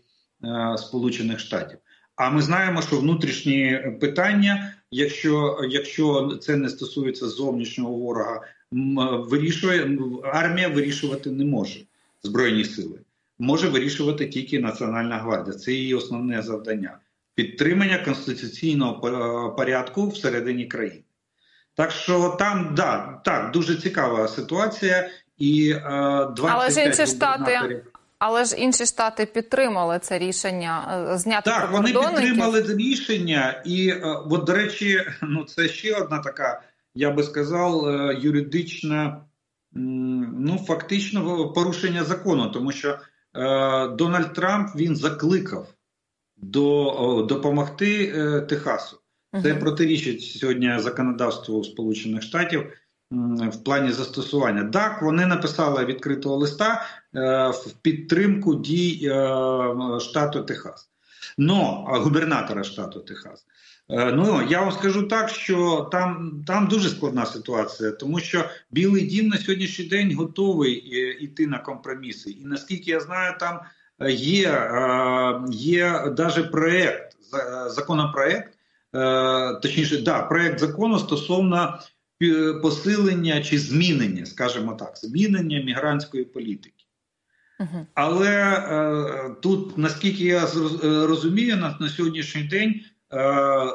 Сполучених 0.76 1.38
Штатів. 1.38 1.78
А 2.16 2.30
ми 2.30 2.42
знаємо, 2.42 2.82
що 2.82 2.98
внутрішні 2.98 3.80
питання, 4.00 4.74
якщо 4.90 5.60
якщо 5.68 6.38
це 6.40 6.56
не 6.56 6.68
стосується 6.68 7.28
зовнішнього 7.28 7.92
ворога, 7.92 8.40
вирішує 9.28 9.98
армія 10.24 10.68
вирішувати 10.68 11.30
не 11.30 11.44
може 11.44 11.80
збройні 12.22 12.64
сили 12.64 12.98
може 13.38 13.68
вирішувати 13.68 14.26
тільки 14.26 14.60
Національна 14.60 15.18
гвардія. 15.18 15.56
Це 15.56 15.72
її 15.72 15.94
основне 15.94 16.42
завдання 16.42 16.98
підтримання 17.34 17.98
конституційного 17.98 19.08
е, 19.08 19.56
порядку 19.56 20.08
всередині 20.08 20.64
країни. 20.64 21.04
Так 21.74 21.90
що 21.90 22.36
там 22.38 22.72
да, 22.76 23.20
так 23.24 23.50
дуже 23.50 23.76
цікава 23.76 24.28
ситуація, 24.28 25.08
і 25.36 25.70
е, 25.70 25.80
25 26.36 26.52
але 26.54 26.70
ж 26.70 26.84
інші 26.84 27.06
штати, 27.06 27.82
але 28.18 28.44
ж 28.44 28.56
інші 28.56 28.86
штати 28.86 29.26
підтримали 29.26 29.98
це 29.98 30.18
рішення 30.18 31.06
е, 31.12 31.18
зняти 31.18 31.50
так. 31.50 31.72
Вони 31.72 31.92
підтримали 31.92 32.62
рішення, 32.62 33.62
і 33.64 33.88
е, 33.88 34.00
от 34.30 34.44
до 34.44 34.52
речі, 34.52 35.00
ну 35.22 35.44
це 35.44 35.68
ще 35.68 35.94
одна 35.96 36.18
така, 36.18 36.62
я 36.94 37.10
би 37.10 37.22
сказав, 37.22 37.84
юридична, 38.20 39.20
ну 39.72 40.64
фактично 40.68 41.48
порушення 41.52 42.04
закону, 42.04 42.50
тому 42.50 42.72
що 42.72 42.88
Е, 42.90 42.98
Дональд 43.96 44.32
Трамп 44.32 44.76
він 44.76 44.96
закликав 44.96 45.66
до 46.36 47.26
допомогти 47.28 48.12
е, 48.16 48.40
Техасу. 48.40 48.98
Це 49.42 49.54
протирічить 49.54 50.22
сьогодні 50.22 50.78
законодавству 50.78 51.64
Сполучених 51.64 52.22
Штатів 52.22 52.72
в 53.40 53.56
плані 53.64 53.92
застосування. 53.92 54.64
Так, 54.64 55.02
вони 55.02 55.26
написали 55.26 55.84
відкритого 55.84 56.36
листа 56.36 56.86
е, 57.14 57.48
в 57.48 57.72
підтримку 57.82 58.54
дій 58.54 59.12
штату 60.00 60.42
Техас, 60.42 60.90
но 61.38 61.86
губернатора 61.88 62.64
штату 62.64 63.00
Техас. 63.00 63.46
Ну 63.90 64.42
я 64.50 64.60
вам 64.60 64.72
скажу 64.72 65.02
так, 65.02 65.28
що 65.28 65.88
там 65.92 66.42
там 66.46 66.66
дуже 66.66 66.88
складна 66.88 67.26
ситуація, 67.26 67.90
тому 67.90 68.20
що 68.20 68.44
Білий 68.70 69.06
Дім 69.06 69.28
на 69.28 69.38
сьогоднішній 69.38 69.84
день 69.84 70.14
готовий 70.14 70.72
йти 71.20 71.46
на 71.46 71.58
компроміси. 71.58 72.30
І 72.30 72.44
наскільки 72.44 72.90
я 72.90 73.00
знаю, 73.00 73.34
там 73.40 73.60
є 74.10 74.70
є 75.50 76.14
навіть 76.18 76.50
проєкт, 76.50 77.16
законопроект, 77.66 78.58
точніше, 79.62 80.02
да, 80.02 80.22
проєкт 80.22 80.58
закону 80.58 80.98
стосовно 80.98 81.78
посилення 82.62 83.42
чи 83.42 83.58
змінення, 83.58 84.26
скажімо 84.26 84.72
так, 84.72 84.96
змінення 84.96 85.62
мігрантської 85.62 86.24
політики. 86.24 86.84
Але 87.94 88.30
е, 88.30 89.34
тут, 89.42 89.78
наскільки 89.78 90.24
я 90.24 90.40
розумію, 90.82 91.56
на, 91.56 91.76
на 91.80 91.88
сьогоднішній 91.88 92.42
день 92.42 92.70
е, 92.70 92.84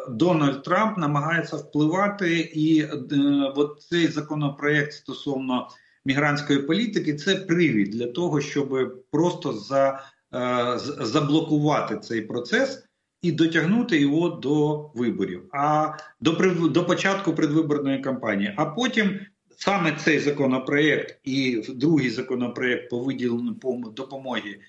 Дональд 0.10 0.64
Трамп 0.64 0.98
намагається 0.98 1.56
впливати, 1.56 2.40
і 2.40 2.80
е, 2.80 2.90
от 3.56 3.82
цей 3.82 4.08
законопроект 4.08 4.94
стосовно 4.94 5.68
мігрантської 6.06 6.60
політики 6.60 7.14
це 7.14 7.36
привід 7.36 7.90
для 7.90 8.08
того, 8.08 8.42
щоб 8.42 8.96
просто 9.12 9.54
за, 9.54 10.04
е, 10.34 10.80
заблокувати 11.06 11.98
цей 11.98 12.22
процес 12.22 12.84
і 13.22 13.32
дотягнути 13.32 14.00
його 14.00 14.30
до 14.30 14.78
виборів, 14.96 15.44
а 15.54 15.94
до 16.22 16.32
до 16.70 16.86
початку 16.86 17.34
предвиборної 17.34 18.00
кампанії. 18.00 18.54
А 18.58 18.66
потім 18.66 19.20
саме 19.58 19.98
цей 20.04 20.20
законопроект 20.20 21.20
і 21.24 21.64
другий 21.70 22.10
законопроект 22.10 22.90
по 22.90 23.00
виділенню 23.00 23.52
допомоги 23.96 24.50
е, 24.50 24.60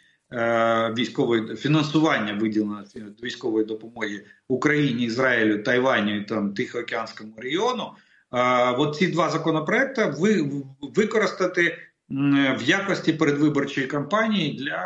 військової 0.99 1.57
фінансування 1.57 2.33
виділено 2.33 2.85
військової 3.23 3.65
допомоги 3.65 4.25
Україні, 4.49 5.05
Ізраїлю, 5.05 5.63
Тайваню 5.63 6.17
і 6.17 6.25
там 6.25 6.55
Тихоокеанському 6.55 7.35
регіону. 7.37 7.93
Е, 8.33 8.71
от 8.71 8.97
ці 8.97 9.07
два 9.07 9.31
законопроекти 9.31 10.05
ви 10.19 10.51
використати 10.81 11.79
в 12.59 12.63
якості 12.65 13.13
передвиборчої 13.13 13.87
кампанії 13.87 14.57
для 14.59 14.77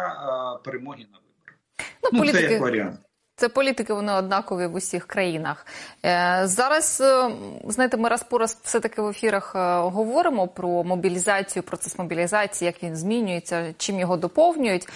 е, 0.58 0.62
перемоги 0.64 1.06
на 1.12 1.18
виборах. 1.18 1.58
Ну, 2.02 2.10
ну 2.12 2.18
політики... 2.18 2.46
це 2.46 2.52
як 2.52 2.62
варіант. 2.62 3.00
Це 3.38 3.48
політики, 3.48 3.92
вони 3.92 4.12
однакові 4.12 4.66
в 4.66 4.74
усіх 4.74 5.06
країнах. 5.06 5.66
Е, 6.04 6.40
зараз 6.44 7.00
е, 7.00 7.30
знаєте, 7.68 7.96
ми 7.96 8.08
раз 8.08 8.22
по 8.22 8.38
раз 8.38 8.58
все 8.62 8.80
таки 8.80 9.02
в 9.02 9.08
ефірах 9.08 9.52
е, 9.56 9.58
говоримо 9.78 10.48
про 10.48 10.84
мобілізацію, 10.84 11.62
процес 11.62 11.98
мобілізації, 11.98 12.66
як 12.66 12.82
він 12.82 12.96
змінюється, 12.96 13.74
чим 13.78 14.00
його 14.00 14.16
доповнюють. 14.16 14.88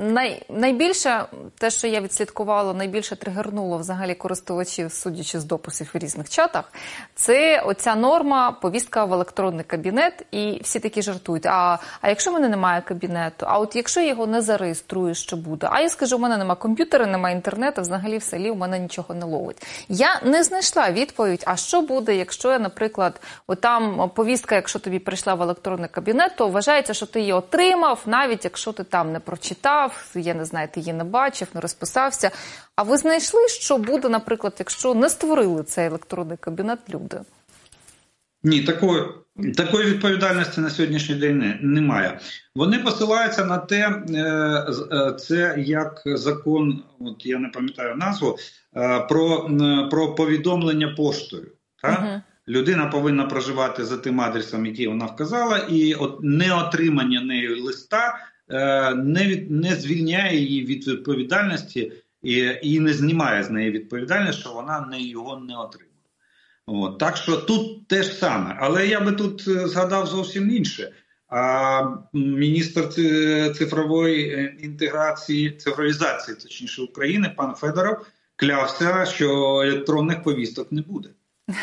Най, 0.00 0.42
найбільше 0.48 1.24
те, 1.58 1.70
що 1.70 1.86
я 1.86 2.00
відслідкувала, 2.00 2.74
найбільше 2.74 3.16
тригернуло 3.16 3.78
взагалі 3.78 4.14
користувачів, 4.14 4.92
судячи 4.92 5.40
з 5.40 5.44
дописів 5.44 5.90
у 5.94 5.98
різних 5.98 6.28
чатах, 6.28 6.72
це 7.14 7.60
оця 7.60 7.94
норма 7.94 8.52
повістка 8.52 9.04
в 9.04 9.12
електронний 9.12 9.64
кабінет, 9.64 10.26
і 10.30 10.60
всі 10.64 10.80
такі 10.80 11.02
жартують. 11.02 11.46
А 11.46 11.78
а 12.00 12.08
якщо 12.08 12.30
в 12.30 12.34
мене 12.34 12.48
немає 12.48 12.80
кабінету, 12.80 13.46
а 13.48 13.58
от 13.58 13.76
якщо 13.76 14.00
я 14.00 14.08
його 14.08 14.26
не 14.26 14.42
зареєструю, 14.42 15.14
що 15.14 15.36
буде? 15.36 15.68
А 15.70 15.80
я 15.80 15.88
скажу, 15.88 16.16
у 16.16 16.20
мене 16.20 16.36
немає 16.36 16.56
комп'ютера, 16.56 17.06
немає 17.06 17.36
інтернету 17.36 17.49
інтернету 17.50 17.80
взагалі 17.82 18.18
в 18.18 18.22
селі 18.22 18.50
у 18.50 18.54
мене 18.54 18.78
нічого 18.78 19.14
не 19.14 19.26
ловить. 19.26 19.62
Я 19.88 20.20
не 20.24 20.42
знайшла 20.42 20.90
відповідь, 20.90 21.44
а 21.46 21.56
що 21.56 21.82
буде, 21.82 22.16
якщо 22.16 22.52
я, 22.52 22.58
наприклад, 22.58 23.20
отам 23.46 24.10
повістка, 24.14 24.54
якщо 24.54 24.78
тобі 24.78 24.98
прийшла 24.98 25.34
в 25.34 25.42
електронний 25.42 25.88
кабінет, 25.88 26.32
то 26.36 26.48
вважається, 26.48 26.94
що 26.94 27.06
ти 27.06 27.20
її 27.20 27.32
отримав, 27.32 28.02
навіть 28.06 28.44
якщо 28.44 28.72
ти 28.72 28.84
там 28.84 29.12
не 29.12 29.20
прочитав, 29.20 30.04
я 30.14 30.34
не 30.34 30.44
знаю, 30.44 30.68
ти 30.72 30.80
її 30.80 30.92
не 30.92 31.04
бачив, 31.04 31.48
не 31.54 31.60
розписався. 31.60 32.30
А 32.76 32.82
ви 32.82 32.96
знайшли, 32.96 33.48
що 33.48 33.78
буде, 33.78 34.08
наприклад, 34.08 34.54
якщо 34.58 34.94
не 34.94 35.08
створили 35.08 35.62
цей 35.62 35.86
електронний 35.86 36.36
кабінет 36.36 36.78
люди? 36.90 37.20
Ні, 38.42 38.60
такої 38.60 39.02
такої 39.56 39.86
відповідальності 39.86 40.60
на 40.60 40.70
сьогоднішній 40.70 41.14
день 41.14 41.58
немає. 41.62 42.20
Вони 42.54 42.78
посилаються 42.78 43.44
на 43.44 43.58
те, 43.58 44.02
е, 44.14 44.20
е, 44.92 45.12
це 45.12 45.54
як 45.58 46.02
закон, 46.06 46.82
от 47.00 47.26
я 47.26 47.38
не 47.38 47.48
пам'ятаю 47.48 47.96
назву, 47.96 48.36
е, 48.76 49.00
про 49.00 49.50
про 49.90 50.14
повідомлення 50.14 50.88
поштою. 50.88 51.52
Так? 51.82 52.00
Угу. 52.02 52.20
Людина 52.48 52.86
повинна 52.86 53.24
проживати 53.24 53.84
за 53.84 53.96
тим 53.96 54.20
адресом, 54.20 54.66
який 54.66 54.86
вона 54.86 55.06
вказала, 55.06 55.58
і 55.58 55.94
от 55.94 56.18
неотримання 56.22 57.20
нею 57.20 57.64
листа 57.64 58.18
не 58.96 59.26
від, 59.26 59.50
не 59.50 59.74
звільняє 59.74 60.38
її 60.38 60.64
від 60.64 60.88
відповідальності 60.88 61.92
і 62.22 62.52
і 62.62 62.80
не 62.80 62.92
знімає 62.92 63.42
з 63.42 63.50
неї 63.50 63.70
відповідальність, 63.70 64.38
що 64.38 64.52
вона 64.52 64.88
не 64.90 65.02
його 65.02 65.36
не 65.36 65.56
отримала. 65.56 65.89
От, 66.72 66.98
Так 66.98 67.16
що 67.16 67.36
тут 67.36 67.88
те 67.88 68.02
ж 68.02 68.12
саме. 68.12 68.56
Але 68.60 68.86
я 68.86 69.00
би 69.00 69.12
тут 69.12 69.44
е, 69.48 69.68
згадав 69.68 70.06
зовсім 70.06 70.50
інше. 70.50 70.92
А 71.28 71.82
міністр 72.12 72.88
цифрової 73.54 74.30
е, 74.30 74.56
інтеграції, 74.60 75.50
цифровізації, 75.50 76.36
точніше 76.36 76.82
України, 76.82 77.34
пан 77.36 77.54
Федоров, 77.54 78.06
клявся, 78.36 79.06
що 79.06 79.28
електронних 79.60 80.22
повісток 80.22 80.72
не 80.72 80.82
буде. 80.82 81.08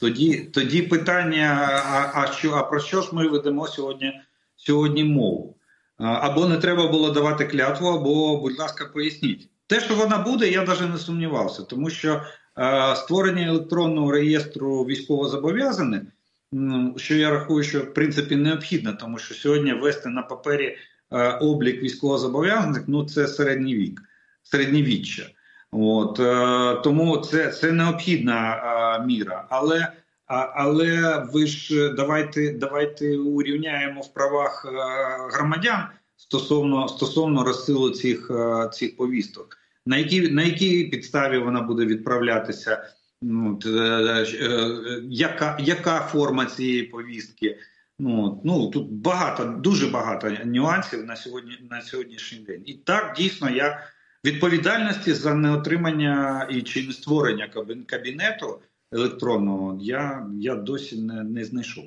Тоді 0.00 0.50
тоді 0.54 0.82
питання: 0.82 1.68
а 1.86 2.22
а, 2.22 2.32
що, 2.32 2.52
а 2.52 2.62
про 2.62 2.80
що 2.80 3.02
ж 3.02 3.08
ми 3.12 3.28
ведемо 3.28 3.66
сьогодні 3.66 4.20
сьогодні 4.56 5.04
мову? 5.04 5.56
Або 5.98 6.46
не 6.46 6.56
треба 6.56 6.88
було 6.88 7.10
давати 7.10 7.44
клятву, 7.44 7.88
або, 7.88 8.36
будь 8.36 8.58
ласка, 8.58 8.84
поясніть. 8.84 9.48
Те, 9.66 9.80
що 9.80 9.94
вона 9.94 10.18
буде, 10.18 10.50
я 10.50 10.62
навіть 10.62 10.92
не 10.92 10.98
сумнівався, 10.98 11.62
тому 11.62 11.90
що 11.90 12.22
Створення 12.96 13.46
електронного 13.46 14.12
реєстру 14.12 14.84
військовозобов'язаних, 14.84 16.02
що 16.96 17.14
я 17.14 17.30
рахую, 17.30 17.64
що 17.64 17.80
в 17.80 17.94
принципі 17.94 18.36
необхідно, 18.36 18.92
тому 18.92 19.18
що 19.18 19.34
сьогодні 19.34 19.72
вести 19.72 20.08
на 20.08 20.22
папері 20.22 20.76
облік 21.40 21.82
військовозобов'язаних 21.82 22.82
ну 22.86 23.04
це 23.04 23.28
середній 23.28 23.74
вік, 23.74 24.00
середньовіччя. 24.42 25.22
От 25.72 26.20
е, 26.20 26.80
тому 26.84 27.16
це 27.16 27.52
це 27.52 27.72
необхідна 27.72 29.04
міра. 29.06 29.46
Але 29.50 29.92
але 30.26 31.18
ви 31.32 31.46
ж 31.46 31.88
давайте 31.88 32.52
давайте 32.52 33.18
урівняємо 33.18 34.00
в 34.00 34.14
правах 34.14 34.66
громадян 35.32 35.86
стосовно 36.16 36.88
стосовно 36.88 37.44
розсилу 37.44 37.90
цих, 37.90 38.30
цих 38.72 38.96
повісток 38.96 39.56
на 39.86 39.96
якій 39.96 40.28
на 40.28 40.42
якій 40.42 40.84
підставі 40.84 41.38
вона 41.38 41.60
буде 41.60 41.86
відправлятися, 41.86 42.84
ну, 43.22 43.58
е, 43.66 43.70
е, 43.70 45.02
яка 45.04 45.58
яка 45.60 46.00
форма 46.00 46.46
цієї 46.46 46.82
повістки? 46.82 47.58
Ну 47.98 48.40
ну 48.44 48.70
тут 48.70 48.92
багато, 48.92 49.44
дуже 49.44 49.86
багато 49.86 50.30
нюансів 50.44 51.04
на 51.04 51.16
сьогодні 51.16 51.58
на 51.70 51.82
сьогоднішній 51.82 52.38
день. 52.38 52.62
І 52.66 52.74
так 52.74 53.14
дійсно 53.16 53.50
я 53.50 53.86
відповідальності 54.24 55.12
за 55.12 55.34
неотримання 55.34 56.46
і 56.50 56.62
чи 56.62 56.86
не 56.86 56.92
створення 56.92 57.48
кабінету 57.86 58.60
електронного 58.92 59.78
я 59.80 60.26
я 60.40 60.54
досі 60.54 61.00
не, 61.00 61.22
не 61.22 61.44
знайшов. 61.44 61.84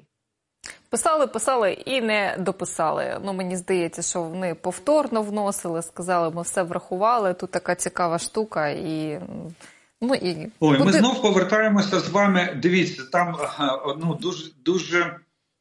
Писали, 0.89 1.27
писали 1.27 1.71
і 1.71 2.01
не 2.01 2.35
дописали. 2.39 3.19
Ну 3.25 3.33
мені 3.33 3.55
здається, 3.57 4.01
що 4.01 4.21
вони 4.21 4.55
повторно 4.55 5.21
вносили, 5.21 5.81
сказали, 5.81 6.35
ми 6.35 6.41
все 6.41 6.63
врахували. 6.63 7.33
Тут 7.33 7.51
така 7.51 7.75
цікава 7.75 8.19
штука, 8.19 8.69
і 8.69 9.19
ну 10.01 10.15
і 10.15 10.51
ой, 10.59 10.79
ми 10.79 10.91
знов 10.91 11.21
повертаємося 11.21 11.99
з 11.99 12.09
вами. 12.09 12.59
Дивіться, 12.61 13.03
там 13.11 13.38
ну 14.01 14.17
дуже 14.21 14.51
дуже 14.65 15.15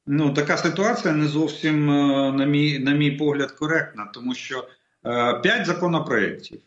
ну 0.06 0.34
така 0.34 0.56
ситуація 0.56 1.14
не 1.14 1.26
зовсім 1.26 1.90
е, 1.90 2.32
на 2.32 2.44
мій 2.44 2.78
на 2.78 2.92
мій 2.92 3.10
погляд 3.10 3.50
коректна, 3.50 4.10
тому 4.14 4.34
що 4.34 4.68
е, 5.06 5.34
п'ять 5.34 5.66
законопроєктів. 5.66 6.60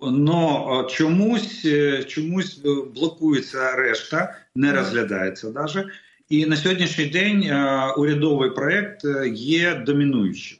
Но 0.00 0.86
чомусь 0.90 1.62
е, 1.64 2.04
чомусь 2.04 2.60
блокується 2.94 3.76
решта, 3.76 4.34
не 4.54 4.72
розглядається 4.72 5.50
навіть. 5.50 5.86
І 6.32 6.46
на 6.46 6.56
сьогоднішній 6.56 7.06
день 7.06 7.42
е, 7.42 7.86
урядовий 7.96 8.50
проект 8.50 9.04
е, 9.04 9.28
є 9.34 9.74
домінуючим. 9.74 10.58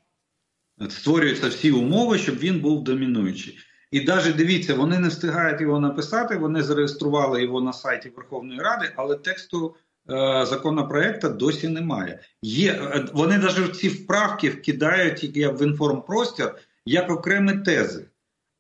Створюються 0.89 1.49
всі 1.49 1.73
умови, 1.73 2.19
щоб 2.19 2.39
він 2.39 2.61
був 2.61 2.85
домінуючий. 2.85 3.59
І 3.91 4.01
навіть 4.01 4.37
дивіться, 4.37 4.75
вони 4.75 4.99
не 4.99 5.09
встигають 5.09 5.61
його 5.61 5.81
написати. 5.81 6.37
Вони 6.37 6.63
зареєстрували 6.63 7.43
його 7.43 7.61
на 7.61 7.73
сайті 7.73 8.13
Верховної 8.17 8.61
Ради, 8.61 8.93
але 8.97 9.17
тексту 9.17 9.75
е, 10.11 10.47
законопроекту 10.47 11.29
досі 11.29 11.69
немає. 11.69 12.21
Є 12.43 12.73
е, 12.73 13.07
вони 13.13 13.39
навіть 13.39 13.77
ці 13.77 13.89
вправки 13.89 14.51
вкидають 14.51 15.37
як 15.37 15.61
в 15.61 15.63
інформпростір 15.63 16.55
як 16.87 17.11
окремі 17.11 17.53
тези. 17.53 18.05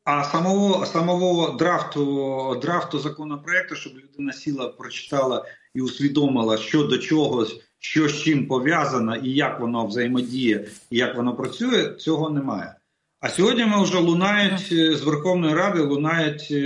А 0.04 0.24
самого 0.24 0.86
самого 0.86 1.50
драфту 1.50 2.60
драфту 2.62 2.98
законопроекту, 2.98 3.74
щоб 3.74 3.92
людина 3.96 4.32
сіла, 4.32 4.68
прочитала 4.68 5.44
і 5.74 5.80
усвідомила, 5.80 6.56
що 6.56 6.84
до 6.84 6.98
чогось, 6.98 7.60
що 7.78 8.08
з 8.08 8.22
чим 8.22 8.46
пов'язано, 8.46 9.16
і 9.16 9.30
як 9.30 9.60
воно 9.60 9.86
взаємодіє, 9.86 10.68
і 10.90 10.96
як 10.96 11.16
воно 11.16 11.36
працює, 11.36 11.94
цього 11.98 12.30
немає. 12.30 12.74
А 13.20 13.28
сьогодні 13.28 13.64
ми 13.64 13.82
вже 13.82 13.98
лунають 13.98 14.60
з 14.98 15.02
Верховної 15.02 15.54
Ради, 15.54 15.80
лунають 15.80 16.48
е, 16.50 16.56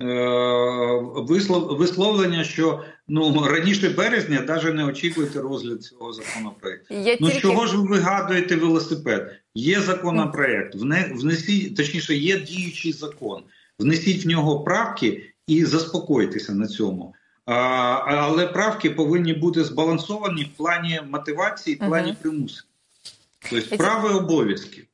е, 0.00 0.14
вислов, 1.16 1.76
висловлення, 1.76 2.44
що 2.44 2.84
ну 3.08 3.46
раніше 3.46 3.88
березня 3.88 4.44
навіть 4.48 4.74
не 4.74 4.84
очікуйте 4.84 5.40
розгляд 5.40 5.82
цього 5.82 6.12
законопроекту. 6.12 6.94
Я 6.94 7.16
Ну 7.20 7.28
тільки... 7.28 7.40
чого 7.40 7.66
ж 7.66 7.76
ви 7.76 7.88
вигадуєте 7.88 8.56
велосипед? 8.56 9.34
Є 9.54 9.80
законопроект, 9.80 10.74
вне, 10.74 11.12
внесіть, 11.14 11.76
точніше, 11.76 12.14
є 12.14 12.40
діючий 12.40 12.92
закон. 12.92 13.42
Внесіть 13.78 14.24
в 14.24 14.28
нього 14.28 14.60
правки 14.60 15.34
і 15.46 15.64
заспокойтеся 15.64 16.54
на 16.54 16.66
цьому. 16.66 17.14
Але 17.46 18.46
правки 18.46 18.90
повинні 18.90 19.34
бути 19.34 19.64
збалансовані 19.64 20.44
в 20.44 20.56
плані 20.56 21.00
мотивації, 21.10 21.76
в 21.76 21.78
плані 21.78 22.10
угу. 22.10 22.18
примусу. 22.22 22.64
Тобто 23.50 23.76
права 23.76 24.10
і 24.10 24.14
обов'язки. 24.14 24.88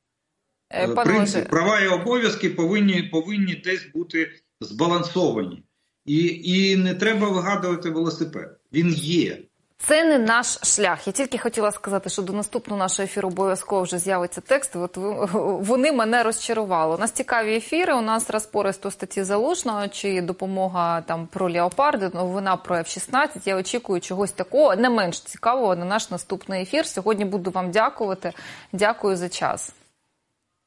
Е, 0.71 0.89
Е, 0.89 0.89
Принцип, 0.89 1.49
права 1.49 1.81
і 1.81 1.89
обов'язки 1.89 2.51
повинні, 2.51 3.03
повинні 3.03 3.55
десь 3.55 3.87
бути 3.95 4.33
збалансовані. 4.61 5.63
І, 6.05 6.41
і 6.45 6.77
не 6.77 6.95
треба 6.95 7.29
вигадувати 7.29 7.91
велосипед. 7.91 8.61
Він 8.73 8.89
є. 8.95 9.39
Це 9.83 10.05
не 10.05 10.19
наш 10.19 10.59
шлях. 10.63 11.07
Я 11.07 11.13
тільки 11.13 11.39
хотіла 11.39 11.73
сказати, 11.73 12.11
що 12.11 12.23
до 12.23 12.33
наступного 12.33 12.79
нашого 12.79 13.05
ефіру 13.05 13.29
обов'язково 13.29 13.83
вже 13.83 13.99
з'явиться 13.99 14.41
текст. 14.41 14.77
От 14.77 14.97
вони 15.67 15.93
мене 15.93 16.23
розчарували. 16.23 16.95
У 16.95 16.99
нас 16.99 17.13
цікаві 17.13 17.57
ефіри. 17.57 17.95
У 17.95 18.01
нас 18.01 18.31
розпористо 18.31 18.91
статті 18.91 19.23
залужного 19.23 19.89
чи 19.89 20.23
допомога 20.23 21.01
там 21.01 21.27
про 21.27 21.53
леопарди, 21.53 22.11
новина 22.15 22.57
про 22.57 22.77
F-16. 22.77 23.29
Я 23.45 23.57
очікую 23.57 24.01
чогось 24.01 24.33
такого 24.33 24.77
не 24.77 24.91
менш 24.91 25.21
цікавого 25.21 25.77
на 25.77 25.85
наш 25.85 26.11
наступний 26.11 26.63
ефір. 26.63 26.87
Сьогодні 26.87 27.25
буду 27.25 27.51
вам 27.51 27.71
дякувати. 27.71 28.33
Дякую 28.73 29.17
за 29.17 29.29
час. 29.29 29.73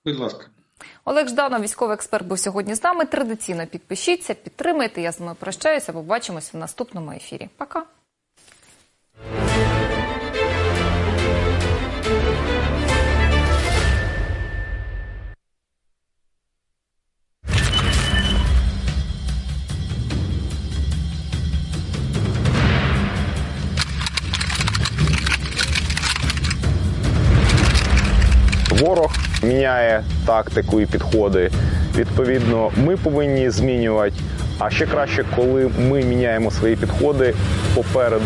Будь 0.05 0.19
ласка. 0.19 0.45
Олег 1.05 1.27
Жданов, 1.27 1.61
військовий 1.61 1.93
експерт, 1.93 2.27
був 2.27 2.39
сьогодні 2.39 2.75
з 2.75 2.83
нами. 2.83 3.05
Традиційно 3.05 3.67
підпишіться, 3.67 4.33
підтримайте. 4.33 5.01
Я 5.01 5.11
з 5.11 5.19
вами 5.19 5.35
прощаюся. 5.39 5.93
Побачимося 5.93 6.51
в 6.53 6.57
наступному 6.57 7.11
ефірі. 7.11 7.49
Пока. 7.57 7.83
Ворог 28.79 29.15
міняє 29.43 30.03
тактику 30.25 30.81
і 30.81 30.85
підходи. 30.85 31.51
Відповідно, 31.95 32.71
ми 32.77 32.97
повинні 32.97 33.49
змінювати. 33.49 34.15
А 34.59 34.69
ще 34.69 34.85
краще, 34.85 35.25
коли 35.35 35.71
ми 35.89 36.01
міняємо 36.01 36.51
свої 36.51 36.75
підходи 36.75 37.33
попереду. 37.75 38.21